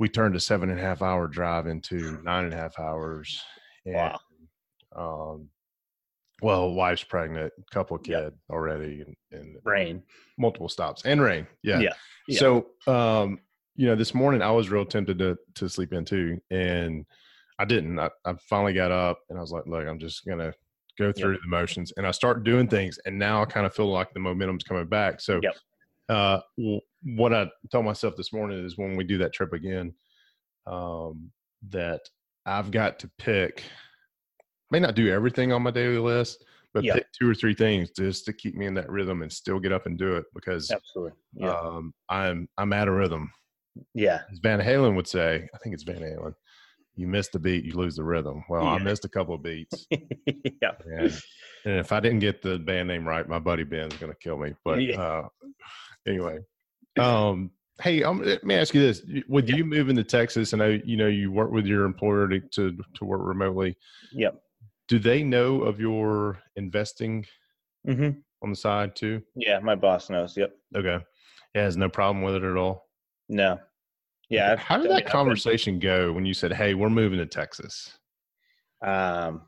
we 0.00 0.08
turned 0.08 0.34
a 0.34 0.40
seven 0.40 0.70
and 0.70 0.78
a 0.80 0.82
half 0.82 1.02
hour 1.02 1.28
drive 1.28 1.66
into 1.68 2.20
nine 2.22 2.44
and 2.44 2.54
a 2.54 2.56
half 2.56 2.78
hours. 2.80 3.40
And, 3.84 3.94
Wow. 3.94 4.18
Um, 4.96 5.48
well, 6.44 6.72
wife's 6.74 7.02
pregnant, 7.02 7.50
couple 7.72 7.96
kid 7.96 8.10
Yep. 8.12 8.34
already, 8.50 9.00
and, 9.00 9.16
and 9.32 9.56
Rain. 9.64 10.02
multiple 10.36 10.68
stops 10.68 11.02
and 11.06 11.20
rain. 11.22 11.46
Yeah. 11.62 11.80
Yeah. 11.80 11.92
Yeah. 12.28 12.38
So, 12.38 12.66
um, 12.86 13.40
you 13.76 13.86
know, 13.86 13.94
this 13.96 14.12
morning 14.12 14.42
I 14.42 14.50
was 14.50 14.68
real 14.68 14.84
tempted 14.84 15.18
to 15.20 15.38
to 15.54 15.68
sleep 15.70 15.94
in 15.94 16.04
too, 16.04 16.38
and 16.50 17.06
I 17.58 17.64
didn't. 17.64 17.98
I, 17.98 18.10
I 18.26 18.34
finally 18.48 18.74
got 18.74 18.92
up 18.92 19.20
and 19.30 19.38
I 19.38 19.40
was 19.40 19.52
like, 19.52 19.66
look, 19.66 19.86
I'm 19.86 19.98
just 19.98 20.26
gonna 20.26 20.52
go 20.98 21.12
through 21.12 21.38
the 21.38 21.48
motions, 21.48 21.92
and 21.96 22.06
I 22.06 22.10
start 22.10 22.44
doing 22.44 22.68
things, 22.68 22.98
and 23.06 23.18
now 23.18 23.40
I 23.40 23.46
kind 23.46 23.64
of 23.64 23.74
feel 23.74 23.90
like 23.90 24.12
the 24.12 24.20
momentum's 24.20 24.64
coming 24.64 24.86
back. 24.86 25.22
So, 25.22 25.40
Yep. 25.42 25.56
uh, 26.10 26.40
what 27.04 27.32
I 27.32 27.48
told 27.72 27.86
myself 27.86 28.16
this 28.16 28.34
morning 28.34 28.62
is 28.62 28.76
when 28.76 28.96
we 28.96 29.04
do 29.04 29.16
that 29.18 29.32
trip 29.32 29.54
again, 29.54 29.94
um, 30.66 31.30
that 31.70 32.02
I've 32.44 32.70
got 32.70 32.98
to 32.98 33.10
pick. 33.16 33.62
May 34.74 34.80
not 34.80 34.96
do 34.96 35.08
everything 35.08 35.52
on 35.52 35.62
my 35.62 35.70
daily 35.70 35.98
list, 35.98 36.44
but 36.72 36.82
Yep. 36.82 36.94
pick 36.96 37.06
two 37.16 37.30
or 37.30 37.34
three 37.36 37.54
things 37.54 37.90
just 37.92 38.24
to 38.24 38.32
keep 38.32 38.56
me 38.56 38.66
in 38.66 38.74
that 38.74 38.90
rhythm 38.90 39.22
and 39.22 39.32
still 39.32 39.60
get 39.60 39.70
up 39.70 39.86
and 39.86 39.96
do 39.96 40.16
it 40.16 40.24
because 40.34 40.68
Absolutely. 40.68 41.12
Yeah. 41.32 41.54
um, 41.56 41.94
I'm 42.08 42.48
I'm 42.58 42.72
out 42.72 42.88
of 42.88 42.94
rhythm. 42.94 43.30
yeah. 43.94 44.22
As 44.32 44.40
Van 44.40 44.58
Halen 44.58 44.96
would 44.96 45.06
say, 45.06 45.48
I 45.54 45.58
think 45.58 45.74
it's 45.74 45.84
Van 45.84 46.00
Halen. 46.02 46.34
You 46.96 47.06
miss 47.06 47.28
the 47.28 47.38
beat, 47.38 47.64
you 47.64 47.74
lose 47.74 47.94
the 47.94 48.02
rhythm. 48.02 48.42
Well, 48.48 48.66
I 48.66 48.78
missed 48.78 49.04
a 49.04 49.08
couple 49.08 49.36
of 49.36 49.44
beats, 49.44 49.86
yeah. 49.92 50.72
and, 50.86 51.12
and 51.64 51.78
if 51.78 51.92
I 51.92 52.00
didn't 52.00 52.18
get 52.18 52.42
the 52.42 52.58
band 52.58 52.88
name 52.88 53.06
right, 53.06 53.28
my 53.28 53.38
buddy 53.38 53.62
Ben's 53.62 53.94
going 53.96 54.10
to 54.12 54.18
kill 54.18 54.38
me. 54.38 54.54
But 54.64 54.82
Yeah. 54.82 55.00
uh, 55.00 55.28
anyway, 56.06 56.38
um, 56.98 57.50
hey, 57.80 58.02
um, 58.04 58.22
let 58.24 58.42
me 58.44 58.54
ask 58.56 58.74
you 58.74 58.80
this: 58.80 59.02
With 59.28 59.48
you 59.48 59.64
moving 59.64 59.94
to 59.96 60.04
Texas, 60.04 60.52
and 60.52 60.60
I, 60.62 60.82
you 60.84 60.96
know, 60.96 61.06
you 61.08 61.30
work 61.30 61.52
with 61.52 61.66
your 61.66 61.84
employer 61.84 62.26
to 62.28 62.40
to, 62.40 62.76
to 62.94 63.04
work 63.04 63.20
remotely. 63.24 63.76
Yep. 64.12 64.40
Do 64.88 64.98
they 64.98 65.22
know 65.22 65.62
of 65.62 65.80
your 65.80 66.38
investing 66.56 67.26
hmm 67.86 68.10
on 68.42 68.50
the 68.50 68.56
side 68.56 68.94
too? 68.94 69.22
Yeah. 69.34 69.58
My 69.60 69.74
boss 69.74 70.10
knows. 70.10 70.36
Yep. 70.36 70.52
Okay, 70.76 70.98
yeah, 71.54 71.62
has 71.62 71.76
no 71.76 71.88
problem 71.88 72.22
with 72.22 72.34
it 72.34 72.42
at 72.42 72.56
all. 72.56 72.88
No. 73.28 73.58
Yeah. 74.28 74.56
How 74.56 74.78
did 74.78 74.90
that 74.90 75.06
conversation 75.06 75.78
go 75.78 76.12
when 76.12 76.26
you 76.26 76.34
said, 76.34 76.52
"Hey, 76.52 76.74
we're 76.74 76.90
moving 76.90 77.18
to 77.18 77.26
Texas"? 77.26 77.98
um 78.84 79.42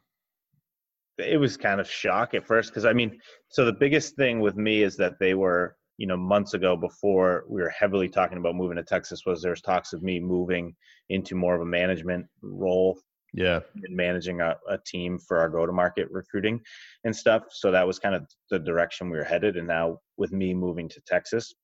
it 1.19 1.39
was 1.39 1.57
kind 1.57 1.81
of 1.81 1.91
shock 1.91 2.35
at 2.35 2.47
first 2.47 2.71
because 2.71 2.85
i 2.85 2.93
mean 2.93 3.19
so 3.49 3.65
the 3.65 3.73
biggest 3.73 4.17
thing 4.17 4.41
with 4.41 4.57
me 4.57 4.83
is 4.83 4.97
that 4.97 5.15
they 5.19 5.35
were 5.35 5.77
you 5.99 6.07
know 6.07 6.17
months 6.17 6.55
ago 6.55 6.77
before 6.77 7.45
we 7.49 7.61
were 7.61 7.71
heavily 7.71 8.09
talking 8.09 8.39
about 8.39 8.55
moving 8.55 8.77
to 8.77 8.83
texas 8.83 9.23
was 9.27 9.43
there's 9.43 9.61
talks 9.61 9.93
of 9.93 10.03
me 10.03 10.21
moving 10.21 10.75
into 11.09 11.35
more 11.35 11.55
of 11.55 11.61
a 11.61 11.67
management 11.67 12.27
role 12.43 12.99
Yeah, 13.37 13.61
and 13.85 13.95
managing 13.95 14.41
a, 14.41 14.57
a 14.69 14.79
team 14.87 15.19
for 15.19 15.37
our 15.39 15.49
go 15.51 15.67
to 15.67 15.73
market 15.73 16.09
recruiting 16.11 16.61
and 17.05 17.15
stuff. 17.15 17.43
So 17.51 17.71
that 17.71 17.87
was 17.87 17.99
kind 17.99 18.15
of 18.15 18.27
the 18.51 18.59
direction 18.59 19.11
we 19.11 19.19
were 19.19 19.25
headed. 19.25 19.57
And 19.59 19.69
now 19.69 19.99
with 20.17 20.33
me 20.33 20.55
moving 20.55 20.89
to 20.89 21.01
texas 21.07 21.55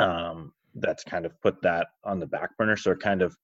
um 0.00 0.52
that's 0.74 1.02
kind 1.04 1.24
of 1.24 1.32
put 1.40 1.60
that 1.62 1.86
on 2.04 2.18
the 2.20 2.26
back 2.26 2.50
burner. 2.58 2.76
So 2.76 2.90
it 2.90 3.00
kind 3.00 3.22
of 3.22 3.34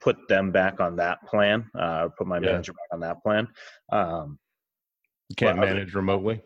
put 0.00 0.16
them 0.28 0.50
back 0.50 0.80
on 0.80 0.96
that 0.96 1.18
plan 1.26 1.70
uh 1.78 2.08
put 2.16 2.26
my 2.26 2.38
Yeah. 2.38 2.52
manager 2.52 2.72
back 2.72 2.88
on 2.92 3.00
that 3.00 3.22
plan. 3.22 3.46
Um 3.92 4.38
you 5.28 5.36
can't 5.36 5.58
manage 5.58 5.94
remotely. 5.94 6.40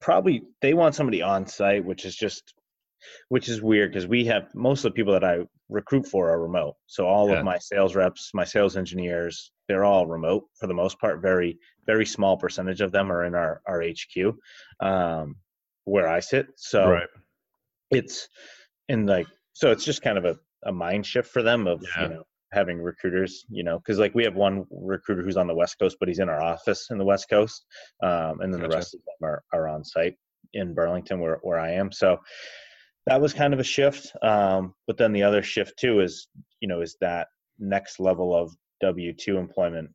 probably 0.00 0.42
they 0.60 0.74
want 0.74 0.94
somebody 0.94 1.22
on 1.22 1.46
site 1.46 1.82
which 1.84 2.04
is 2.04 2.14
just 2.14 2.52
which 3.28 3.48
is 3.48 3.62
weird 3.62 3.90
because 3.92 4.06
we 4.06 4.24
have 4.24 4.54
most 4.54 4.84
of 4.84 4.92
the 4.92 4.96
people 4.96 5.12
that 5.12 5.24
i 5.24 5.38
recruit 5.68 6.06
for 6.06 6.30
are 6.30 6.40
remote 6.42 6.74
so 6.86 7.06
all 7.06 7.28
Yeah. 7.30 7.38
of 7.38 7.44
my 7.44 7.58
sales 7.58 7.94
reps 7.94 8.30
my 8.34 8.44
sales 8.44 8.76
engineers 8.76 9.52
they're 9.68 9.84
all 9.84 10.06
remote 10.06 10.44
for 10.58 10.66
the 10.66 10.74
most 10.74 10.98
part 10.98 11.22
very 11.22 11.58
very 11.86 12.06
small 12.06 12.36
percentage 12.36 12.80
of 12.80 12.92
them 12.92 13.10
are 13.10 13.24
in 13.24 13.34
our 13.34 13.60
our 13.66 13.80
hq 13.82 14.34
um 14.80 15.36
where 15.84 16.08
i 16.08 16.20
sit 16.20 16.46
so 16.56 16.88
right. 16.90 17.08
it's 17.90 18.28
and 18.88 19.06
like 19.06 19.26
so 19.52 19.70
it's 19.70 19.84
just 19.84 20.02
kind 20.02 20.18
of 20.18 20.24
a, 20.24 20.36
a 20.64 20.72
mind 20.72 21.06
shift 21.06 21.30
for 21.30 21.42
them 21.42 21.66
of 21.66 21.82
Yeah. 21.96 22.02
you 22.02 22.08
know 22.14 22.22
having 22.52 22.80
recruiters 22.80 23.44
you 23.48 23.64
know 23.64 23.78
because 23.78 23.98
like 23.98 24.14
we 24.14 24.22
have 24.24 24.36
one 24.36 24.64
recruiter 24.70 25.22
who's 25.22 25.36
on 25.36 25.48
the 25.48 25.54
west 25.54 25.76
coast 25.78 25.96
but 25.98 26.08
he's 26.08 26.20
in 26.20 26.28
our 26.28 26.40
office 26.40 26.88
in 26.90 26.98
the 26.98 27.04
west 27.04 27.28
coast 27.28 27.66
um, 28.02 28.40
and 28.40 28.54
then 28.54 28.60
the 28.62 28.68
rest 28.68 28.94
of 28.94 29.00
them 29.00 29.28
are, 29.28 29.42
are 29.52 29.66
on 29.68 29.84
site 29.84 30.14
in 30.52 30.72
burlington 30.72 31.18
where, 31.18 31.38
where 31.42 31.58
i 31.58 31.72
am 31.72 31.90
so 31.90 32.16
that 33.06 33.20
was 33.20 33.32
kind 33.32 33.52
of 33.54 33.60
a 33.60 33.64
shift 33.64 34.12
um, 34.22 34.74
but 34.86 34.96
then 34.96 35.12
the 35.12 35.22
other 35.22 35.42
shift 35.42 35.78
too 35.78 36.00
is 36.00 36.28
you 36.60 36.68
know 36.68 36.80
is 36.80 36.96
that 37.00 37.28
next 37.58 38.00
level 38.00 38.34
of 38.34 38.54
w2 38.82 39.38
employment 39.38 39.88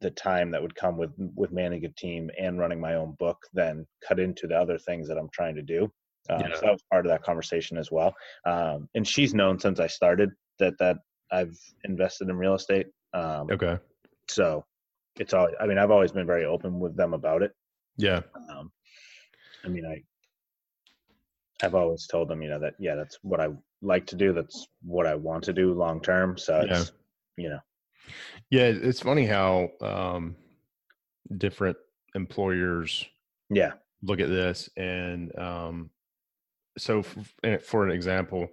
the 0.00 0.10
time 0.12 0.50
that 0.50 0.62
would 0.62 0.74
come 0.74 0.96
with 0.96 1.10
with 1.34 1.50
managing 1.52 1.84
a 1.86 1.92
team 2.00 2.30
and 2.38 2.58
running 2.58 2.80
my 2.80 2.94
own 2.94 3.14
book 3.18 3.38
then 3.52 3.84
cut 4.06 4.20
into 4.20 4.46
the 4.46 4.54
other 4.54 4.78
things 4.78 5.08
that 5.08 5.18
i'm 5.18 5.28
trying 5.32 5.54
to 5.54 5.62
do 5.62 5.84
um, 6.30 6.40
Yeah. 6.40 6.54
so 6.54 6.60
that 6.62 6.72
was 6.72 6.84
part 6.92 7.06
of 7.06 7.10
that 7.10 7.22
conversation 7.22 7.76
as 7.76 7.90
well 7.90 8.14
um, 8.46 8.88
and 8.94 9.06
she's 9.06 9.34
known 9.34 9.58
since 9.58 9.80
i 9.80 9.86
started 9.86 10.30
that 10.58 10.74
that 10.78 10.96
i've 11.32 11.56
invested 11.84 12.28
in 12.28 12.36
real 12.36 12.54
estate 12.54 12.86
um, 13.14 13.48
Okay. 13.50 13.76
so 14.28 14.64
it's 15.18 15.34
all 15.34 15.48
i 15.60 15.66
mean 15.66 15.78
i've 15.78 15.90
always 15.90 16.12
been 16.12 16.26
very 16.26 16.44
open 16.44 16.78
with 16.78 16.96
them 16.96 17.14
about 17.14 17.42
it 17.42 17.52
Yeah. 17.96 18.20
um, 18.50 18.70
i 19.64 19.68
mean 19.68 19.84
i 19.84 20.00
i've 21.64 21.74
always 21.74 22.06
told 22.06 22.28
them 22.28 22.42
you 22.42 22.48
know 22.48 22.58
that 22.60 22.74
yeah 22.78 22.94
that's 22.94 23.18
what 23.22 23.40
i 23.40 23.48
like 23.82 24.06
to 24.06 24.16
do 24.16 24.32
that's 24.32 24.66
what 24.82 25.06
i 25.06 25.14
want 25.14 25.42
to 25.44 25.52
do 25.52 25.72
long 25.74 26.00
term 26.00 26.36
so 26.38 26.60
Yeah. 26.66 26.80
it's 26.80 26.92
you 27.36 27.48
know 27.48 27.58
Yeah. 28.50 28.64
It's 28.66 29.00
funny 29.00 29.26
how 29.26 29.70
um, 29.80 30.36
different 31.36 31.76
employers 32.14 33.06
yeah 33.50 33.72
look 34.02 34.20
at 34.20 34.28
this, 34.28 34.68
and 34.76 35.36
um, 35.38 35.90
so 36.78 37.00
f- 37.00 37.34
f- 37.44 37.62
for 37.62 37.84
an 37.84 37.90
example, 37.92 38.48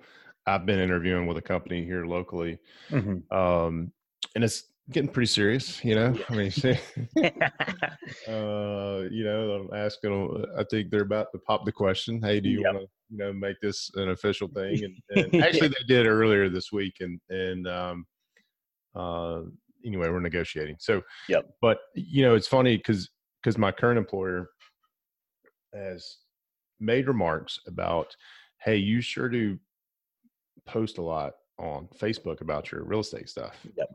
I've 0.46 0.65
been 0.65 0.80
interviewing 0.80 1.26
with 1.28 1.38
a 1.38 1.41
company 1.41 1.86
here 1.86 2.06
locally, 2.06 2.60
Mhm. 2.91 3.24
um, 3.32 3.91
and 4.36 4.43
it's 4.43 4.65
getting 4.91 5.10
pretty 5.10 5.28
serious. 5.28 5.84
You 5.84 5.96
know, 5.96 6.17
I 6.30 6.36
mean. 6.36 6.52
Mm-hmm. 6.52 7.17
uh, 8.28 9.08
you 9.10 9.24
know, 9.24 9.52
I'm 9.72 9.78
asking. 9.78 10.46
I 10.58 10.63
think 10.70 10.91
they're 10.91 11.02
about 11.02 11.32
to 11.32 11.39
pop 11.39 11.65
the 11.65 11.72
question. 11.72 12.22
Hey, 12.22 12.39
do 12.39 12.50
you 12.50 12.62
Yep. 12.62 12.74
want 12.74 12.86
to, 12.86 12.89
you 13.10 13.17
know, 13.17 13.34
make 13.34 13.60
this 13.62 13.89
an 13.96 14.10
official 14.10 14.48
thing? 14.56 14.84
And, 14.84 15.34
and 15.34 15.43
actually, 15.43 15.70
they 15.70 15.86
did 15.88 16.08
earlier 16.08 16.50
this 16.50 16.72
week. 16.72 16.96
And 17.00 17.20
and 17.30 17.67
um, 17.67 18.06
uh, 18.96 19.41
anyway, 19.86 20.10
we're 20.10 20.20
negotiating. 20.20 20.78
So, 20.80 21.02
Yep. 21.30 21.46
But 21.62 21.80
you 21.96 22.24
know, 22.24 22.36
it's 22.36 22.48
funny 22.48 22.78
because 22.78 23.10
because 23.41 23.58
my 23.58 23.72
current 23.72 23.98
employer 23.98 24.50
has 25.74 26.17
made 26.80 27.08
remarks 27.08 27.60
about, 27.67 28.15
hey, 28.60 28.78
you 28.78 29.02
sure 29.02 29.30
do 29.30 29.58
post 30.65 30.98
a 30.98 31.02
lot 31.02 31.34
on 31.60 31.88
Facebook 32.00 32.41
about 32.41 32.72
your 32.72 32.84
real 32.84 33.00
estate 33.00 33.30
stuff 33.30 33.56
Yep. 33.76 33.89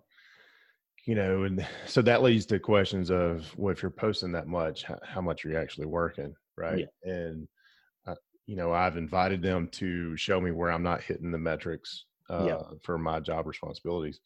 you 1.06 1.14
know 1.14 1.44
and 1.44 1.64
so 1.86 2.02
that 2.02 2.22
leads 2.22 2.46
to 2.46 2.58
questions 2.58 3.10
of 3.10 3.52
well 3.56 3.72
if 3.72 3.82
you're 3.82 3.90
posting 3.90 4.32
that 4.32 4.48
much 4.48 4.82
how, 4.82 4.98
how 5.04 5.20
much 5.20 5.44
are 5.44 5.50
you 5.50 5.56
actually 5.56 5.86
working 5.86 6.34
right 6.56 6.86
and 7.04 7.44
uh, 7.44 7.46
you 8.46 8.56
know 8.56 8.72
i've 8.72 8.96
invited 8.96 9.42
them 9.42 9.68
to 9.68 10.16
show 10.16 10.40
me 10.40 10.50
where 10.50 10.70
i'm 10.70 10.82
not 10.82 11.02
hitting 11.02 11.30
the 11.30 11.38
metrics 11.38 12.06
uh, 12.30 12.44
Yeah. 12.46 12.62
for 12.82 12.98
my 12.98 13.20
job 13.20 13.46
responsibilities 13.46 14.20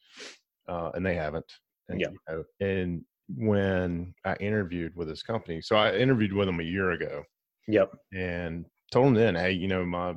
uh, 0.69 0.91
and 0.95 1.05
they 1.05 1.15
haven't 1.15 1.53
and, 1.89 2.01
Yeah. 2.01 2.09
you 2.11 2.19
know, 2.29 2.45
and 2.61 3.05
when 3.29 4.15
i 4.25 4.35
interviewed 4.37 4.95
with 4.97 5.09
this 5.09 5.23
company 5.23 5.61
so 5.61 5.77
i 5.77 5.95
interviewed 5.95 6.33
with 6.33 6.47
them 6.47 6.61
a 6.61 6.65
year 6.65 6.93
ago 6.93 7.25
yep 7.69 7.93
and 8.13 8.67
told 8.91 9.07
them 9.07 9.15
then, 9.15 9.35
hey, 9.35 9.53
you 9.53 9.69
know, 9.69 9.85
my 9.85 10.15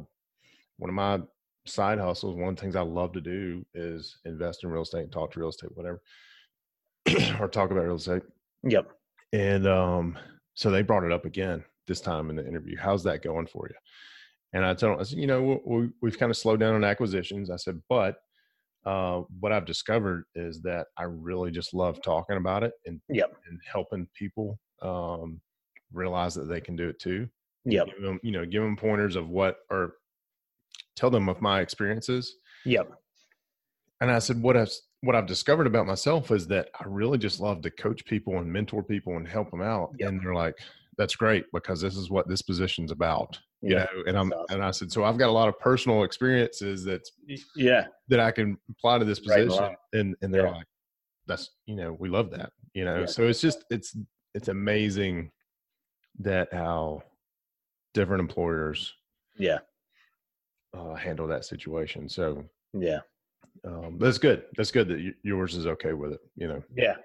one 0.78 0.90
of 0.90 0.96
my 0.96 1.22
side 1.66 2.00
hustles, 2.00 2.36
one 2.36 2.50
of 2.50 2.56
the 2.56 2.62
things 2.62 2.76
I 2.76 2.82
love 2.82 3.14
to 3.14 3.22
do 3.22 3.66
is 3.74 4.20
invest 4.26 4.64
in 4.64 4.70
real 4.70 4.84
estate 4.84 5.04
and 5.04 5.12
talk 5.12 5.32
to 5.34 5.40
real 5.40 5.50
estate, 5.50 5.76
whatever, 5.76 6.02
or 7.40 7.48
talk 7.48 7.72
about 7.72 7.84
real 7.86 7.96
estate. 7.96 8.24
yep 8.64 9.00
And 9.34 9.68
um, 9.68 10.18
so 10.56 10.72
they 10.72 10.82
brought 10.82 11.04
it 11.04 11.12
up 11.12 11.26
again 11.26 11.64
this 11.90 12.00
time 12.00 12.30
in 12.30 12.38
the 12.38 12.48
interview. 12.48 12.78
How's 12.78 13.04
that 13.04 13.22
going 13.22 13.48
for 13.48 13.68
you? 13.68 13.76
And 14.54 14.66
I 14.66 14.74
told 14.74 14.94
them, 14.94 15.00
I 15.02 15.04
said, 15.04 15.20
you 15.20 15.28
know, 15.28 15.62
we, 15.66 15.90
we've 16.02 16.18
kind 16.18 16.30
of 16.30 16.38
slowed 16.38 16.62
down 16.62 16.74
on 16.76 16.84
acquisitions. 16.86 17.52
I 17.52 17.58
said, 17.58 17.82
but 17.90 18.16
uh, 18.86 19.24
what 19.42 19.52
I've 19.52 19.66
discovered 19.66 20.24
is 20.36 20.62
that 20.62 20.88
I 20.98 21.04
really 21.04 21.52
just 21.52 21.74
love 21.74 22.02
talking 22.02 22.38
about 22.38 22.64
it 22.64 22.72
and, 22.86 23.02
Yep. 23.10 23.36
and 23.50 23.60
helping 23.70 24.08
people 24.18 24.58
um, 24.82 25.42
realize 25.92 26.34
that 26.36 26.48
they 26.48 26.62
can 26.62 26.76
do 26.78 26.88
it 26.88 27.00
too 27.00 27.28
yep 27.66 27.88
give 27.88 28.02
them, 28.02 28.20
you 28.24 28.32
know, 28.32 28.46
give 28.46 28.64
them 28.64 28.78
pointers 28.78 29.18
of 29.18 29.28
what 29.28 29.58
or 29.70 29.96
tell 30.96 31.10
them 31.10 31.28
of 31.28 31.42
my 31.42 31.60
experiences. 31.60 32.36
yep 32.66 32.90
And 34.00 34.10
I 34.10 34.20
said, 34.20 34.42
what 34.42 34.56
I've, 34.56 34.72
what 35.02 35.16
I've 35.16 35.28
discovered 35.28 35.68
about 35.68 35.86
myself 35.86 36.32
is 36.32 36.48
that 36.48 36.70
I 36.80 36.84
really 36.88 37.18
just 37.18 37.40
love 37.42 37.62
to 37.64 37.70
coach 37.72 38.06
people 38.06 38.38
and 38.38 38.52
mentor 38.52 38.82
people 38.82 39.18
and 39.18 39.28
help 39.28 39.52
them 39.52 39.62
out. 39.62 39.92
Yep. 40.00 40.10
And 40.10 40.22
they're 40.22 40.34
like, 40.34 40.58
that's 41.00 41.16
great 41.16 41.46
because 41.54 41.80
this 41.82 41.96
is 41.96 42.12
what 42.12 42.28
this 42.28 42.42
position's 42.44 42.92
about. 42.92 43.40
You 43.62 43.76
Yeah, 43.78 43.86
know, 43.96 44.04
and 44.06 44.18
I'm 44.18 44.32
awesome. 44.34 44.56
and 44.56 44.64
I 44.64 44.72
said, 44.72 44.92
so 44.92 45.04
I've 45.06 45.18
got 45.18 45.30
a 45.30 45.32
lot 45.32 45.48
of 45.48 45.58
personal 45.60 46.04
experiences 46.04 46.84
that's 46.84 47.12
Yeah. 47.56 47.88
that 48.10 48.20
I 48.20 48.32
can 48.32 48.58
apply 48.70 49.00
to 49.00 49.06
this 49.06 49.20
position. 49.20 49.50
along. 49.50 49.76
And 49.94 50.16
and 50.22 50.32
they're 50.34 50.46
Yeah. 50.46 50.52
like, 50.58 50.68
that's 51.26 51.52
you 51.66 51.76
know, 51.76 51.94
we 51.94 52.10
love 52.10 52.30
that. 52.32 52.52
You 52.74 52.84
know, 52.86 53.00
Yeah. 53.00 53.06
so 53.08 53.24
it's 53.28 53.42
just 53.42 53.64
it's 53.72 53.98
it's 54.36 54.50
amazing 54.50 55.32
that 56.20 56.54
how 56.54 57.02
different 57.94 58.20
employers 58.22 58.94
Yeah. 59.38 59.60
uh, 60.74 60.94
handle 60.96 61.28
that 61.28 61.46
situation. 61.46 62.10
So 62.10 62.48
Yeah. 62.74 63.00
um, 63.64 63.98
that's 64.00 64.18
good. 64.20 64.46
That's 64.58 64.72
good 64.72 64.88
that 64.90 65.00
y- 65.00 65.14
yours 65.24 65.56
is 65.56 65.66
okay 65.66 65.94
with 65.94 66.12
it. 66.14 66.22
You 66.36 66.48
know. 66.50 66.64
Yeah. 66.76 66.98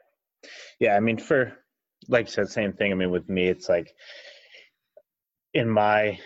Yeah. 0.80 0.96
I 0.96 1.00
mean, 1.00 1.16
for, 1.16 1.56
like 2.08 2.26
you 2.26 2.32
said, 2.32 2.48
same 2.48 2.72
thing. 2.72 2.92
I 2.92 2.94
mean, 2.94 3.10
with 3.10 3.28
me, 3.28 3.48
it's 3.48 3.68
like 3.68 3.94
in 5.54 5.68
my 5.68 6.18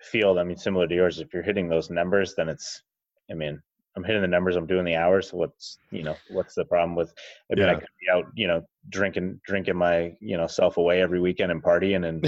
field, 0.00 0.38
I 0.38 0.44
mean, 0.44 0.56
similar 0.56 0.86
to 0.86 0.94
yours, 0.94 1.20
if 1.20 1.32
you're 1.34 1.42
hitting 1.42 1.68
those 1.68 1.90
numbers, 1.90 2.34
then 2.36 2.48
it's, 2.48 2.82
I 3.30 3.34
mean, 3.34 3.60
I'm 3.96 4.04
hitting 4.04 4.22
the 4.22 4.28
numbers, 4.28 4.56
I'm 4.56 4.66
doing 4.66 4.84
the 4.84 4.94
hours. 4.96 5.30
So 5.30 5.38
what's, 5.38 5.78
you 5.90 6.02
know, 6.02 6.20
what's 6.26 6.54
the 6.54 6.64
problem 6.64 6.94
with, 6.94 7.12
I 7.50 7.56
mean, 7.56 7.68
I 7.68 7.74
Yeah. 7.74 7.76
could 7.76 7.88
be 8.00 8.10
out, 8.12 8.26
you 8.34 8.46
know, 8.46 8.62
drinking, 8.90 9.40
drinking 9.46 9.76
my, 9.76 10.14
you 10.20 10.36
know, 10.36 10.46
self 10.46 10.76
away 10.76 11.00
every 11.00 11.20
weekend 11.20 11.50
and 11.50 11.62
partying 11.62 12.06
and 12.08 12.26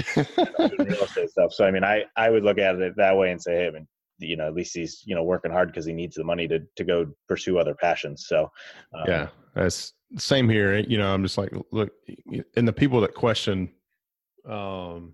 doing 0.67 0.81
real 0.89 1.03
estate 1.05 1.29
stuff. 1.29 1.53
So, 1.53 1.65
I 1.65 1.71
mean, 1.71 1.83
I, 1.83 2.05
I 2.17 2.29
would 2.29 2.43
look 2.43 2.57
at 2.57 2.75
it 2.75 2.95
that 2.97 3.15
way 3.15 3.31
and 3.31 3.41
say, 3.41 3.55
hey, 3.55 3.67
I 3.67 3.71
mean, 3.71 3.87
you 4.19 4.35
know, 4.37 4.47
at 4.47 4.53
least 4.53 4.75
he's, 4.75 5.03
you 5.05 5.15
know, 5.15 5.23
working 5.23 5.51
hard 5.51 5.69
because 5.69 5.85
he 5.85 5.93
needs 5.93 6.15
the 6.15 6.23
money 6.23 6.47
to, 6.47 6.59
to 6.75 6.83
go 6.83 7.07
pursue 7.27 7.57
other 7.57 7.73
passions. 7.73 8.25
So, 8.27 8.51
um, 8.93 9.03
yeah, 9.07 9.27
that's 9.55 9.93
same 10.17 10.49
here. 10.49 10.77
You 10.77 10.97
know, 10.97 11.13
I'm 11.13 11.23
just 11.23 11.37
like, 11.37 11.51
look, 11.71 11.91
and 12.55 12.67
the 12.67 12.73
people 12.73 13.01
that 13.01 13.13
question, 13.13 13.71
um, 14.47 15.13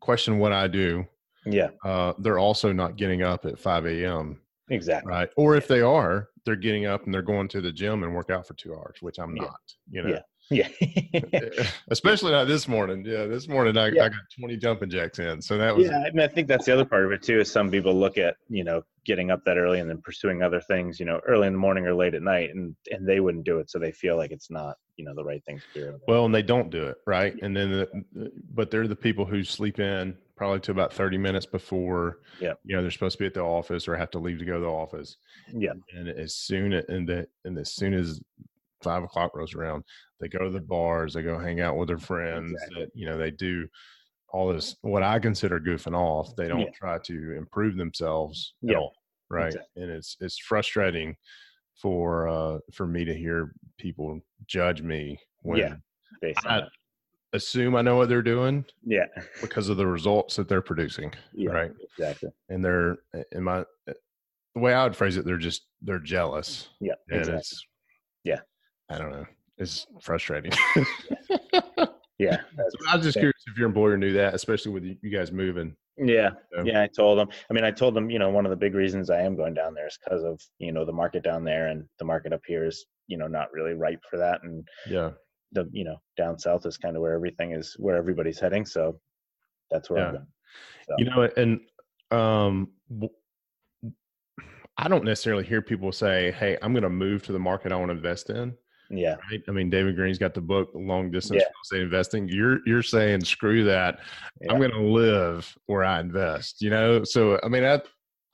question 0.00 0.38
what 0.38 0.52
I 0.52 0.68
do, 0.68 1.06
yeah, 1.44 1.70
uh, 1.84 2.12
they're 2.18 2.38
also 2.38 2.72
not 2.72 2.96
getting 2.96 3.22
up 3.22 3.44
at 3.46 3.58
5 3.58 3.86
a.m. 3.86 4.40
exactly. 4.68 5.10
Right. 5.10 5.28
Or 5.36 5.56
if 5.56 5.66
they 5.66 5.80
are, 5.80 6.28
they're 6.44 6.56
getting 6.56 6.86
up 6.86 7.04
and 7.04 7.12
they're 7.12 7.22
going 7.22 7.48
to 7.48 7.60
the 7.60 7.72
gym 7.72 8.02
and 8.04 8.14
work 8.14 8.30
out 8.30 8.46
for 8.46 8.54
two 8.54 8.74
hours, 8.74 8.96
which 9.00 9.18
I'm 9.18 9.36
Yeah. 9.36 9.42
not, 9.44 9.60
you 9.90 10.02
know, 10.02 10.10
Yeah. 10.10 10.20
Eh, 10.52 10.68
yeah. 11.32 11.48
especially 11.90 12.32
not 12.32 12.46
this 12.46 12.68
morning. 12.68 13.04
Yeah. 13.04 13.26
This 13.26 13.48
morning 13.48 13.76
I, 13.76 13.88
Yeah. 13.88 14.04
I 14.04 14.08
got 14.08 14.18
20 14.38 14.56
jumping 14.56 14.90
jacks 14.90 15.18
in. 15.18 15.40
So 15.42 15.58
that 15.58 15.76
was, 15.76 15.86
yeah, 15.86 15.98
I 16.06 16.10
mean, 16.10 16.20
I 16.20 16.28
think 16.28 16.48
that's 16.48 16.66
the 16.66 16.72
other 16.72 16.84
part 16.84 17.04
of 17.04 17.12
it 17.12 17.22
too. 17.22 17.40
Is 17.40 17.50
some 17.50 17.70
people 17.70 17.94
look 17.94 18.18
at 18.18 18.36
you 18.48 18.64
know 18.64 18.82
getting 19.04 19.30
up 19.32 19.44
that 19.44 19.56
early 19.58 19.80
and 19.80 19.90
then 19.90 20.00
pursuing 20.00 20.42
other 20.42 20.60
things, 20.60 21.00
you 21.00 21.06
know, 21.06 21.20
early 21.26 21.48
in 21.48 21.52
the 21.54 21.58
morning 21.58 21.86
or 21.86 21.94
late 21.94 22.14
at 22.14 22.22
night, 22.22 22.50
and 22.54 22.74
and 22.90 23.06
they 23.06 23.20
wouldn't 23.20 23.44
do 23.44 23.58
it, 23.58 23.70
so 23.70 23.78
they 23.78 23.92
feel 23.92 24.16
like 24.16 24.30
it's 24.30 24.50
not 24.50 24.76
you 24.96 25.04
know 25.04 25.14
the 25.14 25.24
right 25.24 25.44
thing 25.44 25.60
to 25.74 25.80
do. 25.80 26.00
well, 26.06 26.24
and 26.26 26.34
they 26.34 26.42
don't 26.42 26.70
do 26.70 26.84
it. 26.86 26.96
Right. 27.06 27.34
And 27.42 27.56
then, 27.56 27.70
the, 27.70 28.32
but 28.54 28.70
they're 28.70 28.86
the 28.88 28.94
people 28.96 29.24
who 29.24 29.42
sleep 29.42 29.78
in 29.80 30.16
probably 30.36 30.58
to 30.58 30.72
about 30.72 30.92
30 30.92 31.18
minutes 31.18 31.46
before, 31.46 32.18
Yeah. 32.40 32.54
you 32.64 32.74
know, 32.74 32.82
they're 32.82 32.90
supposed 32.90 33.12
to 33.16 33.18
be 33.22 33.26
at 33.26 33.34
the 33.34 33.40
office 33.42 33.86
or 33.86 33.94
have 33.94 34.10
to 34.10 34.18
leave 34.18 34.40
to 34.40 34.44
go 34.44 34.54
to 34.54 34.60
the 34.60 34.66
office. 34.66 35.16
Yeah. 35.52 35.74
And 35.94 36.08
as 36.08 36.34
soon 36.34 36.72
as, 36.72 36.84
and 36.88 37.08
that, 37.08 37.28
and 37.44 37.56
as 37.58 37.72
soon 37.72 37.94
as 37.94 38.20
five 38.82 39.02
o'clock 39.02 39.34
rolls 39.34 39.54
around, 39.54 39.84
they 40.20 40.28
go 40.28 40.38
to 40.40 40.50
the 40.50 40.60
bars, 40.60 41.14
they 41.14 41.22
go 41.22 41.38
hang 41.38 41.60
out 41.60 41.76
with 41.76 41.88
their 41.88 41.98
friends 41.98 42.52
Exactly. 42.52 42.84
that, 42.84 42.90
you 42.94 43.06
know, 43.06 43.18
they 43.18 43.30
do 43.30 43.66
all 44.28 44.52
this, 44.52 44.76
what 44.82 45.02
I 45.02 45.18
consider 45.18 45.60
goofing 45.60 45.94
off. 45.96 46.34
They 46.36 46.48
don't 46.48 46.60
Yeah. 46.60 46.70
try 46.74 46.98
to 46.98 47.32
improve 47.36 47.76
themselves 47.76 48.54
at 48.64 48.70
Yeah. 48.70 48.78
all. 48.78 48.94
Right. 49.28 49.46
Exactly. 49.48 49.82
And 49.82 49.90
it's, 49.92 50.16
it's 50.20 50.38
frustrating 50.38 51.16
for, 51.80 52.28
uh, 52.28 52.58
for 52.72 52.86
me 52.86 53.04
to 53.04 53.14
hear 53.14 53.52
people 53.78 54.20
judge 54.46 54.82
me 54.82 55.18
when 55.40 55.58
Yeah. 55.58 55.76
I 56.22 56.60
that. 56.60 56.68
assume 57.32 57.74
I 57.76 57.82
know 57.82 57.96
what 57.96 58.08
they're 58.08 58.22
doing 58.22 58.64
Yeah. 58.84 59.06
because 59.40 59.68
of 59.68 59.76
the 59.78 59.86
results 59.86 60.36
that 60.36 60.48
they're 60.48 60.62
producing. 60.62 61.12
Yeah. 61.32 61.50
Right. 61.50 61.72
Exactly. 61.98 62.30
And 62.48 62.64
they're, 62.64 62.96
in 63.32 63.42
my, 63.42 63.64
the 63.86 64.60
way 64.60 64.74
I 64.74 64.84
would 64.84 64.94
phrase 64.96 65.16
it, 65.16 65.24
they're 65.24 65.38
just, 65.38 65.66
they're 65.80 65.98
jealous. 65.98 66.68
Yeah. 66.80 66.94
And 67.08 67.18
Exactly. 67.20 67.38
it's, 67.38 67.66
Yeah. 68.24 68.40
I 68.92 68.98
don't 68.98 69.10
know. 69.12 69.26
It's 69.58 69.86
frustrating. 70.00 70.52
Yeah. 72.18 72.36
I 72.88 72.94
was 72.96 73.04
just 73.04 73.16
Yeah. 73.16 73.22
curious 73.22 73.42
if 73.48 73.58
your 73.58 73.66
employer 73.66 73.96
knew 73.96 74.12
that, 74.12 74.32
especially 74.32 74.70
with 74.70 74.84
you 74.84 75.10
guys 75.10 75.32
moving. 75.32 75.74
Yeah, 75.98 76.30
So- 76.54 76.62
yeah. 76.64 76.80
I 76.82 76.86
told 76.86 77.18
them. 77.18 77.28
I 77.50 77.52
mean, 77.52 77.64
I 77.64 77.72
told 77.72 77.94
them. 77.94 78.10
You 78.10 78.20
know, 78.20 78.30
one 78.30 78.46
of 78.46 78.50
the 78.50 78.56
big 78.56 78.74
reasons 78.76 79.10
I 79.10 79.22
am 79.22 79.34
going 79.34 79.54
down 79.54 79.74
there 79.74 79.88
is 79.88 79.98
because 80.04 80.22
of 80.22 80.40
you 80.58 80.70
know 80.70 80.84
the 80.84 80.92
market 80.92 81.24
down 81.24 81.42
there, 81.42 81.66
and 81.68 81.84
the 81.98 82.04
market 82.04 82.32
up 82.32 82.42
here 82.46 82.64
is 82.64 82.84
you 83.08 83.16
know 83.18 83.26
not 83.26 83.52
really 83.52 83.72
ripe 83.74 84.00
for 84.08 84.18
that, 84.18 84.40
and 84.44 84.64
Yeah. 84.86 85.10
the 85.50 85.68
you 85.72 85.82
know 85.84 85.96
down 86.16 86.38
south 86.38 86.64
is 86.64 86.78
kind 86.78 86.94
of 86.96 87.02
where 87.02 87.12
everything 87.14 87.52
is, 87.52 87.74
where 87.78 87.96
everybody's 87.96 88.38
heading. 88.38 88.66
So 88.66 89.00
that's 89.70 89.90
where 89.90 90.06
I'm 90.06 90.12
going. 90.14 90.26
So, 90.88 90.94
You 90.98 91.04
know, 91.06 91.28
and 91.36 91.60
um, 92.12 92.70
I 94.78 94.86
don't 94.88 95.04
necessarily 95.04 95.44
hear 95.44 95.60
people 95.60 95.90
say, 95.92 96.30
"Hey, 96.32 96.56
I'm 96.62 96.72
going 96.72 96.82
to 96.84 96.88
move 96.90 97.24
to 97.24 97.32
the 97.32 97.38
market 97.40 97.72
I 97.72 97.76
want 97.76 97.88
to 97.90 97.96
invest 97.96 98.30
in." 98.30 98.56
Yeah, 98.92 99.16
Right? 99.30 99.42
I 99.48 99.50
mean, 99.52 99.70
David 99.70 99.96
Greene's 99.96 100.18
got 100.18 100.34
the 100.34 100.40
book 100.40 100.70
"Long 100.74 101.10
Distance 101.10 101.40
Yeah. 101.40 101.46
Real 101.46 101.62
Estate 101.64 101.82
Investing." 101.82 102.28
You're 102.28 102.60
you're 102.66 102.82
saying, 102.82 103.24
"Screw 103.24 103.64
that! 103.64 104.00
I'm 104.50 104.58
going 104.58 104.70
to 104.70 104.80
live 104.80 105.56
where 105.66 105.82
I 105.84 105.98
invest." 106.00 106.60
You 106.60 106.70
know, 106.70 107.02
so 107.04 107.40
I 107.42 107.48
mean, 107.48 107.64
I 107.64 107.80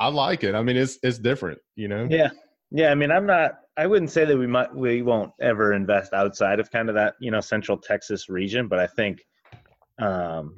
I 0.00 0.08
like 0.08 0.44
it. 0.44 0.54
I 0.54 0.62
mean, 0.62 0.76
it's 0.76 0.98
it's 1.02 1.18
different. 1.18 1.58
You 1.76 1.88
know, 1.88 2.08
yeah, 2.10 2.30
yeah. 2.70 2.90
I 2.90 2.94
mean, 2.94 3.10
I'm 3.10 3.26
not. 3.26 3.60
I 3.76 3.86
wouldn't 3.86 4.10
say 4.10 4.24
that 4.24 4.36
we 4.36 4.46
might. 4.46 4.74
We 4.74 5.02
won't 5.02 5.32
ever 5.40 5.72
invest 5.72 6.12
outside 6.12 6.58
of 6.60 6.70
kind 6.70 6.88
of 6.88 6.96
that 6.96 7.14
you 7.20 7.30
know 7.30 7.40
central 7.40 7.78
Texas 7.78 8.28
region, 8.28 8.66
but 8.68 8.78
I 8.78 8.86
think. 8.86 9.20
um 10.00 10.54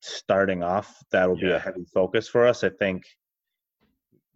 starting 0.00 0.62
off 0.62 1.02
that'll 1.10 1.36
be 1.36 1.50
a 1.50 1.58
heavy 1.58 1.84
focus 1.92 2.28
for 2.28 2.46
us 2.46 2.62
i 2.62 2.68
think 2.68 3.02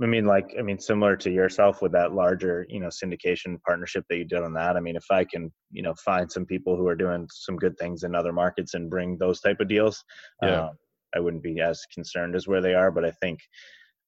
i 0.03 0.07
mean 0.07 0.25
like 0.25 0.55
i 0.59 0.63
mean 0.63 0.79
similar 0.79 1.17
to 1.17 1.31
yourself 1.31 1.83
with 1.83 1.93
that 1.93 2.13
larger 2.13 2.65
you 2.69 2.81
know 2.81 2.89
syndication 2.89 3.61
partnership 3.67 4.05
that 4.09 4.17
you 4.17 4.25
did 4.25 4.43
on 4.43 4.53
that 4.53 4.77
i 4.77 4.81
mean 4.81 4.97
if 4.97 5.05
i 5.11 5.25
can 5.25 5.53
you 5.71 5.83
know 5.83 5.95
find 6.05 6.31
some 6.31 6.47
people 6.47 6.77
who 6.77 6.87
are 6.87 6.95
doing 6.95 7.27
some 7.33 7.57
good 7.57 7.77
things 7.79 8.03
in 8.03 8.15
other 8.15 8.33
markets 8.33 8.75
and 8.75 8.91
bring 8.91 9.17
those 9.19 9.41
type 9.41 9.61
of 9.61 9.69
deals 9.69 10.03
Yeah. 10.43 10.63
um, 10.63 10.71
i 11.15 11.21
wouldn't 11.21 11.43
be 11.43 11.61
as 11.61 11.81
concerned 11.93 12.35
as 12.35 12.47
where 12.49 12.63
they 12.63 12.75
are 12.75 12.91
but 12.91 13.05
i 13.05 13.11
think 13.23 13.39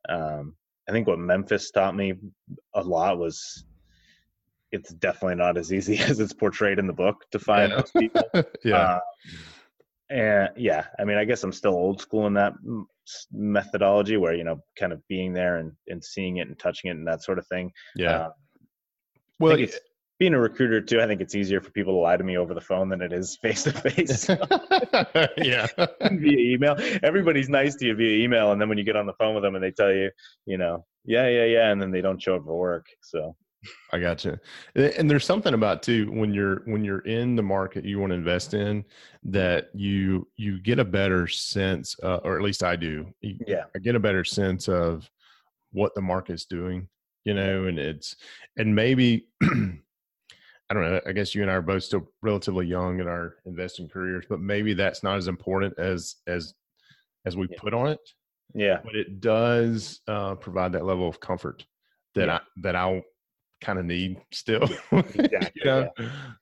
um 0.09 0.55
i 0.89 0.93
think 0.93 1.07
what 1.07 1.19
memphis 1.19 1.71
taught 1.71 1.95
me 1.97 2.15
a 2.75 2.83
lot 2.83 3.19
was 3.19 3.65
it's 4.73 4.93
definitely 4.95 5.37
not 5.37 5.57
as 5.59 5.73
easy 5.73 5.99
as 6.11 6.19
it's 6.21 6.33
portrayed 6.33 6.79
in 6.79 6.87
the 6.87 6.93
book 6.93 7.17
to 7.33 7.39
find 7.39 7.71
Yeah. 7.71 7.77
those 7.77 7.93
people 7.93 8.31
yeah, 8.65 8.77
uh, 8.77 8.99
and 10.11 10.51
yeah, 10.57 10.85
I 10.99 11.05
mean, 11.05 11.17
I 11.17 11.25
guess 11.25 11.43
I'm 11.43 11.53
still 11.53 11.73
old 11.73 12.01
school 12.01 12.27
in 12.27 12.35
that 12.35 12.53
methodology 13.33 14.17
where, 14.17 14.35
you 14.35 14.45
know, 14.45 14.61
kind 14.79 14.93
of 14.93 15.01
being 15.09 15.33
there 15.33 15.57
and, 15.57 15.73
and 15.89 16.03
seeing 16.03 16.39
it 16.39 16.49
and 16.49 16.59
touching 16.59 16.91
it 16.91 16.97
and 16.97 17.07
that 17.07 17.23
sort 17.23 17.39
of 17.39 17.47
thing. 17.47 17.71
yeah. 17.97 18.11
Uh, 18.11 18.31
well, 19.41 19.57
think 19.57 19.69
it's, 19.69 19.79
being 20.19 20.35
a 20.35 20.41
recruiter 20.41 20.81
too, 20.81 21.01
I 21.01 21.07
think 21.07 21.21
it's 21.21 21.35
easier 21.35 21.61
for 21.61 21.71
people 21.71 21.95
to 21.95 21.99
lie 21.99 22.17
to 22.17 22.25
me 22.25 22.39
over 22.39 22.55
the 22.55 22.61
phone 22.61 22.89
than 22.89 23.03
it 23.03 23.13
is 23.13 23.37
face 23.43 23.65
to 23.65 23.73
face 23.73 24.29
yeah, 25.39 25.67
via 26.13 26.55
email. 26.55 26.77
Everybody's 27.03 27.49
nice 27.49 27.75
to 27.77 27.87
you 27.87 27.95
via 27.95 28.23
email. 28.25 28.53
And 28.53 28.61
then 28.61 28.69
when 28.69 28.79
you 28.79 28.85
get 28.85 28.97
on 28.97 29.07
the 29.07 29.13
phone 29.15 29.35
with 29.35 29.43
them 29.43 29.55
and 29.55 29.65
they 29.65 29.73
tell 29.73 29.93
you, 29.93 30.11
you 30.47 30.59
know, 30.59 30.85
yeah, 31.05 31.29
yeah, 31.29 31.45
yeah. 31.45 31.71
And 31.71 31.83
then 31.83 31.91
they 31.91 32.01
don't 32.01 32.23
show 32.23 32.37
up 32.37 32.45
for 32.45 32.57
work. 32.57 32.87
So 33.03 33.37
I 33.93 33.99
got 33.99 34.25
you. 34.25 34.39
And 34.75 35.11
there's 35.11 35.25
something 35.25 35.55
about 35.55 35.83
too 35.83 36.11
when 36.13 36.33
you're 36.35 36.63
when 36.67 36.85
you're 36.85 37.01
in 37.01 37.37
the 37.37 37.43
market 37.43 37.85
you 37.85 37.99
want 37.99 38.11
to 38.11 38.17
invest 38.17 38.55
in 38.55 38.85
that 39.25 39.69
you 39.75 40.29
you 40.37 40.61
get 40.61 40.79
a 40.79 40.85
better 40.85 41.27
sense, 41.27 41.97
uh, 42.03 42.17
or 42.25 42.37
at 42.37 42.43
least 42.43 42.63
I 42.63 42.77
do. 42.77 43.07
You- 43.21 43.39
yeah, 43.47 43.65
I 43.75 43.79
get 43.79 43.95
a 43.95 44.01
better 44.01 44.25
sense 44.25 44.69
of 44.69 45.09
what 45.73 45.95
the 45.95 46.03
market's 46.03 46.45
doing, 46.45 46.89
you 47.25 47.35
know, 47.35 47.65
and 47.65 47.79
it's 47.79 48.17
and 48.57 48.75
maybe 48.75 49.27
I 49.43 50.73
don't 50.73 50.83
know. 50.83 51.01
I 51.07 51.13
guess 51.13 51.35
you 51.35 51.43
and 51.43 51.51
I 51.51 51.55
are 51.55 51.63
both 51.63 51.85
still 51.85 52.11
relatively 52.23 52.67
young 52.67 53.01
in 53.01 53.07
our 53.07 53.37
investing 53.45 53.89
careers, 53.89 54.25
but 54.29 54.41
maybe 54.41 54.73
that's 54.75 55.03
not 55.03 55.19
as 55.19 55.29
important 55.29 55.79
as 55.79 56.17
as 56.27 56.55
as 57.27 57.37
we 57.37 57.47
Yeah. 57.51 57.59
put 57.59 57.75
on 57.75 57.89
it. 57.89 58.01
yeah, 58.55 58.81
But 58.85 58.95
it 58.97 59.21
does 59.21 60.01
uh, 60.09 60.35
provide 60.37 60.73
that 60.73 60.85
level 60.85 61.09
of 61.09 61.21
comfort 61.21 61.65
that 62.15 62.29
Yeah. 62.29 62.37
I 62.37 62.41
that 62.63 62.77
I 62.77 63.03
kind 63.65 63.79
of 63.79 63.87
need 63.87 64.21
still. 64.31 64.69
exactly, 64.93 65.51
you 65.57 65.65
know, 65.65 65.91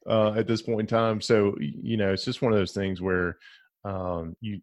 uh, 0.07 0.35
at 0.37 0.47
this 0.47 0.63
point 0.63 0.81
in 0.81 0.87
time. 0.87 1.21
So 1.21 1.55
you 1.59 1.97
know, 1.97 2.13
it's 2.13 2.25
just 2.25 2.43
one 2.43 2.53
of 2.53 2.59
those 2.59 2.73
things 2.73 3.01
where 3.01 3.39
um, 3.85 4.37
you. 4.41 4.61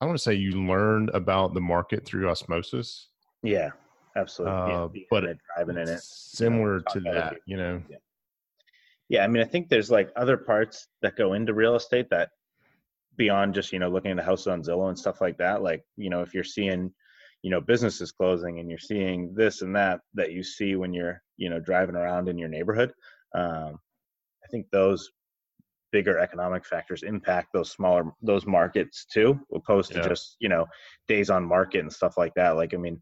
I 0.00 0.06
want 0.06 0.16
to 0.16 0.22
say 0.22 0.34
you 0.34 0.52
learn 0.52 1.10
about 1.12 1.54
the 1.54 1.60
market 1.60 2.06
through 2.06 2.28
osmosis, 2.28 3.08
yeah, 3.42 3.70
absolutely. 4.16 4.72
uh, 4.72 4.88
being 4.88 5.06
but 5.10 5.24
driving 5.56 5.76
in 5.76 5.88
it. 5.88 6.00
similar 6.00 6.80
talk 6.80 6.94
to 6.94 7.00
that. 7.00 7.36
You 7.46 7.56
know, 7.56 7.82
Yeah, 9.08 9.24
I 9.24 9.26
mean, 9.26 9.42
I 9.42 9.46
think 9.46 9.68
there's 9.68 9.90
like 9.90 10.10
other 10.14 10.36
parts 10.36 10.86
that 11.02 11.16
go 11.16 11.32
into 11.32 11.52
real 11.52 11.74
estate 11.74 12.10
that 12.10 12.30
beyond 13.16 13.54
just 13.54 13.72
you 13.72 13.78
know 13.80 13.88
looking 13.88 14.12
at 14.12 14.18
a 14.18 14.22
house 14.22 14.46
on 14.46 14.62
Zillow 14.62 14.88
and 14.88 14.98
stuff 14.98 15.20
like 15.20 15.38
that. 15.38 15.62
Like 15.62 15.84
you 15.96 16.10
know, 16.10 16.22
if 16.22 16.32
you're 16.32 16.44
seeing, 16.44 16.92
you 17.42 17.50
know 17.50 17.60
businesses 17.60 18.12
closing 18.12 18.58
and 18.58 18.68
you're 18.68 18.78
seeing 18.78 19.32
this 19.34 19.62
and 19.62 19.74
that 19.74 20.00
that 20.14 20.32
you 20.32 20.42
see 20.42 20.76
when 20.76 20.92
you're 20.92 21.22
you 21.36 21.48
know 21.48 21.60
driving 21.60 21.96
around 21.96 22.28
in 22.28 22.38
your 22.38 22.48
neighborhood 22.48 22.92
um, 23.34 23.78
i 24.44 24.48
think 24.50 24.66
those 24.72 25.10
bigger 25.90 26.18
economic 26.18 26.64
factors 26.64 27.02
impact 27.02 27.48
those 27.52 27.70
smaller 27.70 28.12
those 28.22 28.46
markets 28.46 29.06
too 29.10 29.38
opposed 29.54 29.92
to 29.92 30.06
just 30.06 30.36
you 30.38 30.48
know 30.48 30.66
days 31.06 31.30
on 31.30 31.44
market 31.44 31.80
and 31.80 31.92
stuff 31.92 32.16
like 32.18 32.34
that. 32.34 32.56
Like 32.56 32.74
i 32.74 32.76
mean 32.76 33.00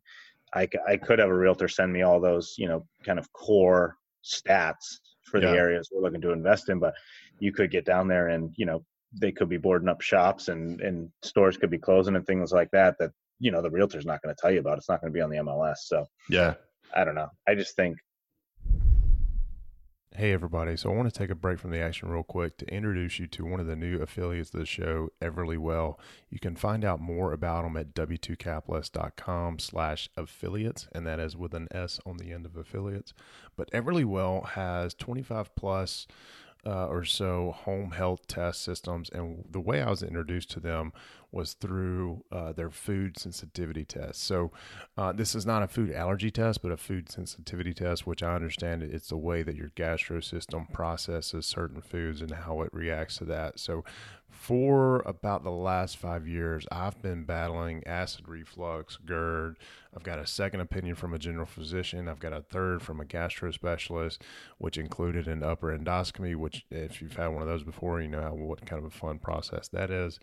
I, 0.55 0.69
I 0.87 0.97
could 0.97 1.19
have 1.19 1.29
a 1.29 1.35
realtor 1.35 1.69
send 1.69 1.93
me 1.93 2.03
all 2.03 2.21
those 2.21 2.55
you 2.57 2.69
know 2.69 2.87
kind 3.05 3.19
of 3.19 3.31
core 3.33 3.97
stats 4.25 5.01
for 5.25 5.41
the 5.41 5.49
areas 5.49 5.91
we're 5.93 6.03
looking 6.03 6.21
to 6.21 6.33
invest 6.33 6.69
in 6.69 6.79
but 6.79 6.95
you 7.41 7.53
could 7.53 7.71
get 7.71 7.85
down 7.85 8.07
there 8.07 8.29
and 8.29 8.55
you 8.57 8.65
know 8.65 8.85
they 9.13 9.33
could 9.33 9.49
be 9.49 9.57
boarding 9.57 9.89
up 9.89 10.01
shops 10.01 10.49
and 10.49 10.81
and 10.81 11.11
stores 11.23 11.57
could 11.57 11.71
be 11.71 11.79
closing 11.79 12.15
and 12.15 12.27
things 12.27 12.53
like 12.53 12.71
that 12.71 12.95
that 12.99 13.11
you 13.39 13.51
know 13.51 13.61
the 13.63 13.71
realtor's 13.71 14.07
not 14.07 14.23
going 14.23 14.35
to 14.35 14.41
tell 14.41 14.51
you 14.51 14.61
about 14.61 14.79
it's 14.79 14.89
not 14.89 15.01
going 15.01 15.13
to 15.13 15.17
be 15.17 15.21
on 15.21 15.31
the 15.31 15.37
mls 15.37 15.77
so 15.85 16.07
Yeah. 16.29 16.55
i 16.95 17.05
don't 17.05 17.15
know 17.15 17.29
i 17.49 17.55
just 17.55 17.77
think 17.77 17.97
Hey, 20.15 20.33
everybody. 20.33 20.79
So, 20.79 20.91
I 20.91 20.95
want 20.95 21.13
to 21.13 21.19
take 21.19 21.29
a 21.29 21.35
break 21.35 21.59
from 21.59 21.73
the 21.73 21.79
action 21.81 22.09
real 22.09 22.23
quick 22.23 22.57
to 22.57 22.75
introduce 22.75 23.19
you 23.19 23.27
to 23.27 23.45
one 23.45 23.61
of 23.61 23.67
the 23.67 23.77
new 23.77 24.01
affiliates 24.01 24.49
of 24.55 24.61
the 24.61 24.65
show, 24.65 25.11
Everlywell. 25.21 25.99
You 26.31 26.39
can 26.39 26.57
find 26.57 26.87
out 26.87 27.01
more 27.03 27.35
about 27.35 27.65
them 27.65 27.77
at 27.77 27.93
w2capitalist.com 27.95 29.59
slash 29.59 30.09
affiliates, 30.17 30.89
and 30.93 31.07
that 31.07 31.21
is 31.21 31.37
with 31.37 31.53
an 31.53 31.69
S 31.71 32.01
on 32.07 32.17
the 32.17 32.33
end 32.33 32.47
of 32.47 32.57
affiliates. 32.57 33.13
But 33.57 33.71
Everlywell 33.73 34.47
has 34.51 34.95
25 34.95 35.55
plus 35.55 36.07
uh, 36.65 36.87
or 36.87 37.05
so 37.05 37.53
home 37.55 37.91
health 37.91 38.27
test 38.27 38.63
systems. 38.63 39.11
And 39.11 39.45
the 39.51 39.61
way 39.61 39.83
I 39.83 39.91
was 39.91 40.03
introduced 40.03 40.51
to 40.53 40.61
them 40.61 40.93
was 41.37 41.53
through 41.55 42.25
uh, 42.33 42.53
their 42.53 42.71
food 42.71 43.19
sensitivity 43.19 43.85
test. 43.85 44.23
So, 44.23 44.51
uh, 44.97 45.13
this 45.13 45.35
is 45.35 45.45
not 45.45 45.63
a 45.63 45.69
food 45.69 45.93
allergy 45.93 46.31
test, 46.31 46.63
but 46.63 46.73
a 46.73 46.77
food 46.77 47.11
sensitivity 47.11 47.75
test, 47.75 48.07
which 48.07 48.23
I 48.23 48.35
understand 48.35 48.83
it- 48.83 48.93
it's 48.93 49.09
the 49.11 49.17
way 49.17 49.43
that 49.43 49.55
your 49.55 49.71
gastro 49.75 50.21
system 50.21 50.67
processes 50.73 51.47
certain 51.47 51.83
foods 51.83 52.23
and 52.23 52.33
how 52.33 52.63
it 52.63 52.73
reacts 52.73 53.19
to 53.19 53.25
that. 53.27 53.61
So, 53.61 53.85
for 54.29 55.01
about 55.07 55.45
the 55.45 55.51
last 55.51 55.97
five 55.97 56.29
years, 56.29 56.67
I've 56.71 57.01
been 57.01 57.25
battling 57.25 57.87
acid 57.87 58.29
reflux, 58.29 58.99
GERD. 59.05 59.57
I've 59.95 60.03
got 60.03 60.19
a 60.19 60.27
second 60.27 60.61
opinion 60.61 60.95
from 60.95 61.15
a 61.15 61.19
general 61.19 61.47
physician. 61.47 62.09
I've 62.09 62.21
got 62.21 62.33
a 62.33 62.43
third 62.43 62.83
from 62.83 63.01
a 63.01 63.05
gastro 63.05 63.51
specialist, 63.51 64.23
which 64.59 64.77
included 64.77 65.27
an 65.27 65.43
upper 65.43 65.77
endoscopy. 65.77 66.37
Which, 66.37 66.67
if 66.71 67.01
you've 67.01 67.17
had 67.17 67.29
one 67.29 67.43
of 67.43 67.49
those 67.49 67.65
before, 67.65 68.01
you 68.01 68.09
know 68.09 68.35
what 68.35 68.67
kind 68.67 68.79
of 68.79 68.85
a 68.85 68.91
fun 68.97 69.19
process 69.19 69.69
that 69.69 69.91
is. 69.91 70.21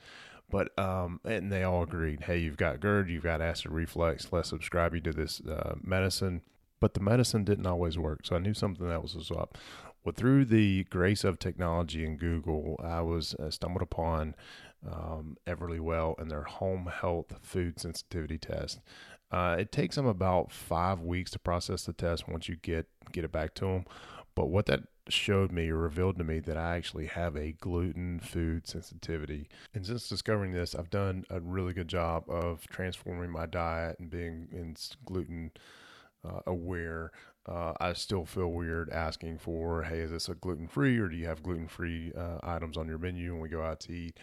But 0.49 0.77
um, 0.77 1.19
and 1.25 1.51
they 1.51 1.63
all 1.63 1.83
agreed, 1.83 2.21
hey, 2.21 2.37
you've 2.37 2.57
got 2.57 2.79
GERD, 2.79 3.09
you've 3.09 3.23
got 3.23 3.41
acid 3.41 3.71
reflux. 3.71 4.27
Let's 4.31 4.49
subscribe 4.49 4.93
you 4.93 5.01
to 5.01 5.11
this 5.11 5.41
uh, 5.41 5.75
medicine. 5.81 6.41
But 6.79 6.93
the 6.93 6.99
medicine 6.99 7.43
didn't 7.43 7.65
always 7.65 7.97
work, 7.97 8.25
so 8.25 8.35
I 8.35 8.39
knew 8.39 8.53
something 8.53 8.91
else 8.91 9.15
was 9.15 9.31
up. 9.31 9.57
Well, 10.03 10.13
through 10.15 10.45
the 10.45 10.83
grace 10.85 11.23
of 11.23 11.39
technology 11.39 12.05
and 12.05 12.19
Google, 12.19 12.77
I 12.83 13.01
was 13.01 13.35
uh, 13.35 13.49
stumbled 13.49 13.81
upon 13.81 14.35
um, 14.85 15.37
Everlywell 15.47 16.19
and 16.19 16.29
their 16.29 16.43
home 16.43 16.91
health 16.93 17.33
food 17.41 17.79
sensitivity 17.79 18.37
test. 18.37 18.81
Uh, 19.31 19.55
it 19.57 19.71
takes 19.71 19.95
them 19.95 20.05
about 20.05 20.51
five 20.51 20.99
weeks 21.01 21.31
to 21.31 21.39
process 21.39 21.85
the 21.85 21.93
test 21.93 22.27
once 22.27 22.47
you 22.47 22.55
get 22.57 22.85
get 23.11 23.23
it 23.23 23.31
back 23.31 23.55
to 23.55 23.65
them. 23.65 23.85
But 24.35 24.47
what 24.47 24.65
that 24.67 24.81
showed 25.09 25.51
me 25.51 25.69
or 25.69 25.77
revealed 25.77 26.17
to 26.17 26.23
me 26.23 26.39
that 26.39 26.57
I 26.57 26.77
actually 26.77 27.07
have 27.07 27.35
a 27.35 27.51
gluten 27.53 28.19
food 28.19 28.67
sensitivity. 28.67 29.49
And 29.73 29.85
since 29.85 30.07
discovering 30.07 30.51
this, 30.51 30.75
I've 30.75 30.89
done 30.89 31.25
a 31.29 31.39
really 31.39 31.73
good 31.73 31.87
job 31.87 32.23
of 32.29 32.65
transforming 32.67 33.31
my 33.31 33.45
diet 33.45 33.97
and 33.99 34.09
being 34.09 34.47
in 34.51 34.75
gluten 35.05 35.51
uh, 36.25 36.39
aware. 36.47 37.11
Uh, 37.45 37.73
I 37.79 37.93
still 37.93 38.25
feel 38.25 38.47
weird 38.47 38.89
asking 38.89 39.39
for, 39.39 39.83
hey, 39.83 39.99
is 39.99 40.11
this 40.11 40.29
a 40.29 40.35
gluten 40.35 40.67
free 40.67 40.97
or 40.97 41.09
do 41.09 41.17
you 41.17 41.27
have 41.27 41.43
gluten 41.43 41.67
free 41.67 42.13
uh, 42.17 42.37
items 42.41 42.77
on 42.77 42.87
your 42.87 42.97
menu 42.97 43.33
when 43.33 43.41
we 43.41 43.49
go 43.49 43.61
out 43.61 43.81
to 43.81 43.93
eat? 43.93 44.19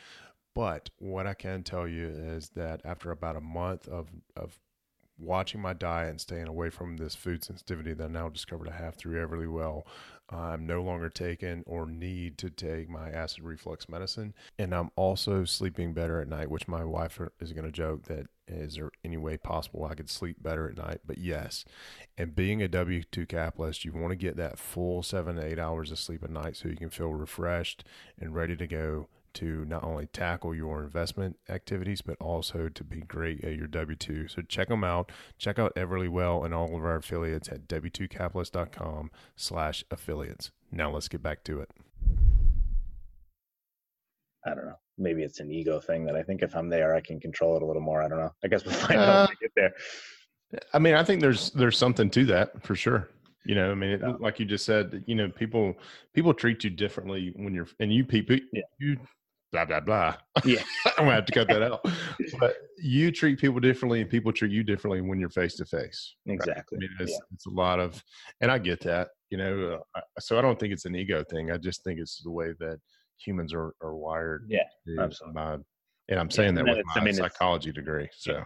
But 0.55 0.91
what 0.99 1.27
I 1.27 1.35
can 1.35 1.63
tell 1.63 1.87
you 1.87 2.09
is 2.09 2.51
that 2.51 2.81
after 2.85 3.11
about 3.11 3.37
a 3.37 3.41
month 3.41 3.87
of, 3.87 4.09
of 4.35 4.59
watching 5.21 5.61
my 5.61 5.73
diet 5.73 6.11
and 6.11 6.21
staying 6.21 6.49
away 6.49 6.71
from 6.71 6.97
this 6.97 7.15
food 7.15 7.45
sensitivity 7.45 7.93
that 7.93 8.05
I 8.05 8.09
now 8.09 8.29
discovered 8.29 8.69
I 8.69 8.77
have 8.77 8.95
through 8.95 9.25
Everlywell, 9.25 9.85
I'm 10.31 10.67
no 10.67 10.83
longer 10.83 11.09
taking 11.09 11.65
or 11.67 11.87
need 11.87 12.39
to 12.39 12.51
take 12.51 12.89
my 12.89 13.11
acid 13.11 13.43
reflux 13.43 13.89
medicine. 13.89 14.35
And 14.59 14.73
I'm 14.73 14.91
also 14.95 15.45
sleeping 15.45 15.93
better 15.93 16.21
at 16.21 16.29
night, 16.29 16.51
which 16.51 16.69
my 16.69 16.85
wife 16.85 17.21
is 17.41 17.53
going 17.53 17.65
to 17.65 17.73
joke 17.73 18.05
that 18.05 18.29
is 18.47 18.75
there 18.75 18.91
any 19.05 19.17
way 19.17 19.37
possible 19.37 19.85
I 19.85 19.95
could 19.95 20.11
sleep 20.11 20.43
better 20.43 20.69
at 20.69 20.77
night? 20.77 21.01
But 21.07 21.19
yes. 21.19 21.65
And 22.17 22.35
being 22.35 22.63
a 22.63 22.69
W 22.69 23.03
2 23.03 23.27
capitalist, 23.27 23.85
you 23.85 23.93
want 23.93 24.11
to 24.11 24.17
get 24.17 24.37
that 24.37 24.59
full 24.59 25.03
seven 25.03 25.37
to 25.37 25.45
eight 25.45 25.59
hours 25.59 25.91
of 25.91 25.99
sleep 25.99 26.23
at 26.25 26.31
night 26.31 26.57
so 26.57 26.69
you 26.69 26.77
can 26.77 26.91
feel 26.91 27.13
refreshed 27.13 27.85
and 28.19 28.35
ready 28.35 28.57
to 28.57 28.67
go 28.67 29.09
to 29.35 29.65
not 29.65 29.85
only 29.85 30.07
tackle 30.07 30.55
your 30.55 30.83
investment 30.83 31.39
activities, 31.49 32.01
but 32.03 32.17
also 32.21 32.69
to 32.69 32.85
be 32.85 33.01
great 33.01 33.45
at 33.45 33.57
your 33.57 33.67
W 33.67 33.97
2. 33.97 34.29
So 34.29 34.43
check 34.43 34.69
them 34.69 34.85
out. 34.85 35.11
Check 35.39 35.59
out 35.59 35.75
Everlywell 35.75 36.45
and 36.45 36.55
all 36.55 36.77
of 36.77 36.85
our 36.85 36.97
affiliates 36.97 37.49
at 37.49 37.69
w2capitalist.com 37.69 39.11
slash 39.37 39.85
affiliates. 39.91 40.51
Now 40.71 40.91
let's 40.91 41.09
get 41.09 41.23
back 41.23 41.45
to 41.45 41.61
it. 41.61 41.71
I 44.47 44.55
don't 44.55 44.67
know. 44.67 44.79
Maybe 44.99 45.23
it's 45.23 45.41
an 45.41 45.51
ego 45.51 45.81
thing 45.81 46.05
that 46.07 46.17
I 46.17 46.23
think 46.23 46.43
if 46.43 46.55
I'm 46.55 46.69
there, 46.69 46.95
I 46.95 47.01
can 47.01 47.21
control 47.21 47.57
it 47.57 47.63
a 47.63 47.67
little 47.67 47.83
more. 47.83 48.03
I 48.03 48.09
don't 48.09 48.19
know. 48.19 48.33
I 48.45 48.49
guess 48.49 48.65
we'll 48.65 48.75
find 48.75 49.01
out 49.01 49.09
uh, 49.09 49.27
when 49.27 49.37
we 49.41 49.47
get 49.47 49.53
there. 49.57 50.61
I 50.73 50.79
mean, 50.79 50.95
I 50.95 51.05
think 51.05 51.21
there's 51.21 51.51
there's 51.51 51.79
something 51.79 52.11
to 52.11 52.25
that 52.27 52.63
for 52.67 52.75
sure. 52.75 53.09
You 53.45 53.55
know, 53.55 53.71
I 53.71 53.75
mean, 53.75 53.91
it, 53.91 54.21
like 54.21 54.39
you 54.39 54.45
just 54.47 54.67
said, 54.67 55.03
you 55.07 55.15
know, 55.15 55.29
people 55.31 55.75
people 56.13 56.35
treat 56.35 56.65
you 56.65 56.71
differently 56.71 57.33
when 57.37 57.55
you're 57.55 57.69
and 57.79 57.93
you 57.93 58.05
people 58.05 58.37
Yeah. 58.53 58.63
you 58.79 58.99
blah 59.53 59.65
blah 59.65 59.81
blah. 59.81 60.17
Yeah. 60.45 60.63
I'm 60.99 61.05
gonna 61.05 61.13
have 61.13 61.27
to 61.27 61.33
cut 61.33 61.49
that 61.49 61.63
out. 61.63 61.85
But 62.39 62.57
you 62.79 63.11
treat 63.11 63.39
people 63.39 63.61
differently, 63.61 64.01
and 64.01 64.09
people 64.11 64.33
treat 64.33 64.53
you 64.53 64.63
differently 64.63 65.01
when 65.01 65.19
you're 65.21 65.29
face 65.31 65.57
to 65.57 65.65
face. 65.65 66.15
Exactly. 66.27 66.53
I 66.53 66.55
Exactly. 66.55 66.79
mean, 66.79 66.91
it's, 67.01 67.11
Yeah. 67.13 67.19
it's 67.35 67.47
a 67.47 67.51
lot 67.51 67.81
of, 67.81 68.03
and 68.41 68.51
I 68.51 68.59
get 68.59 68.81
that. 68.81 69.09
You 69.31 69.39
know, 69.39 69.81
uh, 69.95 70.01
so 70.19 70.39
I 70.39 70.43
don't 70.43 70.59
think 70.59 70.73
it's 70.73 70.87
an 70.87 70.95
ego 70.97 71.23
thing. 71.31 71.51
I 71.51 71.57
just 71.57 71.85
think 71.85 72.01
it's 72.01 72.21
the 72.23 72.31
way 72.31 72.53
that 72.61 72.79
humans 73.19 73.53
are 73.55 73.75
are 73.83 73.95
wired. 73.97 74.47
Yeah, 74.49 74.65
absolutely. 74.99 75.35
by- 75.35 75.59
and 76.09 76.19
I'm 76.19 76.31
saying 76.31 76.55
that 76.57 76.65
with 76.65 76.85
my 76.87 77.01
I 77.01 77.05
mean, 77.05 77.15
psychology 77.15 77.71
degree. 77.71 78.09
So 78.17 78.43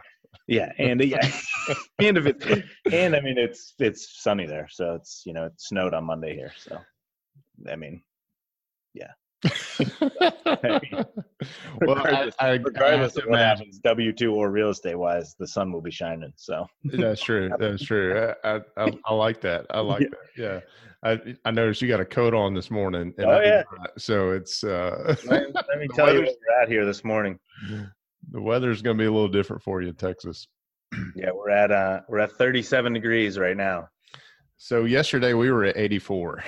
Yeah, 0.49 0.71
and 0.79 1.01
yeah, 1.03 1.27
and 1.99 2.19
if 2.19 2.27
it, 2.27 2.65
and 2.93 3.17
I 3.17 3.21
mean 3.21 3.39
it's 3.39 3.73
it's 3.79 4.23
sunny 4.23 4.47
there, 4.47 4.69
so 4.71 4.95
it's 4.95 5.23
you 5.25 5.33
know 5.33 5.47
it 5.47 5.53
snowed 5.59 5.95
on 5.95 6.05
Monday 6.05 6.35
here, 6.35 6.53
so 6.59 6.79
I 7.71 7.77
mean 7.77 8.03
well, 11.81 11.97
regardless, 11.97 12.35
I, 12.39 12.49
I 12.49 12.53
regardless 12.55 13.15
have 13.15 13.25
of 13.25 13.31
what 13.31 13.39
imagine- 13.41 13.59
happens, 13.67 13.79
W 13.81 14.13
two 14.13 14.35
or 14.35 14.51
real 14.51 14.71
estate 14.71 14.97
wise, 14.99 15.35
the 15.39 15.47
sun 15.47 15.73
will 15.73 15.81
be 15.83 15.91
shining. 15.91 16.33
So 16.37 16.67
That's 16.85 17.23
true. 17.23 17.51
That's 17.59 17.85
true. 17.85 18.33
I, 18.45 18.57
I, 18.57 18.61
I, 18.77 18.93
I 19.07 19.15
like 19.15 19.41
that. 19.43 19.67
I 19.71 19.81
like 19.81 20.03
Yeah. 20.03 20.09
that. 20.09 20.19
Yeah. 20.43 20.61
I, 21.11 21.35
I 21.45 21.51
noticed 21.51 21.83
you 21.83 21.89
got 21.89 22.01
a 22.01 22.05
coat 22.05 22.33
on 22.33 22.55
this 22.55 22.71
morning. 22.71 23.13
And 23.19 23.27
Oh, 23.27 23.31
I 23.33 23.45
yeah. 23.45 23.63
not. 23.79 23.91
So 24.01 24.31
it's, 24.31 24.65
uh, 24.65 25.15
let, 25.27 25.55
let 25.55 25.79
me 25.79 25.87
tell 25.95 26.07
you 26.13 26.21
weather's- 26.21 26.29
where 26.47 26.57
we're 26.57 26.63
at 26.63 26.69
here 26.69 26.87
this 26.87 27.05
morning. 27.05 27.39
the 28.31 28.41
weather's 28.41 28.81
going 28.81 28.97
to 28.97 29.03
be 29.03 29.07
a 29.07 29.13
little 29.13 29.29
different 29.29 29.63
for 29.63 29.83
you 29.83 29.89
in 29.89 29.95
Texas. 29.95 30.49
Yeah, 31.17 31.31
we're 31.35 31.51
at 31.51 31.73
uh 31.73 32.01
we're 32.09 32.21
at 32.21 32.31
37 32.33 32.93
degrees 32.93 33.37
right 33.37 33.57
now. 33.57 33.89
So 34.59 34.85
yesterday 34.85 35.35
we 35.35 35.51
were 35.51 35.65
at 35.65 35.77
84. 35.77 36.45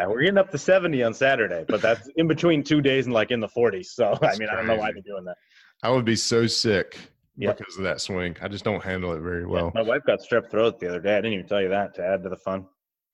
Yeah, 0.00 0.06
we're 0.06 0.22
getting 0.22 0.38
up 0.38 0.50
to 0.50 0.56
70 0.56 1.02
on 1.02 1.12
Saturday, 1.12 1.62
but 1.68 1.82
that's 1.82 2.08
in 2.16 2.26
between 2.26 2.62
two 2.64 2.80
days 2.80 3.04
and 3.04 3.12
like 3.12 3.30
in 3.30 3.38
the 3.38 3.48
40s. 3.48 3.86
So 3.86 4.12
I 4.12 4.18
That's 4.22 4.38
mean, 4.38 4.48
I 4.50 4.56
don't 4.56 4.66
know 4.66 4.76
why 4.76 4.92
they're 4.92 5.02
doing 5.02 5.24
that. 5.26 5.36
I 5.82 5.90
would 5.90 6.06
be 6.06 6.16
so 6.16 6.46
sick 6.46 6.96
Yep. 7.36 7.58
because 7.58 7.76
of 7.76 7.84
that 7.84 8.00
swing. 8.00 8.34
I 8.40 8.48
just 8.48 8.64
don't 8.64 8.82
handle 8.82 9.12
it 9.12 9.20
very 9.20 9.42
Yeah, 9.42 9.48
well. 9.48 9.72
my 9.74 9.82
wife 9.82 10.02
got 10.06 10.20
strep 10.20 10.50
throat 10.50 10.80
the 10.80 10.88
other 10.88 11.00
day. 11.00 11.12
I 11.12 11.20
didn't 11.20 11.34
even 11.34 11.46
tell 11.46 11.60
you 11.60 11.68
that 11.68 11.94
to 11.96 12.02
add 12.04 12.22
to 12.22 12.30
the 12.30 12.36
fun. 12.38 12.64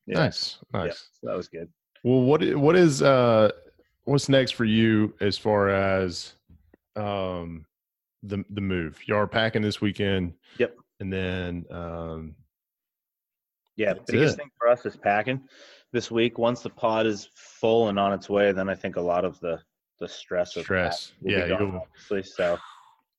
Yeah. 0.06 0.18
Nice. 0.18 0.58
Yeah, 0.74 0.84
Nice. 0.84 1.08
so 1.20 1.26
that 1.28 1.36
was 1.36 1.48
good. 1.48 1.68
Well, 2.04 2.22
what 2.22 2.44
what 2.54 2.76
is 2.76 3.02
uh 3.02 3.50
what's 4.04 4.28
next 4.28 4.52
for 4.52 4.64
you 4.64 5.12
as 5.20 5.36
far 5.36 5.70
as 5.70 6.34
um 6.94 7.66
the 8.22 8.44
the 8.50 8.60
move? 8.60 9.00
You 9.06 9.16
are 9.16 9.26
packing 9.26 9.62
this 9.62 9.80
weekend. 9.80 10.34
Yep. 10.58 10.76
And 11.00 11.12
then 11.12 11.64
um 11.70 12.36
Yeah, 13.74 13.94
the 13.94 14.00
biggest 14.12 14.34
it. 14.34 14.38
thing 14.38 14.50
for 14.56 14.68
us 14.68 14.86
is 14.86 14.96
packing 14.96 15.40
this 15.96 16.10
week. 16.10 16.36
Once 16.38 16.60
the 16.60 16.68
pod 16.68 17.06
is 17.06 17.30
full 17.34 17.88
and 17.88 17.98
on 17.98 18.12
its 18.12 18.28
way, 18.28 18.52
then 18.52 18.68
I 18.68 18.74
think 18.74 18.96
a 18.96 19.00
lot 19.00 19.24
of 19.24 19.40
the 19.40 19.58
the 19.98 20.06
stress 20.06 20.56
of 20.56 20.64
stress. 20.64 21.06
that 21.06 21.14
will 21.22 21.28
be 21.46 21.50
Yeah, 21.52 21.58
gone, 21.58 21.80
obviously. 21.82 22.22
So 22.22 22.58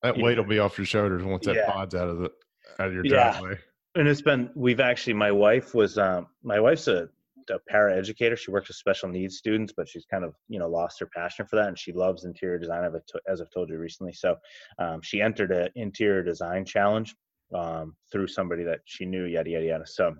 that 0.03 0.15
weight 0.15 0.37
will 0.37 0.45
be 0.45 0.59
off 0.59 0.77
your 0.77 0.85
shoulders 0.85 1.23
once 1.23 1.47
that 1.47 1.55
Yeah. 1.55 1.71
pod's 1.71 1.95
out 1.95 2.07
of 2.07 2.19
the 2.19 2.31
out 2.77 2.89
of 2.89 2.93
your 2.93 3.01
driveway. 3.01 3.53
Yeah. 3.53 3.99
and 3.99 4.07
it's 4.07 4.21
been 4.21 4.51
we've 4.55 4.79
actually 4.79 5.13
my 5.15 5.31
wife 5.31 5.73
was 5.73 5.97
um 5.97 6.27
my 6.43 6.59
wife's 6.59 6.87
a 6.87 7.09
a 7.49 7.57
para 7.69 7.95
educator. 7.97 8.35
She 8.35 8.51
works 8.51 8.67
with 8.67 8.75
special 8.77 9.07
needs 9.09 9.37
students, 9.37 9.73
but 9.75 9.87
she's 9.89 10.05
kind 10.05 10.23
of 10.23 10.35
you 10.49 10.59
know 10.59 10.69
lost 10.69 10.99
her 10.99 11.09
passion 11.15 11.47
for 11.47 11.55
that, 11.55 11.69
and 11.69 11.79
she 11.79 11.93
loves 11.93 12.25
interior 12.25 12.59
design. 12.59 12.83
As 13.27 13.41
I've 13.41 13.49
told 13.49 13.69
you 13.69 13.77
recently, 13.79 14.13
so 14.13 14.35
um, 14.77 15.01
she 15.01 15.19
entered 15.21 15.51
an 15.51 15.69
interior 15.75 16.21
design 16.21 16.63
challenge 16.65 17.15
um, 17.55 17.95
through 18.11 18.27
somebody 18.27 18.63
that 18.65 18.81
she 18.85 19.05
knew. 19.05 19.25
Yada 19.25 19.49
yada 19.49 19.65
yada. 19.65 19.87
So 19.87 20.13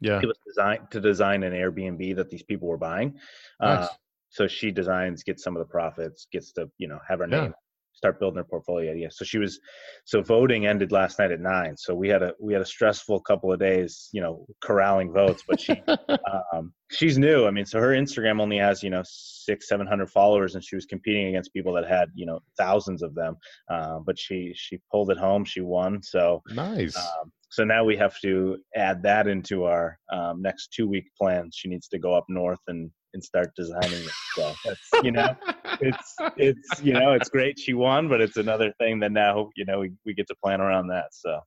yeah, 0.00 0.20
it 0.22 0.26
was 0.26 0.38
designed 0.46 0.90
to 0.90 1.00
design 1.00 1.42
an 1.42 1.52
Airbnb 1.52 2.16
that 2.16 2.30
these 2.30 2.42
people 2.42 2.68
were 2.68 2.78
buying. 2.78 3.18
Uh, 3.60 3.74
nice. 3.74 3.84
Uh, 3.84 3.88
so 4.30 4.46
she 4.46 4.70
designs, 4.70 5.24
gets 5.24 5.42
some 5.42 5.56
of 5.56 5.60
the 5.60 5.70
profits, 5.70 6.26
gets 6.32 6.52
to 6.52 6.70
you 6.78 6.88
know 6.88 6.98
have 7.08 7.18
her 7.18 7.26
name 7.26 7.54
start 8.00 8.18
building 8.18 8.38
her 8.38 8.44
portfolio. 8.44 8.94
Yeah. 8.94 9.08
So 9.10 9.26
she 9.26 9.36
was, 9.36 9.60
so 10.06 10.22
voting 10.22 10.66
ended 10.66 10.90
last 10.90 11.18
night 11.18 11.32
at 11.32 11.40
nine. 11.40 11.76
So 11.76 11.94
we 11.94 12.08
had 12.08 12.22
a 12.22 12.32
we 12.40 12.54
had 12.54 12.62
a 12.62 12.66
stressful 12.66 13.20
couple 13.20 13.52
of 13.52 13.60
days, 13.60 14.08
you 14.12 14.22
know, 14.22 14.46
corralling 14.62 15.12
votes. 15.12 15.42
But 15.46 15.60
she, 15.60 15.74
um, 16.54 16.72
she's 16.90 17.18
new. 17.18 17.46
I 17.46 17.50
mean, 17.50 17.66
so 17.66 17.78
her 17.78 17.90
Instagram 17.90 18.40
only 18.40 18.56
has 18.56 18.82
you 18.82 18.88
know 18.88 19.02
six 19.04 19.68
seven 19.68 19.86
hundred 19.86 20.10
followers, 20.10 20.54
and 20.54 20.64
she 20.64 20.76
was 20.76 20.86
competing 20.86 21.26
against 21.26 21.52
people 21.52 21.74
that 21.74 21.86
had 21.86 22.08
you 22.14 22.24
know 22.24 22.40
thousands 22.56 23.02
of 23.02 23.14
them. 23.14 23.36
Uh, 23.70 23.98
but 23.98 24.18
she 24.18 24.52
she 24.54 24.80
pulled 24.90 25.10
it 25.10 25.18
home. 25.18 25.44
She 25.44 25.60
won. 25.60 26.02
So 26.02 26.42
nice. 26.48 26.96
Um, 26.96 27.30
so 27.50 27.64
now 27.64 27.84
we 27.84 27.96
have 27.96 28.18
to 28.20 28.58
add 28.76 29.02
that 29.02 29.26
into 29.26 29.64
our 29.64 29.98
um, 30.12 30.40
next 30.40 30.72
two 30.72 30.88
week 30.88 31.04
plans. 31.20 31.56
She 31.56 31.68
needs 31.68 31.88
to 31.88 31.98
go 31.98 32.14
up 32.14 32.24
north 32.28 32.60
and 32.68 32.90
and 33.12 33.22
start 33.22 33.50
designing 33.56 33.92
it. 33.92 34.12
So 34.36 34.54
that's 34.64 34.88
you 35.02 35.10
know, 35.10 35.36
it's 35.80 36.14
it's 36.36 36.82
you 36.82 36.92
know, 36.92 37.12
it's 37.12 37.28
great 37.28 37.58
she 37.58 37.74
won, 37.74 38.08
but 38.08 38.20
it's 38.20 38.36
another 38.36 38.72
thing 38.78 39.00
that 39.00 39.12
now 39.12 39.50
you 39.56 39.64
know 39.64 39.80
we, 39.80 39.92
we 40.06 40.14
get 40.14 40.28
to 40.28 40.34
plan 40.42 40.60
around 40.60 40.88
that. 40.88 41.06
So 41.12 41.40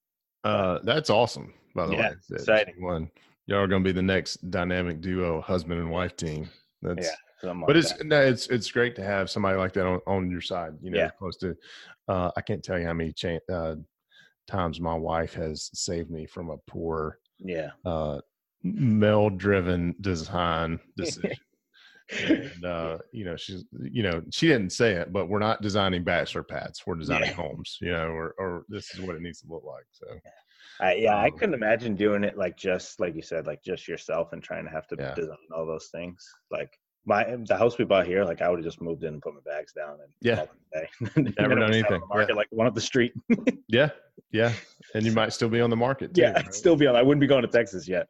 uh, 0.43 0.79
that's 0.83 1.09
awesome. 1.09 1.53
By 1.73 1.87
the 1.87 1.93
yeah, 1.93 2.09
way, 2.09 2.15
exciting 2.33 2.83
one. 2.83 3.09
Y'all 3.45 3.59
are 3.59 3.67
going 3.67 3.83
to 3.83 3.87
be 3.87 3.93
the 3.93 4.01
next 4.01 4.49
dynamic 4.51 5.01
duo, 5.01 5.41
husband 5.41 5.79
and 5.79 5.89
wife 5.89 6.15
team. 6.15 6.49
That's 6.81 7.07
yeah. 7.07 7.15
But 7.41 7.75
like 7.75 7.75
it's 7.75 8.03
no, 8.03 8.21
it's 8.21 8.47
it's 8.47 8.71
great 8.71 8.95
to 8.95 9.03
have 9.03 9.29
somebody 9.29 9.57
like 9.57 9.73
that 9.73 9.85
on, 9.85 9.99
on 10.07 10.31
your 10.31 10.39
side. 10.41 10.73
You 10.81 10.91
know, 10.91 10.99
yeah. 10.99 11.09
close 11.17 11.37
to. 11.37 11.55
Uh, 12.07 12.31
I 12.37 12.41
can't 12.41 12.63
tell 12.63 12.79
you 12.79 12.85
how 12.85 12.93
many 12.93 13.11
cha- 13.11 13.39
uh, 13.51 13.75
times 14.47 14.79
my 14.79 14.95
wife 14.95 15.33
has 15.33 15.69
saved 15.73 16.11
me 16.11 16.25
from 16.25 16.49
a 16.49 16.57
poor, 16.67 17.19
yeah, 17.39 17.71
uh, 17.85 18.19
male 18.63 19.29
driven 19.29 19.95
design 20.01 20.79
decision 20.97 21.31
and 22.11 22.65
uh, 22.65 22.97
you 23.11 23.25
know 23.25 23.35
she's 23.35 23.65
you 23.81 24.03
know 24.03 24.21
she 24.31 24.47
didn't 24.47 24.71
say 24.71 24.93
it 24.93 25.11
but 25.11 25.29
we're 25.29 25.39
not 25.39 25.61
designing 25.61 26.03
bachelor 26.03 26.43
pads 26.43 26.83
we're 26.85 26.95
designing 26.95 27.29
yeah. 27.29 27.35
homes 27.35 27.77
you 27.81 27.91
know 27.91 28.07
or, 28.07 28.35
or 28.37 28.65
this 28.69 28.93
is 28.93 29.01
what 29.01 29.15
it 29.15 29.21
needs 29.21 29.41
to 29.41 29.47
look 29.47 29.63
like 29.63 29.85
so 29.91 30.05
I, 30.81 30.95
yeah 30.95 31.17
um, 31.17 31.23
i 31.23 31.29
couldn't 31.29 31.55
imagine 31.55 31.95
doing 31.95 32.23
it 32.23 32.37
like 32.37 32.57
just 32.57 32.99
like 32.99 33.15
you 33.15 33.21
said 33.21 33.47
like 33.47 33.63
just 33.63 33.87
yourself 33.87 34.33
and 34.33 34.43
trying 34.43 34.65
to 34.65 34.71
have 34.71 34.87
to 34.87 34.95
yeah. 34.99 35.13
design 35.13 35.37
all 35.55 35.65
those 35.65 35.87
things 35.87 36.25
like 36.51 36.77
my 37.05 37.23
the 37.47 37.57
house 37.57 37.77
we 37.77 37.85
bought 37.85 38.07
here 38.07 38.23
like 38.23 38.41
i 38.41 38.49
would 38.49 38.59
have 38.59 38.65
just 38.65 38.81
moved 38.81 39.03
in 39.03 39.13
and 39.13 39.21
put 39.21 39.33
my 39.33 39.41
bags 39.45 39.73
down 39.73 39.97
and 40.01 40.11
yeah 40.21 40.45
never 41.39 41.55
done 41.55 41.73
anything 41.73 42.01
market 42.07 42.29
yeah. 42.29 42.35
like 42.35 42.47
one 42.51 42.65
up 42.65 42.73
the 42.73 42.81
street 42.81 43.13
yeah 43.67 43.89
yeah 44.31 44.53
and 44.95 45.05
you 45.05 45.11
might 45.11 45.33
still 45.33 45.49
be 45.49 45.59
on 45.59 45.69
the 45.69 45.75
market 45.75 46.13
too, 46.13 46.21
yeah 46.21 46.31
right? 46.31 46.53
still 46.53 46.75
be 46.75 46.87
on 46.87 46.95
i 46.95 47.01
wouldn't 47.01 47.21
be 47.21 47.27
going 47.27 47.41
to 47.41 47.47
texas 47.47 47.87
yet 47.87 48.07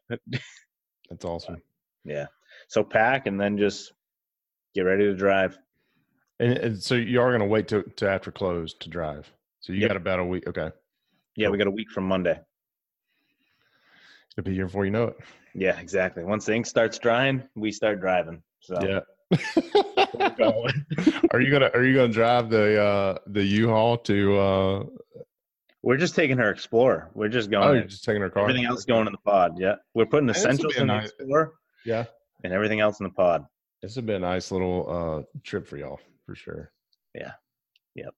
that's 1.10 1.26
awesome 1.26 1.58
yeah 2.06 2.28
so 2.68 2.84
pack 2.84 3.28
and 3.28 3.40
then 3.40 3.58
just 3.58 3.94
get 4.74 4.82
ready 4.82 5.06
to 5.06 5.16
drive. 5.16 5.58
And, 6.40 6.58
and 6.58 6.84
so 6.84 6.96
you 6.96 7.22
are 7.22 7.30
going 7.30 7.42
to 7.42 7.48
wait 7.48 7.68
to, 7.70 7.84
to 7.98 8.10
after 8.10 8.32
close 8.32 8.74
to 8.76 8.90
drive. 8.90 9.32
So 9.60 9.74
you 9.74 9.80
yep. 9.80 9.92
got 9.92 9.98
about 9.98 10.20
a 10.20 10.26
week. 10.26 10.48
Okay. 10.48 10.72
Yeah, 11.36 11.50
we 11.50 11.58
got 11.58 11.68
a 11.68 11.72
week 11.72 11.90
from 11.90 12.08
Monday. 12.08 12.40
It'll 14.38 14.46
be 14.46 14.56
here 14.56 14.66
before 14.66 14.86
you 14.86 14.92
know 14.92 15.06
it. 15.06 15.18
Yeah, 15.54 15.80
exactly. 15.80 16.24
Once 16.24 16.46
the 16.46 16.56
ink 16.56 16.66
starts 16.66 16.98
drying, 16.98 17.44
we 17.56 17.72
start 17.72 18.02
driving. 18.02 18.42
So 18.64 18.80
yeah. 18.82 19.02
are 21.32 21.42
you 21.42 21.52
gonna 21.52 21.70
Are 21.74 21.84
you 21.84 21.96
gonna 21.96 22.08
drive 22.08 22.50
the 22.50 22.82
uh 22.82 23.18
the 23.28 23.44
U-Haul 23.44 23.98
to? 23.98 24.38
uh 24.38 24.84
We're 25.82 25.98
just 25.98 26.16
taking 26.16 26.38
her 26.38 26.50
Explorer. 26.50 27.12
We're 27.14 27.28
just 27.28 27.52
going. 27.52 27.68
Oh, 27.68 27.74
you're 27.74 27.84
just 27.84 28.06
taking 28.06 28.22
her 28.22 28.30
car. 28.30 28.44
Everything 28.44 28.66
else 28.66 28.86
going 28.86 29.06
in 29.06 29.12
the 29.12 29.20
pod. 29.20 29.60
Yeah, 29.60 29.76
we're 29.94 30.06
putting 30.06 30.30
essentials 30.30 30.78
in 30.78 30.88
the 30.88 30.98
Explorer. 31.00 31.54
Yeah, 31.86 32.06
and 32.44 32.54
everything 32.54 32.80
else 32.80 33.02
in 33.02 33.04
the 33.06 33.14
pod. 33.14 33.46
This 33.82 33.96
has 33.96 34.06
been 34.06 34.24
a 34.24 34.28
nice 34.28 34.50
little 34.50 34.86
uh, 34.90 35.40
trip 35.44 35.68
for 35.68 35.76
y'all, 35.76 36.00
for 36.26 36.36
sure. 36.36 36.72
Yeah. 37.14 37.34
Yep. 37.96 38.14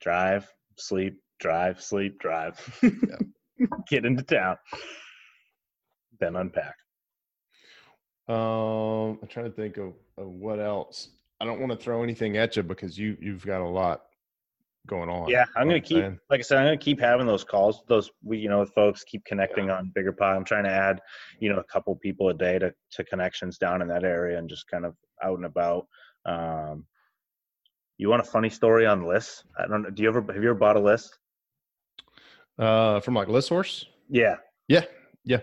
Drive, 0.00 0.52
sleep, 0.76 1.20
drive, 1.38 1.80
sleep, 1.80 2.18
drive. 2.18 2.58
Get 3.88 4.04
into 4.04 4.24
town. 4.24 4.56
Then 6.18 6.34
unpack. 6.34 6.74
Um, 8.28 9.18
I'm 9.20 9.28
trying 9.28 9.46
to 9.46 9.52
think 9.52 9.76
of, 9.76 9.92
of 10.16 10.28
what 10.28 10.58
else. 10.58 11.08
I 11.40 11.44
don't 11.44 11.60
want 11.60 11.72
to 11.72 11.76
throw 11.76 12.02
anything 12.02 12.36
at 12.36 12.56
you 12.56 12.62
because 12.62 12.98
you 12.98 13.16
you've 13.20 13.44
got 13.44 13.60
a 13.60 13.68
lot 13.68 14.04
going 14.86 15.08
on. 15.08 15.28
Yeah, 15.28 15.44
I'm 15.56 15.66
gonna 15.66 15.80
keep, 15.80 15.98
saying. 15.98 16.18
like 16.30 16.40
I 16.40 16.42
said, 16.42 16.58
I'm 16.58 16.66
gonna 16.66 16.76
keep 16.76 17.00
having 17.00 17.26
those 17.26 17.44
calls. 17.44 17.82
Those 17.88 18.10
we, 18.22 18.38
you 18.38 18.48
know, 18.48 18.60
with 18.60 18.72
folks, 18.72 19.04
keep 19.04 19.24
connecting 19.24 19.66
yeah. 19.66 19.76
on 19.76 19.92
bigger 19.94 20.12
pod. 20.12 20.36
I'm 20.36 20.44
trying 20.44 20.64
to 20.64 20.70
add, 20.70 21.00
you 21.40 21.50
know, 21.50 21.58
a 21.58 21.64
couple 21.64 21.94
people 21.96 22.28
a 22.28 22.34
day 22.34 22.58
to 22.58 22.72
to 22.92 23.04
connections 23.04 23.58
down 23.58 23.82
in 23.82 23.88
that 23.88 24.04
area 24.04 24.38
and 24.38 24.48
just 24.48 24.68
kind 24.68 24.84
of 24.84 24.94
out 25.22 25.36
and 25.36 25.46
about. 25.46 25.86
Um, 26.24 26.86
you 27.98 28.08
want 28.08 28.22
a 28.22 28.24
funny 28.24 28.50
story 28.50 28.86
on 28.86 29.06
lists? 29.06 29.44
I 29.58 29.66
don't 29.66 29.82
know. 29.82 29.90
Do 29.90 30.02
you 30.02 30.08
ever 30.08 30.20
have 30.32 30.42
you 30.42 30.50
ever 30.50 30.58
bought 30.58 30.76
a 30.76 30.80
list? 30.80 31.18
Uh, 32.58 33.00
from 33.00 33.14
like 33.14 33.28
ListSource? 33.28 33.84
Yeah. 34.08 34.36
Yeah. 34.68 34.84
Yeah. 35.24 35.40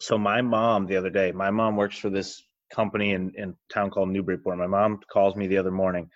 So 0.00 0.16
my 0.16 0.40
mom 0.40 0.86
the 0.86 0.96
other 0.96 1.10
day, 1.10 1.30
my 1.30 1.50
mom 1.50 1.76
works 1.76 1.98
for 1.98 2.10
this 2.10 2.42
company 2.74 3.12
in 3.12 3.32
in 3.36 3.54
town 3.72 3.90
called 3.90 4.08
Newburyport. 4.08 4.58
My 4.58 4.66
mom 4.66 5.00
calls 5.12 5.36
me 5.36 5.46
the 5.46 5.58
other 5.58 5.70
morning 5.70 6.08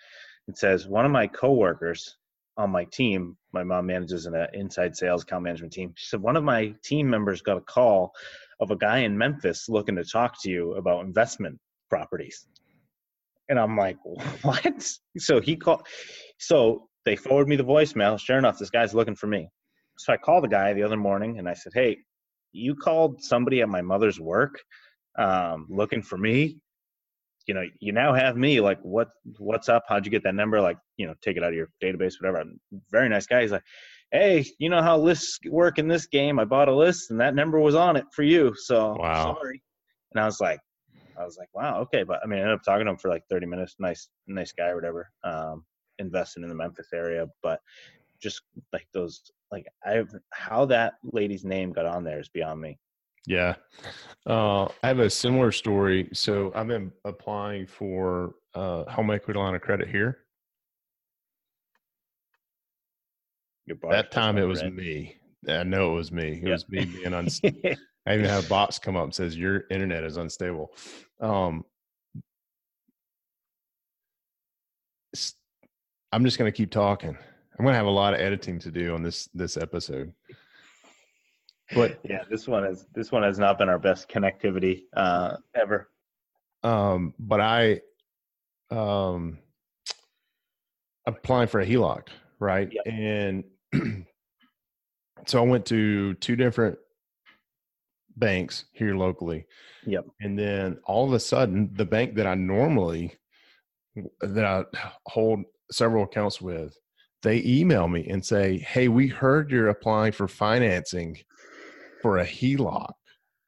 and 0.47 0.57
says 0.57 0.87
one 0.87 1.05
of 1.05 1.11
my 1.11 1.27
coworkers 1.27 2.17
on 2.57 2.71
my 2.71 2.85
team, 2.85 3.37
my 3.51 3.63
mom 3.63 3.87
manages 3.87 4.25
an 4.25 4.35
uh, 4.35 4.47
inside 4.53 4.95
sales 4.95 5.23
account 5.23 5.43
management 5.43 5.73
team. 5.73 5.93
She 5.97 6.07
said 6.07 6.21
one 6.21 6.37
of 6.37 6.43
my 6.43 6.73
team 6.83 7.09
members 7.09 7.41
got 7.41 7.57
a 7.57 7.61
call 7.61 8.13
of 8.59 8.71
a 8.71 8.75
guy 8.75 8.99
in 8.99 9.17
Memphis 9.17 9.67
looking 9.67 9.95
to 9.97 10.05
talk 10.05 10.41
to 10.41 10.49
you 10.49 10.73
about 10.75 11.05
investment 11.05 11.59
properties. 11.89 12.47
And 13.49 13.59
I'm 13.59 13.77
like, 13.77 13.97
what? 14.41 14.97
So 15.17 15.41
he 15.41 15.57
called. 15.57 15.85
So 16.39 16.87
they 17.03 17.15
forward 17.15 17.47
me 17.47 17.55
the 17.55 17.63
voicemail. 17.63 18.19
Sure 18.19 18.37
enough, 18.37 18.57
this 18.57 18.69
guy's 18.71 18.95
looking 18.95 19.15
for 19.15 19.27
me. 19.27 19.49
So 19.97 20.11
I 20.11 20.17
called 20.17 20.43
the 20.43 20.49
guy 20.49 20.73
the 20.73 20.83
other 20.83 20.97
morning 20.97 21.37
and 21.37 21.47
I 21.47 21.53
said, 21.53 21.73
hey, 21.75 21.97
you 22.55 22.75
called 22.75 23.21
somebody 23.21 23.61
at 23.61 23.69
my 23.69 23.81
mother's 23.81 24.19
work 24.19 24.59
um, 25.17 25.67
looking 25.69 26.01
for 26.01 26.17
me 26.17 26.57
you 27.47 27.53
know 27.53 27.63
you 27.79 27.91
now 27.91 28.13
have 28.13 28.37
me 28.37 28.59
like 28.59 28.79
what 28.81 29.09
what's 29.37 29.69
up? 29.69 29.83
How'd 29.87 30.05
you 30.05 30.11
get 30.11 30.23
that 30.23 30.35
number? 30.35 30.59
Like 30.61 30.77
you 30.97 31.07
know 31.07 31.13
take 31.21 31.37
it 31.37 31.43
out 31.43 31.49
of 31.49 31.55
your 31.55 31.69
database 31.83 32.15
whatever. 32.19 32.43
Very 32.91 33.09
nice 33.09 33.27
guy. 33.27 33.41
He's 33.41 33.51
like 33.51 33.63
hey 34.11 34.45
you 34.59 34.69
know 34.69 34.81
how 34.81 34.97
lists 34.97 35.39
work 35.49 35.77
in 35.77 35.87
this 35.87 36.07
game? 36.07 36.39
I 36.39 36.45
bought 36.45 36.69
a 36.69 36.75
list 36.75 37.11
and 37.11 37.19
that 37.19 37.35
number 37.35 37.59
was 37.59 37.75
on 37.75 37.95
it 37.95 38.05
for 38.11 38.23
you 38.23 38.53
so 38.55 38.95
wow. 38.99 39.35
sorry. 39.35 39.61
And 40.13 40.21
i 40.21 40.25
was 40.25 40.39
like 40.39 40.59
i 41.19 41.23
was 41.23 41.37
like 41.37 41.49
wow 41.53 41.81
okay. 41.81 42.03
But 42.03 42.19
i 42.23 42.27
mean 42.27 42.39
i 42.39 42.41
ended 42.41 42.55
up 42.55 42.63
talking 42.63 42.85
to 42.85 42.91
him 42.91 42.97
for 42.97 43.09
like 43.09 43.23
30 43.29 43.45
minutes. 43.45 43.75
Nice 43.79 44.09
nice 44.27 44.51
guy 44.51 44.69
or 44.69 44.75
whatever 44.75 45.09
um 45.23 45.65
investing 45.99 46.43
in 46.43 46.49
the 46.49 46.55
memphis 46.55 46.89
area. 46.93 47.27
But 47.43 47.59
just 48.21 48.41
like 48.73 48.87
those 48.93 49.21
like 49.55 49.67
i 49.85 50.03
how 50.31 50.65
that 50.65 50.95
lady's 51.03 51.45
name 51.45 51.71
got 51.71 51.85
on 51.85 52.03
there 52.03 52.19
is 52.19 52.29
beyond 52.29 52.59
me 52.59 52.77
yeah. 53.27 53.55
Uh, 54.25 54.65
I 54.83 54.87
have 54.87 54.99
a 54.99 55.09
similar 55.09 55.51
story. 55.51 56.09
So 56.13 56.51
I've 56.55 56.67
been 56.67 56.91
applying 57.05 57.65
for 57.65 58.35
uh, 58.53 58.83
home 58.85 59.11
equity 59.11 59.39
line 59.39 59.55
of 59.55 59.61
credit 59.61 59.87
here. 59.87 60.19
That 63.89 64.11
time 64.11 64.37
it 64.37 64.43
was 64.43 64.61
red. 64.61 64.75
me. 64.75 65.15
I 65.49 65.63
know 65.63 65.93
it 65.93 65.95
was 65.95 66.11
me. 66.11 66.33
It 66.33 66.47
yep. 66.47 66.51
was 66.51 66.69
me 66.69 66.85
being 66.85 67.13
unstable. 67.13 67.75
I 68.07 68.13
even 68.13 68.25
had 68.25 68.43
a 68.43 68.47
box 68.47 68.77
come 68.77 68.95
up 68.95 69.05
and 69.05 69.15
says 69.15 69.35
your 69.35 69.63
internet 69.71 70.03
is 70.03 70.17
unstable. 70.17 70.71
Um, 71.19 71.65
I'm 76.11 76.23
just 76.23 76.37
going 76.37 76.51
to 76.51 76.55
keep 76.55 76.69
talking. 76.69 77.17
I'm 77.57 77.63
going 77.63 77.73
to 77.73 77.77
have 77.77 77.85
a 77.85 77.89
lot 77.89 78.13
of 78.13 78.19
editing 78.19 78.59
to 78.59 78.71
do 78.71 78.93
on 78.93 79.03
this 79.03 79.29
this 79.33 79.57
episode. 79.57 80.13
But 81.73 81.99
yeah, 82.03 82.23
this 82.29 82.47
one 82.47 82.65
is 82.65 82.85
this 82.93 83.11
one 83.11 83.23
has 83.23 83.39
not 83.39 83.57
been 83.57 83.69
our 83.69 83.79
best 83.79 84.09
connectivity 84.09 84.83
uh, 84.95 85.37
ever. 85.55 85.89
Um, 86.63 87.13
but 87.17 87.41
I 87.41 87.81
um 88.71 89.39
applying 91.05 91.47
for 91.47 91.61
a 91.61 91.65
HELOC, 91.65 92.07
right? 92.39 92.69
Yep. 92.71 92.83
And 92.87 93.43
so 95.25 95.43
I 95.43 95.47
went 95.47 95.65
to 95.67 96.13
two 96.15 96.35
different 96.35 96.77
banks 98.17 98.65
here 98.71 98.95
locally. 98.95 99.45
Yep. 99.85 100.05
And 100.21 100.37
then 100.37 100.79
all 100.85 101.05
of 101.05 101.13
a 101.13 101.19
sudden, 101.19 101.71
the 101.73 101.85
bank 101.85 102.15
that 102.15 102.27
I 102.27 102.35
normally 102.35 103.15
that 104.21 104.43
I 104.45 104.65
hold 105.05 105.43
several 105.71 106.03
accounts 106.03 106.41
with, 106.41 106.77
they 107.23 107.43
email 107.45 107.87
me 107.87 108.07
and 108.07 108.23
say, 108.23 108.57
"Hey, 108.59 108.87
we 108.87 109.07
heard 109.07 109.51
you're 109.51 109.69
applying 109.69 110.11
for 110.11 110.27
financing 110.27 111.17
for 112.05 112.19
a 112.19 112.23
HELOC. 112.23 112.93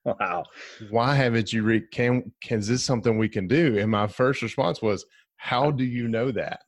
Wow. 0.03 0.43
Why 0.89 1.13
haven't 1.13 1.53
you 1.53 1.61
read? 1.61 1.91
Can, 1.91 2.31
can 2.41 2.57
is 2.57 2.67
this 2.67 2.83
something 2.83 3.19
we 3.19 3.29
can 3.29 3.47
do? 3.47 3.77
And 3.77 3.91
my 3.91 4.07
first 4.07 4.41
response 4.41 4.81
was, 4.81 5.05
How 5.35 5.69
do 5.69 5.83
you 5.83 6.07
know 6.07 6.31
that? 6.31 6.61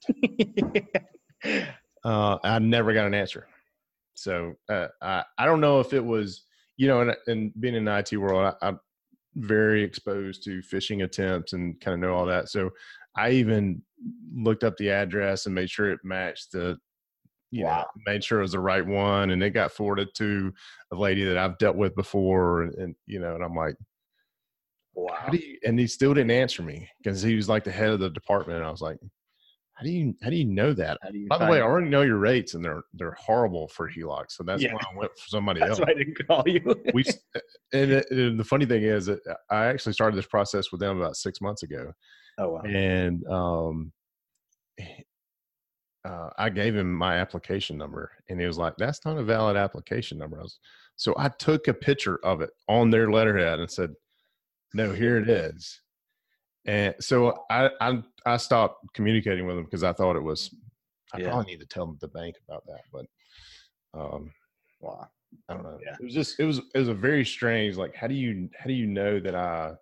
uh, 2.04 2.38
I 2.44 2.60
never 2.60 2.94
got 2.94 3.08
an 3.08 3.16
answer. 3.16 3.48
So 4.14 4.54
uh, 4.70 4.90
I, 5.02 5.24
I 5.40 5.46
don't 5.48 5.62
know 5.62 5.80
if 5.80 5.94
it 5.94 6.06
was, 6.06 6.44
you 6.78 6.88
know, 6.88 7.02
and, 7.02 7.16
and 7.26 7.52
being 7.60 7.74
in 7.74 7.86
the 7.86 7.98
IT 7.98 8.16
world, 8.18 8.54
I, 8.62 8.68
I'm 8.68 8.80
very 9.36 9.82
exposed 9.84 10.44
to 10.44 10.62
phishing 10.62 11.04
attempts 11.04 11.54
and 11.54 11.82
kind 11.82 11.96
of 11.96 12.02
know 12.02 12.14
all 12.14 12.28
that. 12.28 12.50
So 12.50 12.70
I 13.18 13.32
even 13.32 13.82
looked 14.36 14.64
up 14.64 14.78
the 14.78 14.92
address 14.92 15.48
and 15.48 15.56
made 15.56 15.72
sure 15.72 15.90
it 15.90 16.02
matched 16.04 16.52
the, 16.52 16.78
you 17.52 17.66
wow. 17.66 17.80
know, 17.80 18.12
made 18.12 18.24
sure 18.24 18.40
it 18.40 18.44
was 18.44 18.52
the 18.52 18.60
right 18.60 18.86
one. 18.86 19.32
And 19.32 19.44
it 19.44 19.52
got 19.52 19.72
forwarded 19.72 20.10
to 20.16 20.54
a 20.92 20.96
lady 20.96 21.24
that 21.26 21.38
I've 21.38 21.58
dealt 21.58 21.76
with 21.76 21.96
before. 21.96 22.64
And, 22.64 22.76
and 22.76 22.96
you 23.06 23.20
know, 23.20 23.36
and 23.36 23.44
I'm 23.44 23.56
like, 23.56 23.76
wow. 24.96 25.30
You, 25.32 25.58
and 25.66 25.80
he 25.80 25.88
still 25.88 26.14
didn't 26.14 26.32
answer 26.32 26.62
me 26.62 26.88
because 27.02 27.22
he 27.22 27.36
was 27.36 27.50
like 27.50 27.64
the 27.64 27.72
head 27.72 27.90
of 27.90 28.00
the 28.00 28.10
department. 28.10 28.58
And 28.58 28.68
I 28.68 28.72
was 28.72 28.82
like, 28.82 28.98
how 29.80 29.86
do 29.86 29.92
you 29.92 30.14
how 30.22 30.30
do 30.30 30.36
you 30.36 30.44
know 30.44 30.74
that? 30.74 30.98
You 31.14 31.26
By 31.30 31.38
the 31.38 31.46
way, 31.46 31.60
I 31.60 31.62
already 31.62 31.88
know 31.88 32.02
your 32.02 32.18
rates, 32.18 32.54
and 32.54 32.64
they're 32.64 32.84
they're 32.94 33.16
horrible 33.18 33.70
for 33.70 33.90
HELOC. 33.90 34.26
So 34.28 34.44
that's 34.44 34.62
yeah. 34.62 34.74
why 34.74 34.82
I 34.92 34.98
went 34.98 35.12
for 35.18 35.28
somebody 35.30 35.62
that's 35.62 35.72
else. 35.72 35.80
Why 35.80 35.92
I 35.92 35.94
didn't 35.94 36.28
call 36.28 36.44
you. 36.46 36.76
we 36.94 37.06
and, 37.74 37.94
and, 38.12 38.38
the 38.38 38.44
funny 38.44 38.66
thing 38.66 38.84
is 38.84 39.06
that 39.06 39.22
I 39.50 39.68
actually 39.68 39.94
started 39.94 40.18
this 40.18 40.26
process 40.26 40.74
with 40.74 40.82
them 40.82 41.00
about 41.00 41.16
six 41.16 41.40
months 41.40 41.64
ago. 41.64 41.94
Oh 42.38 42.50
wow! 42.50 42.62
And 42.64 43.26
um, 43.28 43.94
uh, 46.06 46.30
I 46.38 46.50
gave 46.50 46.76
him 46.76 46.94
my 46.94 47.18
application 47.18 47.78
number, 47.78 48.12
and 48.30 48.40
he 48.40 48.46
was 48.48 48.58
like, 48.58 48.76
"That's 48.78 49.04
not 49.06 49.18
a 49.18 49.24
valid 49.24 49.58
application 49.58 50.18
number." 50.18 50.40
I 50.40 50.44
was, 50.44 50.60
so 50.96 51.14
I 51.18 51.30
took 51.30 51.68
a 51.68 51.74
picture 51.74 52.20
of 52.24 52.42
it 52.42 52.52
on 52.68 52.90
their 52.90 53.12
letterhead 53.12 53.60
and 53.60 53.70
said, 53.70 53.94
"No, 54.74 54.94
here 54.94 55.18
it 55.18 55.30
is." 55.30 55.82
And 56.66 56.96
so 57.00 57.46
I 57.50 57.70
I, 57.82 58.04
I 58.26 58.38
stopped 58.38 58.86
communicating 58.94 59.46
with 59.46 59.56
them 59.56 59.66
because 59.66 59.84
I 59.84 59.94
thought 59.94 60.16
it 60.16 60.24
was. 60.24 60.54
I 61.14 61.20
yeah. 61.20 61.30
probably 61.30 61.54
need 61.54 61.60
to 61.62 61.66
tell 61.66 61.98
the 62.00 62.08
bank 62.08 62.36
about 62.48 62.64
that, 62.68 62.82
but 62.94 63.06
um, 63.94 64.32
wow, 64.80 65.08
I 65.48 65.54
don't 65.54 65.64
know. 65.64 65.80
Yeah. 65.84 65.96
It 66.00 66.04
was 66.04 66.14
just 66.14 66.40
it 66.40 66.46
was 66.46 66.60
it 66.74 66.80
was 66.80 66.88
a 66.88 66.94
very 66.94 67.26
strange. 67.26 67.78
Like, 67.78 67.96
how 67.96 68.08
do 68.08 68.14
you 68.14 68.50
how 68.58 68.68
do 68.68 68.74
you 68.74 68.88
know 68.88 69.20
that 69.20 69.36
I 69.36 69.74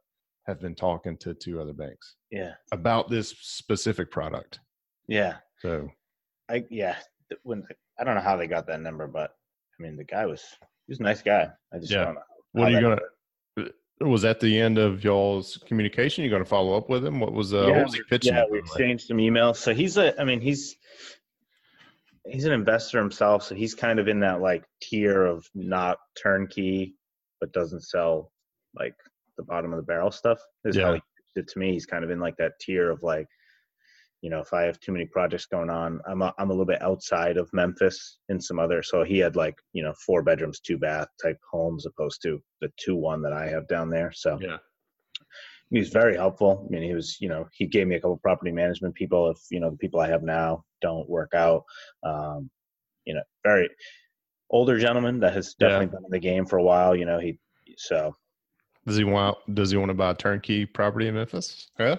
have 0.45 0.59
been 0.59 0.75
talking 0.75 1.17
to 1.17 1.33
two 1.33 1.61
other 1.61 1.73
banks? 1.73 2.15
Yeah, 2.31 2.53
about 2.71 3.09
this 3.09 3.35
specific 3.41 4.11
product. 4.11 4.59
Yeah. 5.07 5.35
So, 5.59 5.89
I 6.49 6.63
yeah 6.69 6.95
when 7.43 7.63
I 7.99 8.03
don't 8.03 8.15
know 8.15 8.21
how 8.21 8.37
they 8.37 8.47
got 8.47 8.67
that 8.67 8.81
number, 8.81 9.07
but 9.07 9.31
I 9.79 9.83
mean 9.83 9.97
the 9.97 10.03
guy 10.03 10.25
was 10.25 10.43
he 10.87 10.91
was 10.91 10.99
a 10.99 11.03
nice 11.03 11.21
guy. 11.21 11.49
I 11.73 11.79
just 11.79 11.91
yeah. 11.91 12.05
don't 12.05 12.15
know. 12.15 12.21
What 12.53 12.67
are 12.69 12.71
you 12.71 12.81
gonna? 12.81 12.99
was 14.01 14.21
that 14.21 14.39
the 14.39 14.59
end 14.59 14.77
of 14.77 15.03
y'all's 15.03 15.57
communication? 15.65 16.23
You 16.23 16.29
going 16.29 16.43
to 16.43 16.49
follow 16.49 16.77
up 16.77 16.89
with 16.89 17.05
him? 17.05 17.19
What 17.19 17.33
was 17.33 17.53
uh, 17.53 17.67
yeah, 17.67 17.77
what 17.77 17.85
was 17.85 17.93
he 17.95 18.03
pitching? 18.09 18.33
Yeah, 18.33 18.43
we 18.49 18.59
exchanged 18.59 19.07
some 19.07 19.17
emails. 19.17 19.57
So 19.57 19.73
he's 19.73 19.97
a, 19.97 20.19
I 20.21 20.23
mean, 20.23 20.39
he's 20.39 20.75
he's 22.25 22.45
an 22.45 22.51
investor 22.51 22.99
himself, 22.99 23.43
so 23.43 23.55
he's 23.55 23.73
kind 23.73 23.99
of 23.99 24.07
in 24.07 24.19
that 24.19 24.41
like 24.41 24.63
tier 24.81 25.25
of 25.25 25.47
not 25.55 25.97
turnkey, 26.21 26.95
but 27.39 27.53
doesn't 27.53 27.81
sell 27.81 28.31
like 28.77 28.95
the 29.37 29.43
bottom 29.43 29.73
of 29.73 29.77
the 29.77 29.83
barrel 29.83 30.11
stuff. 30.11 30.39
Is 30.63 30.75
yeah. 30.75 30.85
how 30.85 30.93
he 30.93 31.01
it 31.35 31.47
to 31.49 31.59
me. 31.59 31.71
He's 31.73 31.85
kind 31.85 32.03
of 32.03 32.09
in 32.09 32.19
like 32.19 32.37
that 32.37 32.59
tier 32.59 32.89
of 32.91 33.03
like 33.03 33.27
you 34.21 34.29
know, 34.29 34.39
if 34.39 34.53
I 34.53 34.63
have 34.63 34.79
too 34.79 34.91
many 34.91 35.05
projects 35.05 35.45
going 35.45 35.69
on, 35.69 36.01
I'm 36.07 36.21
a, 36.21 36.33
I'm 36.39 36.49
a 36.49 36.53
little 36.53 36.65
bit 36.65 36.81
outside 36.81 37.37
of 37.37 37.49
Memphis 37.53 38.17
in 38.29 38.41
some 38.41 38.57
other. 38.57 38.81
So 38.81 39.03
he 39.03 39.19
had 39.19 39.35
like 39.35 39.55
you 39.73 39.83
know 39.83 39.93
four 40.05 40.23
bedrooms, 40.23 40.59
two 40.59 40.77
bath 40.77 41.07
type 41.21 41.37
homes, 41.51 41.85
opposed 41.85 42.21
to 42.23 42.41
the 42.61 42.71
two 42.77 42.95
one 42.95 43.21
that 43.21 43.33
I 43.33 43.47
have 43.47 43.67
down 43.67 43.89
there. 43.89 44.11
So 44.11 44.39
yeah, 44.41 44.57
he 45.69 45.79
was 45.79 45.89
very 45.89 46.15
helpful. 46.15 46.65
I 46.67 46.71
mean, 46.71 46.83
he 46.83 46.95
was 46.95 47.17
you 47.19 47.29
know 47.29 47.47
he 47.53 47.67
gave 47.67 47.87
me 47.87 47.95
a 47.95 47.99
couple 47.99 48.17
property 48.17 48.51
management 48.51 48.95
people. 48.95 49.29
If 49.29 49.37
you 49.51 49.59
know 49.59 49.69
the 49.69 49.77
people 49.77 49.99
I 49.99 50.09
have 50.09 50.23
now 50.23 50.63
don't 50.81 51.07
work 51.07 51.33
out, 51.35 51.63
um, 52.03 52.49
you 53.05 53.13
know, 53.13 53.23
very 53.43 53.69
older 54.49 54.79
gentleman 54.79 55.19
that 55.19 55.33
has 55.33 55.53
definitely 55.59 55.85
yeah. 55.85 55.91
been 55.91 56.05
in 56.05 56.11
the 56.11 56.19
game 56.19 56.45
for 56.45 56.57
a 56.57 56.63
while. 56.63 56.95
You 56.95 57.05
know, 57.05 57.19
he 57.19 57.37
so. 57.77 58.15
Does 58.87 58.97
he 58.97 59.03
want? 59.03 59.37
Does 59.53 59.69
he 59.69 59.77
want 59.77 59.89
to 59.89 59.93
buy 59.93 60.11
a 60.11 60.15
turnkey 60.15 60.65
property 60.65 61.07
in 61.07 61.13
Memphis? 61.13 61.69
Yeah 61.77 61.97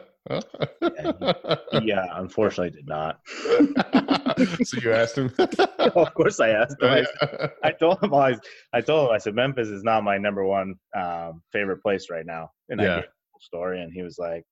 yeah, 1.83 2.07
unfortunately 2.15 2.71
did 2.71 2.87
not. 2.87 3.21
so 4.65 4.81
you 4.81 4.93
asked 4.93 5.17
him? 5.17 5.33
of 5.79 6.15
course 6.15 6.41
I 6.41 6.51
asked 6.51 6.81
him. 6.81 6.91
I, 6.91 7.49
I, 7.65 7.73
told 7.73 8.03
him 8.03 8.15
I, 8.15 8.37
I 8.73 8.81
told 8.81 9.09
him 9.09 9.15
I 9.15 9.19
said 9.19 9.35
Memphis 9.35 9.69
is 9.69 9.83
not 9.83 10.05
my 10.05 10.19
number 10.19 10.45
one 10.45 10.75
um, 10.97 11.43
favorite 11.53 11.83
place 11.83 12.09
right 12.11 12.27
now. 12.27 12.51
And 12.69 12.81
yeah. 12.81 12.87
I 12.87 12.97
gave 12.97 13.05
a 13.05 13.41
story 13.41 13.83
and 13.83 13.93
he 13.93 14.03
was 14.03 14.19
like, 14.19 14.45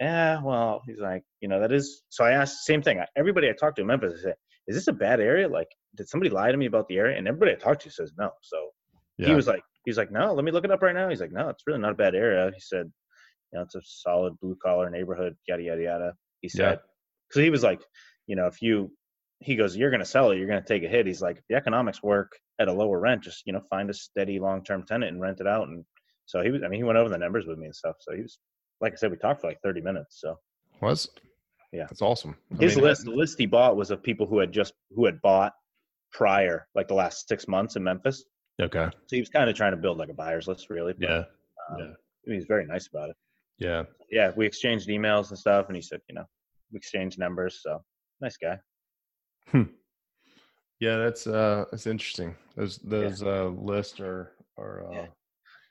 Yeah, 0.00 0.42
well, 0.42 0.82
he's 0.86 0.98
like, 0.98 1.22
you 1.40 1.48
know, 1.48 1.60
that 1.60 1.72
is 1.72 2.02
so 2.08 2.24
I 2.24 2.32
asked 2.32 2.58
the 2.66 2.72
same 2.72 2.82
thing. 2.82 3.00
Everybody 3.16 3.48
I 3.48 3.52
talked 3.52 3.76
to 3.76 3.82
in 3.82 3.88
Memphis 3.88 4.20
I 4.20 4.22
said, 4.22 4.34
Is 4.66 4.76
this 4.76 4.88
a 4.88 4.92
bad 4.92 5.20
area? 5.20 5.48
Like, 5.48 5.68
did 5.96 6.08
somebody 6.08 6.30
lie 6.30 6.50
to 6.50 6.58
me 6.58 6.66
about 6.66 6.88
the 6.88 6.98
area? 6.98 7.18
And 7.18 7.28
everybody 7.28 7.52
I 7.52 7.56
talked 7.56 7.82
to 7.82 7.90
says 7.90 8.12
no. 8.18 8.30
So 8.42 8.70
yeah. 9.18 9.28
he 9.28 9.34
was 9.34 9.46
like, 9.46 9.62
he's 9.84 9.98
like, 9.98 10.10
No, 10.10 10.34
let 10.34 10.44
me 10.44 10.52
look 10.52 10.64
it 10.64 10.70
up 10.70 10.82
right 10.82 10.94
now. 10.94 11.08
He's 11.08 11.20
like, 11.20 11.32
No, 11.32 11.48
it's 11.48 11.64
really 11.66 11.80
not 11.80 11.92
a 11.92 11.96
bad 11.96 12.14
area. 12.14 12.50
He 12.54 12.60
said, 12.60 12.90
you 13.52 13.58
know, 13.58 13.64
it's 13.64 13.74
a 13.74 13.80
solid 13.84 14.38
blue 14.40 14.56
collar 14.62 14.90
neighborhood, 14.90 15.36
yada 15.48 15.62
yada 15.62 15.82
yada. 15.82 16.14
He 16.40 16.48
said, 16.48 16.80
because 17.28 17.40
yeah. 17.40 17.44
he 17.44 17.50
was 17.50 17.62
like, 17.62 17.82
you 18.26 18.36
know, 18.36 18.46
if 18.46 18.62
you, 18.62 18.92
he 19.40 19.56
goes, 19.56 19.76
you're 19.76 19.90
going 19.90 20.00
to 20.00 20.06
sell 20.06 20.30
it, 20.30 20.38
you're 20.38 20.46
going 20.46 20.62
to 20.62 20.68
take 20.68 20.82
a 20.82 20.88
hit. 20.88 21.06
He's 21.06 21.22
like, 21.22 21.42
the 21.48 21.56
economics 21.56 22.02
work 22.02 22.32
at 22.58 22.68
a 22.68 22.72
lower 22.72 22.98
rent. 22.98 23.22
Just 23.22 23.42
you 23.46 23.52
know, 23.52 23.62
find 23.70 23.90
a 23.90 23.94
steady 23.94 24.38
long 24.38 24.62
term 24.62 24.84
tenant 24.86 25.12
and 25.12 25.20
rent 25.20 25.40
it 25.40 25.46
out. 25.46 25.68
And 25.68 25.84
so 26.26 26.42
he 26.42 26.50
was, 26.50 26.62
I 26.62 26.68
mean, 26.68 26.80
he 26.80 26.84
went 26.84 26.98
over 26.98 27.08
the 27.08 27.18
numbers 27.18 27.46
with 27.46 27.58
me 27.58 27.66
and 27.66 27.74
stuff. 27.74 27.96
So 28.00 28.14
he 28.14 28.22
was, 28.22 28.38
like 28.80 28.92
I 28.92 28.96
said, 28.96 29.10
we 29.10 29.16
talked 29.16 29.40
for 29.40 29.48
like 29.48 29.60
30 29.62 29.80
minutes. 29.80 30.20
So 30.20 30.38
was, 30.80 31.08
yeah, 31.72 31.84
that's 31.88 32.02
awesome. 32.02 32.36
I 32.52 32.62
His 32.62 32.76
mean, 32.76 32.84
list, 32.84 33.04
the 33.04 33.10
list 33.10 33.38
he 33.38 33.46
bought 33.46 33.76
was 33.76 33.90
of 33.90 34.02
people 34.02 34.26
who 34.26 34.38
had 34.38 34.52
just 34.52 34.74
who 34.94 35.06
had 35.06 35.20
bought 35.22 35.52
prior, 36.12 36.66
like 36.74 36.88
the 36.88 36.94
last 36.94 37.28
six 37.28 37.46
months 37.48 37.76
in 37.76 37.84
Memphis. 37.84 38.24
Okay. 38.60 38.88
So 39.06 39.16
he 39.16 39.20
was 39.20 39.28
kind 39.28 39.48
of 39.48 39.56
trying 39.56 39.72
to 39.72 39.76
build 39.76 39.98
like 39.98 40.08
a 40.08 40.14
buyer's 40.14 40.48
list, 40.48 40.68
really. 40.70 40.92
But, 40.92 41.08
yeah. 41.08 41.22
Um, 41.70 41.78
yeah. 42.26 42.34
He's 42.34 42.44
very 42.44 42.66
nice 42.66 42.88
about 42.88 43.10
it. 43.10 43.16
Yeah. 43.60 43.84
Yeah. 44.10 44.32
We 44.36 44.46
exchanged 44.46 44.88
emails 44.88 45.30
and 45.30 45.38
stuff, 45.38 45.66
and 45.68 45.76
he 45.76 45.82
said, 45.82 46.00
you 46.08 46.16
know, 46.16 46.24
we 46.72 46.78
exchanged 46.78 47.18
numbers. 47.18 47.60
So 47.62 47.82
nice 48.20 48.36
guy. 48.36 48.58
Hmm. 49.48 49.62
Yeah, 50.80 50.96
that's 50.96 51.26
uh, 51.26 51.66
that's 51.70 51.86
interesting. 51.86 52.34
Those 52.56 52.78
those 52.78 53.22
yeah. 53.22 53.28
uh 53.28 53.44
lists 53.48 54.00
are 54.00 54.32
are. 54.56 54.86
Uh, 54.86 54.92
yeah. 54.94 55.06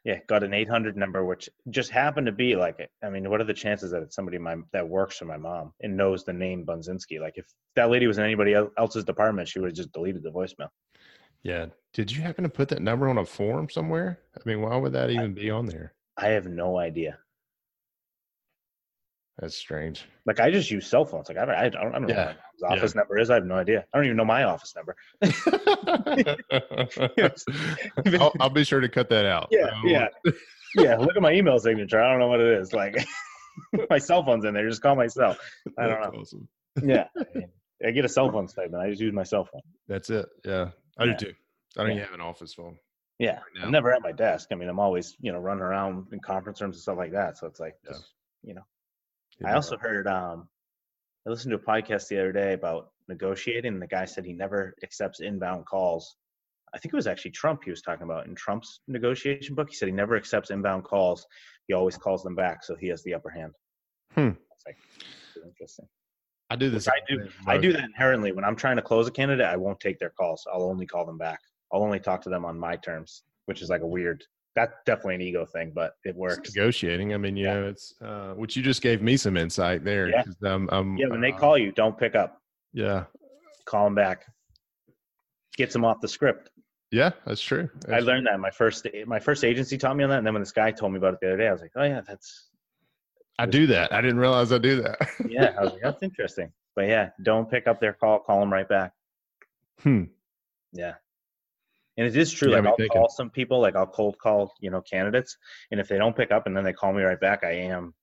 yeah, 0.04 0.20
got 0.28 0.44
an 0.44 0.54
800 0.54 0.96
number, 0.96 1.26
which 1.26 1.50
just 1.72 1.90
happened 1.90 2.28
to 2.28 2.32
be 2.32 2.56
like, 2.56 2.88
I 3.04 3.10
mean, 3.10 3.28
what 3.30 3.42
are 3.42 3.46
the 3.46 3.54
chances 3.54 3.90
that 3.92 4.04
it's 4.04 4.16
somebody 4.16 4.38
my 4.38 4.58
that 4.72 4.88
works 4.88 5.18
for 5.18 5.26
my 5.26 5.38
mom 5.38 5.74
and 5.82 5.98
knows 5.98 6.24
the 6.24 6.34
name 6.34 6.64
Bunzinski? 6.64 7.20
Like, 7.20 7.38
if 7.38 7.48
that 7.76 7.90
lady 7.90 8.06
was 8.06 8.20
in 8.20 8.24
anybody 8.24 8.56
else's 8.78 9.04
department, 9.04 9.48
she 9.48 9.60
would 9.60 9.70
have 9.70 9.76
just 9.76 9.92
deleted 9.94 10.22
the 10.22 10.32
voicemail. 10.32 10.70
Yeah. 11.44 11.68
Did 11.94 12.12
you 12.12 12.22
happen 12.22 12.44
to 12.44 12.50
put 12.50 12.70
that 12.70 12.82
number 12.82 13.10
on 13.10 13.18
a 13.18 13.26
form 13.26 13.70
somewhere? 13.70 14.20
I 14.38 14.42
mean, 14.46 14.62
why 14.62 14.76
would 14.76 14.94
that 14.94 15.10
even 15.10 15.32
I, 15.32 15.42
be 15.42 15.50
on 15.50 15.66
there? 15.66 15.94
I 16.18 16.28
have 16.28 16.46
no 16.46 16.78
idea. 16.78 17.18
That's 19.40 19.56
strange. 19.56 20.04
Like 20.26 20.42
I 20.42 20.52
just 20.52 20.70
use 20.70 20.86
cell 20.86 21.06
phones. 21.06 21.30
Like 21.30 21.38
I 21.38 21.46
don't, 21.46 21.56
I 21.56 21.70
don't, 21.70 21.82
I 21.82 22.00
don't 22.00 22.08
know 22.08 22.14
yeah. 22.14 22.34
what 22.60 22.74
office 22.74 22.94
yeah. 22.94 23.00
number 23.00 23.18
is. 23.18 23.30
I 23.30 23.36
have 23.36 23.46
no 23.46 23.56
idea. 23.56 23.86
I 23.94 23.98
don't 23.98 24.06
even 24.06 24.18
know 24.18 24.26
my 24.26 24.44
office 24.44 24.76
number. 24.76 24.98
I'll, 28.20 28.34
I'll, 28.42 28.50
be 28.50 28.66
sure 28.66 28.82
to 28.82 28.90
cut 28.90 29.08
that 29.10 29.26
out. 29.26 29.48
Yeah, 29.50 29.70
yeah, 29.86 30.08
yeah. 30.76 30.98
Look 30.98 31.16
at 31.16 31.22
my 31.22 31.32
email 31.32 31.58
signature. 31.58 32.02
I 32.02 32.12
don't 32.12 32.20
know 32.20 32.28
what 32.28 32.42
it 32.42 32.60
is. 32.60 32.74
Like 32.74 32.98
my 33.90 33.98
cell 33.98 34.26
phone's 34.26 34.44
in 34.44 34.54
there. 34.54 34.68
Just 34.68 34.82
call 34.82 34.96
my 34.96 35.08
cell. 35.08 35.38
I 35.78 35.88
don't 35.88 36.02
That's 36.02 36.14
know. 36.14 36.20
Awesome. 36.20 36.48
yeah, 36.84 37.06
I 37.86 37.92
get 37.92 38.04
a 38.04 38.10
cell 38.10 38.30
phone 38.30 38.50
statement. 38.50 38.84
I 38.84 38.90
just 38.90 39.02
use 39.02 39.14
my 39.14 39.24
cell 39.24 39.46
phone. 39.46 39.62
That's 39.88 40.10
it. 40.10 40.28
Yeah, 40.44 40.72
I 40.98 41.06
yeah. 41.06 41.16
do 41.16 41.28
too. 41.28 41.34
I 41.78 41.84
don't 41.84 41.92
even 41.92 42.04
have 42.04 42.14
an 42.14 42.22
office 42.22 42.54
phone. 42.54 42.78
Yeah, 43.20 43.36
right 43.36 43.64
I'm 43.64 43.72
never 43.72 43.94
at 43.94 44.02
my 44.02 44.12
desk. 44.12 44.50
I 44.52 44.56
mean, 44.56 44.68
I'm 44.68 44.80
always 44.80 45.16
you 45.22 45.32
know 45.32 45.40
running 45.40 45.64
around 45.64 46.08
in 46.12 46.20
conference 46.20 46.60
rooms 46.60 46.76
and 46.76 46.82
stuff 46.82 46.98
like 46.98 47.14
that. 47.14 47.38
So 47.38 47.48
it's 47.48 47.62
like, 47.62 47.76
just, 47.88 48.04
you 48.44 48.54
know. 48.54 48.64
I 49.46 49.54
also 49.54 49.78
heard 49.78 50.08
um, 50.08 50.50
I 51.26 51.30
listened 51.30 51.52
to 51.52 51.58
a 51.58 51.60
podcast 51.60 52.08
the 52.08 52.20
other 52.20 52.32
day 52.32 52.54
about 52.54 52.92
negotiating. 53.08 53.74
And 53.74 53.82
the 53.82 53.88
guy 53.88 54.06
said 54.06 54.26
he 54.26 54.34
never 54.34 54.76
accepts 54.84 55.20
inbound 55.20 55.66
calls. 55.66 56.16
I 56.74 56.78
think 56.78 56.94
it 56.94 56.98
was 56.98 57.08
actually 57.08 57.32
Trump 57.32 57.64
he 57.64 57.72
was 57.72 57.82
talking 57.82 58.04
about 58.04 58.28
in 58.28 58.36
Trump's 58.36 58.82
negotiation 58.88 59.56
book. 59.56 59.70
He 59.70 59.76
said 59.76 59.88
he 59.88 59.94
never 59.94 60.16
accepts 60.16 60.52
inbound 60.52 60.84
calls. 60.84 61.26
He 61.68 61.74
always 61.74 61.98
calls 61.98 62.24
them 62.24 62.36
back, 62.36 62.64
so 62.64 62.76
he 62.76 62.88
has 62.88 63.04
the 63.04 63.16
upper 63.16 63.30
hand. 63.30 63.54
Hmm. 64.14 64.30
Like, 64.66 64.78
interesting. 65.44 65.88
I 66.52 66.56
do 66.56 66.70
this. 66.70 66.88
I 66.88 67.00
do. 67.08 67.28
I 67.48 67.58
do 67.58 67.74
that 67.74 67.84
inherently. 67.84 68.32
When 68.32 68.44
I'm 68.44 68.56
trying 68.56 68.76
to 68.76 68.82
close 68.82 69.08
a 69.08 69.12
candidate, 69.12 69.46
I 69.46 69.56
won't 69.56 69.80
take 69.80 70.00
their 70.00 70.10
calls. 70.12 70.46
I'll 70.52 70.64
only 70.64 70.86
call 70.86 71.06
them 71.06 71.18
back. 71.18 71.40
I'll 71.72 71.84
only 71.84 72.00
talk 72.00 72.22
to 72.24 72.30
them 72.30 72.46
on 72.46 72.58
my 72.58 72.76
terms, 72.76 73.24
which 73.46 73.62
is 73.62 73.70
like 73.70 73.82
a 73.82 73.88
weird 73.88 74.24
that's 74.56 74.74
definitely 74.86 75.16
an 75.16 75.22
ego 75.22 75.46
thing, 75.46 75.72
but 75.74 75.94
it 76.04 76.16
works. 76.16 76.40
It's 76.40 76.56
negotiating. 76.56 77.14
I 77.14 77.18
mean, 77.18 77.38
you 77.38 77.46
yeah. 77.46 77.54
know, 77.54 77.68
it's 77.68 77.94
uh, 78.02 78.34
which 78.34 78.56
you 78.56 78.64
just 78.64 78.82
gave 78.82 79.02
me 79.02 79.18
some 79.18 79.38
insight 79.38 79.84
there. 79.84 80.10
Yeah. 80.10 80.24
Um, 80.44 80.70
um, 80.72 80.98
yeah. 80.98 81.08
When 81.08 81.22
they 81.22 81.32
uh, 81.32 81.38
call 81.38 81.58
you, 81.58 81.72
don't 81.72 81.98
pick 81.98 82.16
up. 82.16 82.42
Yeah. 82.74 83.06
Call 83.66 83.86
them 83.86 83.96
back. 83.96 84.26
Gets 85.58 85.74
them 85.74 85.86
off 85.86 86.02
the 86.02 86.08
script. 86.08 86.50
Yeah, 86.92 87.12
that's 87.26 87.42
true. 87.42 87.70
I 87.86 87.92
That's 87.92 88.06
learned 88.06 88.26
that 88.28 88.40
my 88.40 88.50
first 88.50 88.88
my 89.06 89.20
first 89.20 89.44
agency 89.44 89.78
taught 89.78 89.96
me 89.96 90.04
on 90.04 90.10
that, 90.10 90.18
and 90.18 90.26
then 90.26 90.34
when 90.34 90.42
this 90.42 90.52
guy 90.52 90.72
told 90.72 90.92
me 90.92 90.98
about 90.98 91.14
it 91.14 91.20
the 91.22 91.28
other 91.28 91.38
day, 91.38 91.48
I 91.48 91.52
was 91.52 91.62
like, 91.62 91.72
oh 91.76 91.84
yeah, 91.84 92.02
that's 92.02 92.50
I 93.38 93.46
do 93.46 93.68
that. 93.68 93.94
I 93.94 94.02
didn't 94.02 94.20
realize 94.20 94.52
I 94.52 94.58
do 94.58 94.82
that. 94.82 94.98
yeah. 95.30 95.54
I 95.58 95.64
was 95.64 95.72
like, 95.72 95.82
that's 95.82 96.04
interesting. 96.04 96.52
But 96.76 96.88
yeah, 96.88 97.10
don't 97.24 97.50
pick 97.50 97.68
up 97.68 97.80
their 97.80 97.94
call. 97.94 98.20
Call 98.20 98.42
them 98.42 98.52
right 98.52 98.68
back. 98.68 98.92
Hmm. 99.82 100.04
Yeah. 100.74 100.96
And 102.00 102.08
it 102.08 102.16
is 102.16 102.32
true. 102.32 102.52
Yeah, 102.52 102.60
like 102.60 102.66
I'll 102.66 102.78
thinking. 102.78 102.98
call 102.98 103.10
some 103.10 103.30
people, 103.30 103.60
like 103.60 103.76
I'll 103.76 103.86
cold 103.86 104.18
call, 104.20 104.54
you 104.62 104.72
know, 104.72 104.82
candidates, 104.82 105.36
and 105.72 105.82
if 105.82 105.90
they 105.90 105.98
don't 105.98 106.16
pick 106.16 106.32
up 106.32 106.48
and 106.48 106.56
then 106.56 106.64
they 106.64 106.72
call 106.72 106.94
me 106.94 107.04
right 107.04 107.20
back, 107.20 107.44
I 107.44 107.52
am 107.52 107.94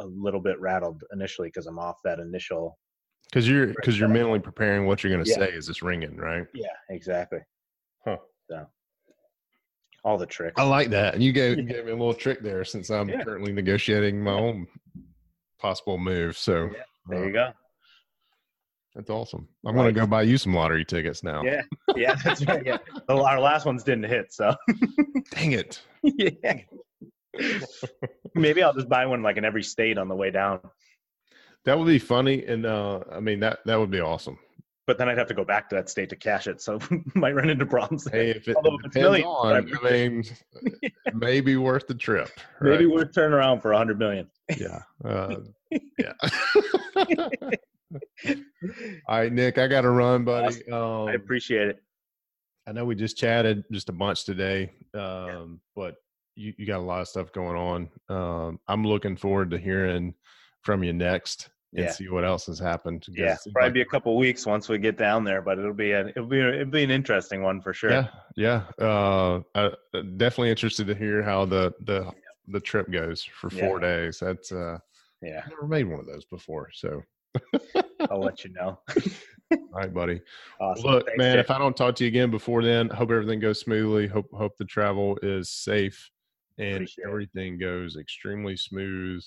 a 0.00 0.04
little 0.04 0.40
bit 0.40 0.58
rattled 0.58 1.04
initially 1.12 1.46
because 1.46 1.68
I'm 1.68 1.78
off 1.78 1.98
that 2.02 2.18
initial. 2.18 2.76
Because 3.30 3.48
you're 3.48 3.68
because 3.68 4.00
you're 4.00 4.08
mentally 4.08 4.40
preparing 4.40 4.86
what 4.86 5.04
you're 5.04 5.12
going 5.12 5.24
to 5.24 5.30
Yeah. 5.30 5.46
say 5.46 5.52
is 5.52 5.68
this 5.68 5.80
ringing, 5.80 6.16
right? 6.16 6.44
Yeah, 6.54 6.66
exactly. 6.90 7.38
Huh. 8.04 8.18
So 8.50 8.66
all 10.02 10.18
the 10.18 10.26
tricks. 10.26 10.60
I 10.60 10.64
like 10.64 10.90
that. 10.90 11.14
And 11.14 11.22
you 11.22 11.32
gave, 11.32 11.56
you 11.56 11.62
gave 11.62 11.84
me 11.84 11.92
a 11.92 11.96
little 11.96 12.14
trick 12.14 12.42
there 12.42 12.64
since 12.64 12.90
I'm 12.90 13.08
Yeah. 13.10 13.22
currently 13.22 13.52
negotiating 13.52 14.20
my 14.20 14.32
own 14.32 14.66
possible 15.60 15.98
move. 15.98 16.36
So 16.36 16.70
there 17.08 17.22
uh, 17.22 17.26
you 17.26 17.32
go. 17.32 17.52
That's 18.94 19.10
awesome. 19.10 19.48
I'm 19.66 19.74
going 19.74 19.92
to 19.92 20.00
go 20.00 20.06
buy 20.06 20.22
you 20.22 20.38
some 20.38 20.54
lottery 20.54 20.84
tickets 20.84 21.24
now. 21.24 21.42
Yeah, 21.42 21.62
yeah, 21.96 22.14
that's 22.24 22.44
right. 22.46 22.64
Yeah, 22.64 22.78
our 23.08 23.40
last 23.40 23.66
ones 23.66 23.82
didn't 23.82 24.04
hit, 24.04 24.32
so 24.32 24.54
Dang 25.30 25.52
it. 25.52 25.82
yeah. 26.02 26.58
Maybe 28.34 28.62
I'll 28.62 28.74
just 28.74 28.88
buy 28.88 29.06
one 29.06 29.22
like 29.22 29.36
in 29.36 29.44
every 29.44 29.64
state 29.64 29.98
on 29.98 30.08
the 30.08 30.14
way 30.14 30.30
down. 30.30 30.60
That 31.64 31.78
would 31.78 31.86
be 31.86 31.98
funny. 31.98 32.44
And 32.44 32.66
uh, 32.66 33.00
I 33.10 33.20
mean, 33.20 33.40
that, 33.40 33.60
that 33.64 33.78
would 33.80 33.90
be 33.90 34.00
awesome. 34.00 34.38
But 34.86 34.98
then 34.98 35.08
I'd 35.08 35.16
have 35.16 35.28
to 35.28 35.34
go 35.34 35.44
back 35.44 35.70
to 35.70 35.76
that 35.76 35.88
state 35.88 36.10
to 36.10 36.16
cash 36.16 36.46
it, 36.46 36.60
so 36.60 36.78
might 37.14 37.34
run 37.34 37.48
into 37.48 37.64
problems. 37.64 38.04
there. 38.04 38.22
Hey, 38.22 38.30
if 38.30 38.46
it 38.48 38.54
Although 38.56 38.76
depends 38.76 38.96
millions, 38.96 39.26
on, 39.26 39.56
I 39.56 39.90
mean, 39.90 40.24
it 40.62 41.14
may 41.14 41.40
be 41.40 41.56
worth 41.56 41.86
the 41.86 41.94
trip. 41.94 42.28
Maybe 42.60 42.84
right? 42.84 42.94
we're 42.94 43.06
turning 43.06 43.32
around 43.32 43.62
for 43.62 43.72
a 43.72 43.78
hundred 43.78 43.98
million. 43.98 44.28
Yeah. 44.58 44.82
Uh, 45.02 45.36
yeah. 45.98 46.12
All 49.08 49.18
right, 49.18 49.32
Nick, 49.32 49.58
I 49.58 49.66
got 49.68 49.82
to 49.82 49.90
run, 49.90 50.24
buddy. 50.24 50.66
Um, 50.70 51.08
I 51.08 51.12
appreciate 51.14 51.68
it. 51.68 51.82
I 52.66 52.72
know 52.72 52.84
we 52.84 52.94
just 52.94 53.16
chatted 53.18 53.64
just 53.70 53.88
a 53.90 53.92
bunch 53.92 54.24
today, 54.24 54.72
um, 54.94 55.60
but 55.76 55.96
you, 56.34 56.54
you 56.56 56.66
got 56.66 56.78
a 56.78 56.82
lot 56.82 57.00
of 57.02 57.08
stuff 57.08 57.30
going 57.32 57.56
on. 57.56 57.90
Um, 58.08 58.58
I'm 58.68 58.86
looking 58.86 59.16
forward 59.16 59.50
to 59.50 59.58
hearing 59.58 60.14
from 60.62 60.82
you 60.82 60.92
next 60.94 61.50
and 61.74 61.84
Yeah. 61.84 61.90
see 61.92 62.08
what 62.08 62.24
else 62.24 62.46
has 62.46 62.58
happened. 62.58 63.04
Yeah, 63.10 63.36
probably 63.52 63.66
like- 63.68 63.74
be 63.74 63.80
a 63.82 63.84
couple 63.86 64.16
weeks 64.16 64.46
once 64.46 64.68
we 64.68 64.78
get 64.78 64.96
down 64.96 65.24
there, 65.24 65.42
but 65.42 65.58
it'll 65.58 65.74
be 65.74 65.92
a 65.92 66.06
it'll 66.08 66.26
be 66.26 66.40
a, 66.40 66.52
it'll 66.60 66.70
be 66.72 66.84
an 66.84 66.90
interesting 66.90 67.42
one 67.42 67.60
for 67.60 67.74
sure. 67.74 67.90
yeah, 67.90 68.08
yeah. 68.36 68.62
Uh, 68.80 69.40
I, 69.54 69.60
uh, 69.92 70.02
definitely 70.16 70.50
interested 70.50 70.86
to 70.86 70.94
hear 70.94 71.22
how 71.22 71.44
the 71.44 71.74
the 71.84 72.10
the 72.48 72.60
trip 72.60 72.90
goes 72.90 73.22
for 73.24 73.50
four 73.50 73.78
days. 73.78 74.18
That's 74.20 74.52
uh, 74.52 74.78
Yeah, 75.20 75.42
I've 75.44 75.50
never 75.50 75.66
made 75.66 75.84
one 75.84 76.00
of 76.00 76.06
those 76.06 76.24
before. 76.24 76.70
So, 76.72 77.02
I'll 78.10 78.20
let 78.20 78.44
you 78.44 78.52
know. 78.52 78.78
all 79.52 79.58
right, 79.72 79.92
buddy. 79.92 80.20
Awesome. 80.60 80.90
Look, 80.90 81.06
Thanks, 81.06 81.18
man, 81.18 81.38
if 81.38 81.50
I 81.50 81.58
don't 81.58 81.76
talk 81.76 81.94
to 81.96 82.04
you 82.04 82.08
again 82.08 82.30
before 82.30 82.62
then, 82.62 82.88
hope 82.88 83.10
everything 83.10 83.40
goes 83.40 83.60
smoothly. 83.60 84.06
Hope 84.06 84.26
hope 84.32 84.56
the 84.58 84.64
travel 84.64 85.18
is 85.22 85.50
safe 85.50 86.10
and 86.58 86.76
Appreciate 86.76 87.04
it. 87.04 87.08
everything 87.08 87.58
goes 87.58 87.96
extremely 87.96 88.56
smooth 88.56 89.22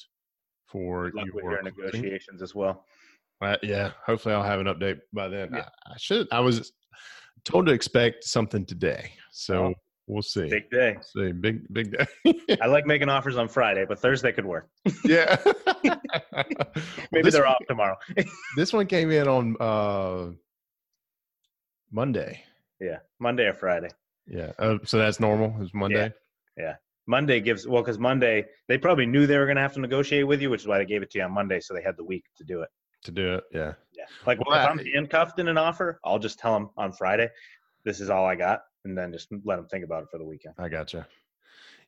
for 0.66 1.12
Good 1.12 1.28
your 1.34 1.52
your 1.52 1.62
negotiations 1.64 2.42
as 2.42 2.56
well. 2.56 2.86
Uh, 3.42 3.58
yeah, 3.62 3.92
hopefully 4.06 4.34
I'll 4.34 4.44
have 4.44 4.60
an 4.60 4.68
update 4.68 5.00
by 5.14 5.28
then. 5.28 5.50
Yeah. 5.54 5.70
I, 5.86 5.94
I 5.94 5.98
should. 5.98 6.28
I 6.32 6.40
was 6.40 6.72
told 7.46 7.68
to 7.68 7.72
expect 7.72 8.24
something 8.24 8.66
today, 8.66 9.12
so 9.32 9.66
Oh, 9.68 9.74
we'll 10.08 10.22
see. 10.22 10.50
Big 10.50 10.70
day. 10.70 10.98
see, 11.02 11.32
big 11.32 11.62
big 11.72 11.92
day. 11.92 12.06
I 12.62 12.68
like 12.68 12.86
making 12.86 13.10
offers 13.10 13.38
on 13.38 13.48
Friday, 13.48 13.86
but 13.88 14.00
Thursday 14.00 14.32
could 14.32 14.46
work. 14.46 14.70
yeah. 15.04 15.38
Maybe 17.12 17.30
they're 17.30 17.44
one, 17.44 17.52
off 17.52 17.64
tomorrow. 17.68 17.98
This 18.56 18.74
one 18.74 18.88
came 18.88 19.12
in 19.12 19.28
on 19.28 19.56
uh, 19.60 20.32
Monday. 21.92 22.44
yeah, 22.80 22.98
Monday 23.20 23.46
or 23.46 23.54
Friday. 23.54 23.90
Yeah, 24.28 24.52
uh, 24.60 24.78
so 24.84 24.98
that's 24.98 25.20
normal. 25.20 25.56
It's 25.62 25.74
Monday. 25.74 26.12
Yeah. 26.58 26.76
Monday 27.08 27.40
gives 27.40 27.66
well 27.66 27.82
because 27.82 27.98
Monday 27.98 28.46
they 28.68 28.78
probably 28.78 29.06
knew 29.06 29.26
they 29.26 29.38
were 29.38 29.46
going 29.46 29.56
to 29.56 29.62
have 29.62 29.74
to 29.74 29.80
negotiate 29.80 30.28
with 30.28 30.42
you, 30.42 30.50
which 30.50 30.62
is 30.62 30.68
why 30.68 30.78
they 30.78 30.86
gave 30.86 31.02
it 31.02 31.10
to 31.12 31.20
you 31.20 31.24
on 31.24 31.32
Monday, 31.32 31.60
so 31.60 31.74
they 31.74 31.82
had 31.82 31.96
the 31.98 32.04
week 32.04 32.26
to 32.36 32.44
do 32.44 32.62
it. 32.62 32.70
to 33.06 33.12
do 33.12 33.36
it. 33.36 33.44
Yeah. 33.54 33.74
Yeah, 33.96 34.06
like 34.26 34.40
Well, 34.46 34.60
if 34.60 34.68
I'm 34.68 34.80
handcuffed 34.94 35.40
in 35.40 35.48
an 35.48 35.58
offer, 35.58 36.00
I'll 36.04 36.20
just 36.20 36.38
tell 36.38 36.54
them 36.54 36.70
on 36.78 36.92
Friday, 36.92 37.30
this 37.86 38.02
is 38.02 38.10
all 38.10 38.26
I 38.26 38.36
got, 38.36 38.64
and 38.88 38.98
then 38.98 39.12
just 39.12 39.28
let 39.44 39.58
them 39.58 39.68
think 39.68 39.84
about 39.84 40.04
it 40.04 40.10
for 40.10 40.18
the 40.18 40.24
weekend. 40.24 40.56
I 40.58 40.70
gotcha. 40.70 41.08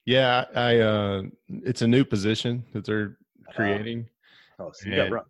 Yeah, 0.06 0.46
I 0.56 0.80
uh 0.80 1.24
it's 1.48 1.82
a 1.82 1.88
new 1.88 2.04
position 2.04 2.64
that 2.74 2.86
they're 2.86 3.18
creating. 3.54 4.08
Oh, 4.60 4.72
so 4.74 4.90
you 4.90 4.96
got 4.96 5.12
run. 5.12 5.24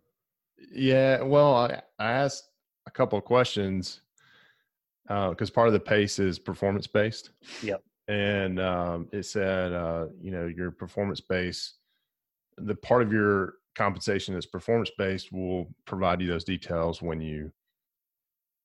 Yeah, 0.72 1.22
well, 1.22 1.54
I, 1.54 1.80
I 1.98 2.12
asked 2.12 2.50
a 2.86 2.90
couple 2.90 3.18
of 3.18 3.24
questions 3.24 4.02
because 5.06 5.50
part 5.50 5.66
of 5.68 5.72
the 5.72 5.80
pace 5.80 6.18
is 6.18 6.38
performance 6.38 6.86
based. 6.86 7.30
Yep. 7.62 7.82
And 8.08 8.60
um, 8.60 9.08
it 9.12 9.24
said, 9.24 9.72
uh, 9.72 10.06
you 10.20 10.30
know, 10.30 10.46
your 10.46 10.70
performance 10.70 11.20
base, 11.20 11.74
the 12.56 12.74
part 12.74 13.02
of 13.02 13.12
your 13.12 13.54
compensation 13.76 14.34
that's 14.34 14.46
performance 14.46 14.90
based 14.98 15.32
will 15.32 15.72
provide 15.86 16.20
you 16.20 16.28
those 16.28 16.44
details 16.44 17.00
when 17.00 17.20
you 17.20 17.52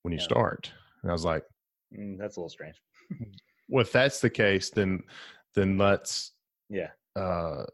when 0.03 0.11
you 0.11 0.19
Yeah. 0.19 0.25
start. 0.25 0.71
And 1.01 1.11
I 1.11 1.13
was 1.13 1.25
like, 1.25 1.43
Mm, 1.95 2.17
that's 2.17 2.35
a 2.35 2.39
little 2.39 2.49
strange. 2.49 2.81
Well, 3.69 3.81
if 3.81 3.91
that's 3.91 4.19
the 4.21 4.29
case, 4.29 4.69
then 4.69 5.01
then 5.53 5.77
let's 5.77 6.31
Yeah, 6.69 6.89
uh, 7.15 7.65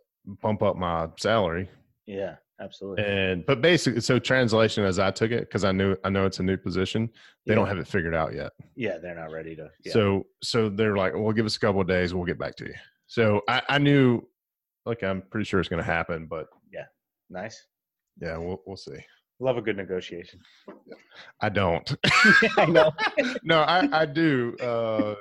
bump 0.42 0.62
up 0.64 0.76
my 0.78 1.08
salary. 1.18 1.70
yeah, 2.06 2.36
absolutely. 2.60 3.04
And 3.06 3.46
but 3.46 3.62
basically, 3.62 4.02
so 4.02 4.20
translation 4.20 4.84
as 4.84 5.00
I 5.00 5.12
took 5.12 5.32
it 5.32 5.42
because 5.42 5.64
I 5.64 5.72
knew 5.72 5.96
I 6.04 6.10
know 6.10 6.26
it's 6.26 6.40
a 6.40 6.44
new 6.44 6.58
position. 6.58 7.10
They 7.46 7.56
don't 7.56 7.68
have 7.68 7.80
it 7.80 7.88
figured 7.88 8.14
out 8.16 8.34
yet. 8.36 8.52
yeah, 8.76 8.98
they're 9.00 9.16
not 9.16 9.32
ready 9.32 9.56
to. 9.56 9.70
Yeah. 9.84 9.94
So 9.94 10.28
so 10.44 10.70
they're 10.70 10.96
like, 10.96 11.14
well, 11.16 11.32
give 11.34 11.46
us 11.46 11.56
a 11.56 11.60
couple 11.60 11.82
of 11.82 11.88
days, 11.88 12.14
we'll 12.14 12.26
get 12.26 12.38
back 12.40 12.56
to 12.58 12.66
you. 12.66 12.76
So 13.08 13.42
I, 13.50 13.62
I 13.68 13.78
knew, 13.78 14.22
like, 14.86 15.04
I'm 15.04 15.22
pretty 15.24 15.44
sure 15.46 15.60
it's 15.60 15.68
going 15.68 15.84
to 15.84 15.92
happen, 15.92 16.28
but 16.28 16.48
yeah, 16.72 16.86
nice. 17.30 17.66
yeah, 18.22 18.38
we'll 18.38 18.62
we'll 18.66 18.78
see. 18.78 19.00
Love 19.42 19.58
a 19.58 19.62
good 19.62 19.76
negotiation. 19.76 20.40
I 21.42 21.50
don't. 21.50 21.96
I 22.58 22.66
know. 22.68 22.92
no, 23.44 23.62
I 23.62 23.90
I 23.92 24.06
do. 24.06 24.56
Uh, 24.62 25.16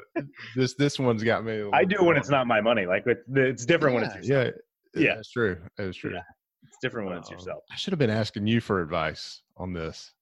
this 0.54 0.74
this 0.74 0.98
one's 0.98 1.24
got 1.24 1.42
me. 1.42 1.60
a 1.60 1.70
I 1.70 1.84
do 1.86 2.04
when 2.04 2.18
it's 2.18 2.28
not 2.28 2.46
my 2.46 2.60
money. 2.60 2.84
Like 2.84 3.06
it, 3.06 3.24
it's 3.34 3.64
different 3.64 3.94
when 3.94 4.04
it's 4.04 4.14
Yeah, 4.28 4.36
yourself. 4.42 4.54
yeah, 4.94 5.02
Yeah. 5.02 5.14
That's 5.14 5.30
true. 5.32 5.56
That's 5.78 5.96
true. 5.96 6.12
Yeah. 6.12 6.20
It's 6.64 6.76
different 6.82 7.08
when 7.08 7.16
it's 7.16 7.30
Um, 7.30 7.36
yourself. 7.38 7.62
I 7.72 7.76
should 7.76 7.92
have 7.92 7.98
been 7.98 8.10
asking 8.10 8.46
you 8.46 8.60
for 8.60 8.82
advice 8.82 9.40
on 9.56 9.72
this. 9.72 10.12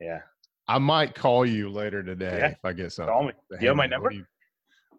Yeah. 0.00 0.20
I 0.68 0.76
might 0.78 1.14
call 1.14 1.46
you 1.46 1.70
later 1.70 2.02
today 2.02 2.36
Yeah. 2.40 2.48
if 2.50 2.58
I 2.62 2.74
get 2.74 2.92
something. 2.92 3.12
Call 3.12 3.24
me. 3.24 3.32
Do 3.50 3.56
you 3.62 3.68
have 3.68 3.76
my 3.76 3.86
number? 3.86 4.04
What 4.04 4.12
do 4.12 4.18
you, 4.18 4.24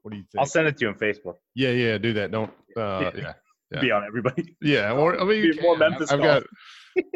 what 0.02 0.12
do 0.12 0.18
you 0.18 0.24
think? 0.32 0.40
I'll 0.40 0.48
send 0.48 0.68
it 0.68 0.78
to 0.78 0.86
you 0.86 0.90
on 0.90 0.96
Facebook. 0.96 1.36
yeah, 1.54 1.70
yeah, 1.70 1.98
do 2.00 2.12
that. 2.14 2.32
Don't. 2.32 2.52
Uh, 2.76 3.12
yeah, 3.16 3.34
Yeah. 3.72 3.82
Be 3.82 3.92
on 3.92 4.04
everybody. 4.04 4.56
yeah. 4.62 4.94
Or 4.94 5.20
I 5.20 5.24
mean, 5.26 5.52
Be 5.52 5.62
more. 5.62 5.78
Memphis 5.78 6.12
I've 6.12 6.20
calls. 6.20 6.42
got 6.42 6.44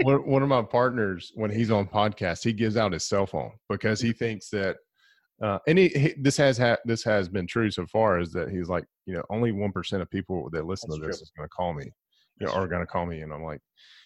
one, 0.01 0.27
one 0.27 0.43
of 0.43 0.49
my 0.49 0.61
partners 0.61 1.31
when 1.35 1.51
he's 1.51 1.71
on 1.71 1.87
podcast, 1.87 2.43
he 2.43 2.53
gives 2.53 2.77
out 2.77 2.91
his 2.93 3.07
cell 3.07 3.25
phone 3.25 3.51
because 3.69 3.99
he 4.01 4.11
thinks 4.13 4.49
that. 4.49 4.77
Uh, 5.41 5.57
and 5.67 5.77
he, 5.77 5.87
he 5.89 6.13
this 6.19 6.35
has 6.35 6.57
ha- 6.57 6.75
this 6.83 7.01
has 7.01 7.29
been 7.29 7.47
true 7.47 7.71
so 7.71 7.85
far 7.85 8.19
is 8.19 8.33
that 8.33 8.49
he's 8.49 8.67
like 8.67 8.83
you 9.05 9.13
know 9.13 9.23
only 9.29 9.53
one 9.53 9.71
percent 9.71 10.01
of 10.01 10.09
people 10.09 10.49
that 10.51 10.65
listen 10.65 10.89
That's 10.89 10.99
to 10.99 11.07
this 11.07 11.17
true. 11.19 11.23
is 11.23 11.31
going 11.37 11.45
to 11.47 11.49
call 11.49 11.73
me, 11.73 11.85
you 12.41 12.45
know, 12.45 12.51
are 12.51 12.67
going 12.67 12.81
to 12.81 12.85
call 12.85 13.05
me, 13.05 13.21
and 13.21 13.31
I'm 13.31 13.43
like, 13.45 13.61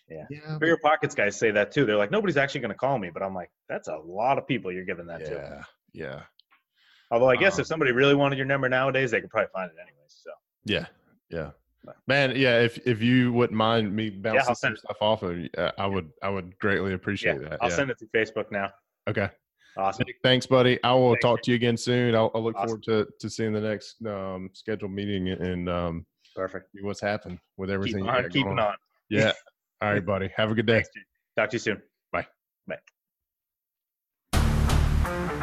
Yeah. 0.08 0.26
yeah, 0.30 0.60
BiggerPockets 0.62 1.16
guys 1.16 1.36
say 1.40 1.50
that 1.50 1.72
too. 1.72 1.86
They're 1.88 1.98
like, 1.98 2.12
nobody's 2.12 2.38
actually 2.38 2.62
going 2.62 2.72
to 2.74 2.78
call 2.78 3.00
me, 3.00 3.10
but 3.12 3.24
I'm 3.24 3.34
like, 3.34 3.50
that's 3.68 3.88
a 3.88 3.96
lot 3.98 4.38
of 4.38 4.46
people 4.48 4.72
you're 4.72 4.86
giving 4.86 5.08
that 5.08 5.26
to. 5.26 5.32
yeah, 5.32 5.64
yeah, 6.08 6.22
Although 7.10 7.30
I 7.32 7.36
guess 7.36 7.56
Um, 7.56 7.62
if 7.62 7.66
somebody 7.68 7.92
really 7.94 8.14
wanted 8.14 8.38
your 8.38 8.46
number 8.46 8.70
nowadays, 8.70 9.10
they 9.10 9.20
could 9.20 9.32
probably 9.32 9.50
find 9.52 9.72
it 9.72 9.78
anyways. 9.82 10.22
So 10.22 10.30
yeah, 10.66 10.86
yeah. 11.32 11.50
Man, 12.08 12.36
yeah. 12.36 12.60
If 12.62 12.78
if 12.88 13.02
you 13.02 13.34
wouldn't 13.34 13.58
mind 13.58 13.94
me 13.94 14.10
bouncing 14.10 14.50
I'll 14.50 14.56
some 14.56 14.74
it. 14.74 14.80
stuff 14.80 14.98
off 15.02 15.24
of 15.24 15.38
you, 15.38 15.50
uh, 15.58 15.72
I 15.78 15.86
would 15.86 16.10
I 16.22 16.30
would 16.30 16.58
greatly 16.60 16.90
yeah, 16.90 16.96
appreciate 16.96 17.42
that. 17.42 17.58
I'll 17.62 17.70
yeah. 17.70 17.76
send 17.76 17.90
it 17.92 17.98
to 18.00 18.06
Facebook 18.16 18.52
now. 18.52 18.70
Okay. 19.10 19.30
Awesome. 19.76 20.06
Thanks, 20.22 20.46
buddy. 20.46 20.80
I 20.84 20.94
will 20.94 21.12
Thanks, 21.12 21.24
talk 21.24 21.42
to 21.44 21.52
you 21.52 21.56
again 21.56 21.78
soon. 21.78 22.16
I'll, 22.16 22.30
I'll 22.36 22.44
look 22.44 22.56
Awesome. 22.56 22.82
forward 22.82 23.08
to, 23.08 23.08
to 23.20 23.30
seeing 23.30 23.54
the 23.54 23.62
next 23.62 23.96
um, 24.06 24.50
scheduled 24.54 24.92
meeting 24.92 25.30
and 25.30 25.68
um, 25.68 26.06
Perfect. 26.36 26.72
see 26.76 26.84
what's 26.84 27.02
happened 27.02 27.40
with 27.58 27.70
Keep 27.70 27.74
everything. 27.76 28.06
you 28.06 28.12
on 28.12 28.24
keeping 28.26 28.44
going 28.44 28.60
on. 28.60 28.76
Yeah. 29.10 29.32
All 29.82 29.92
right, 29.92 30.06
buddy. 30.06 30.30
Have 30.36 30.52
a 30.52 30.54
good 30.54 30.68
day. 30.68 30.84
Thanks, 30.84 30.90
Talk 31.36 31.50
to 31.50 31.56
you 31.56 31.60
soon. 31.60 31.82
Bye. 32.12 32.28
Bye. 35.04 35.40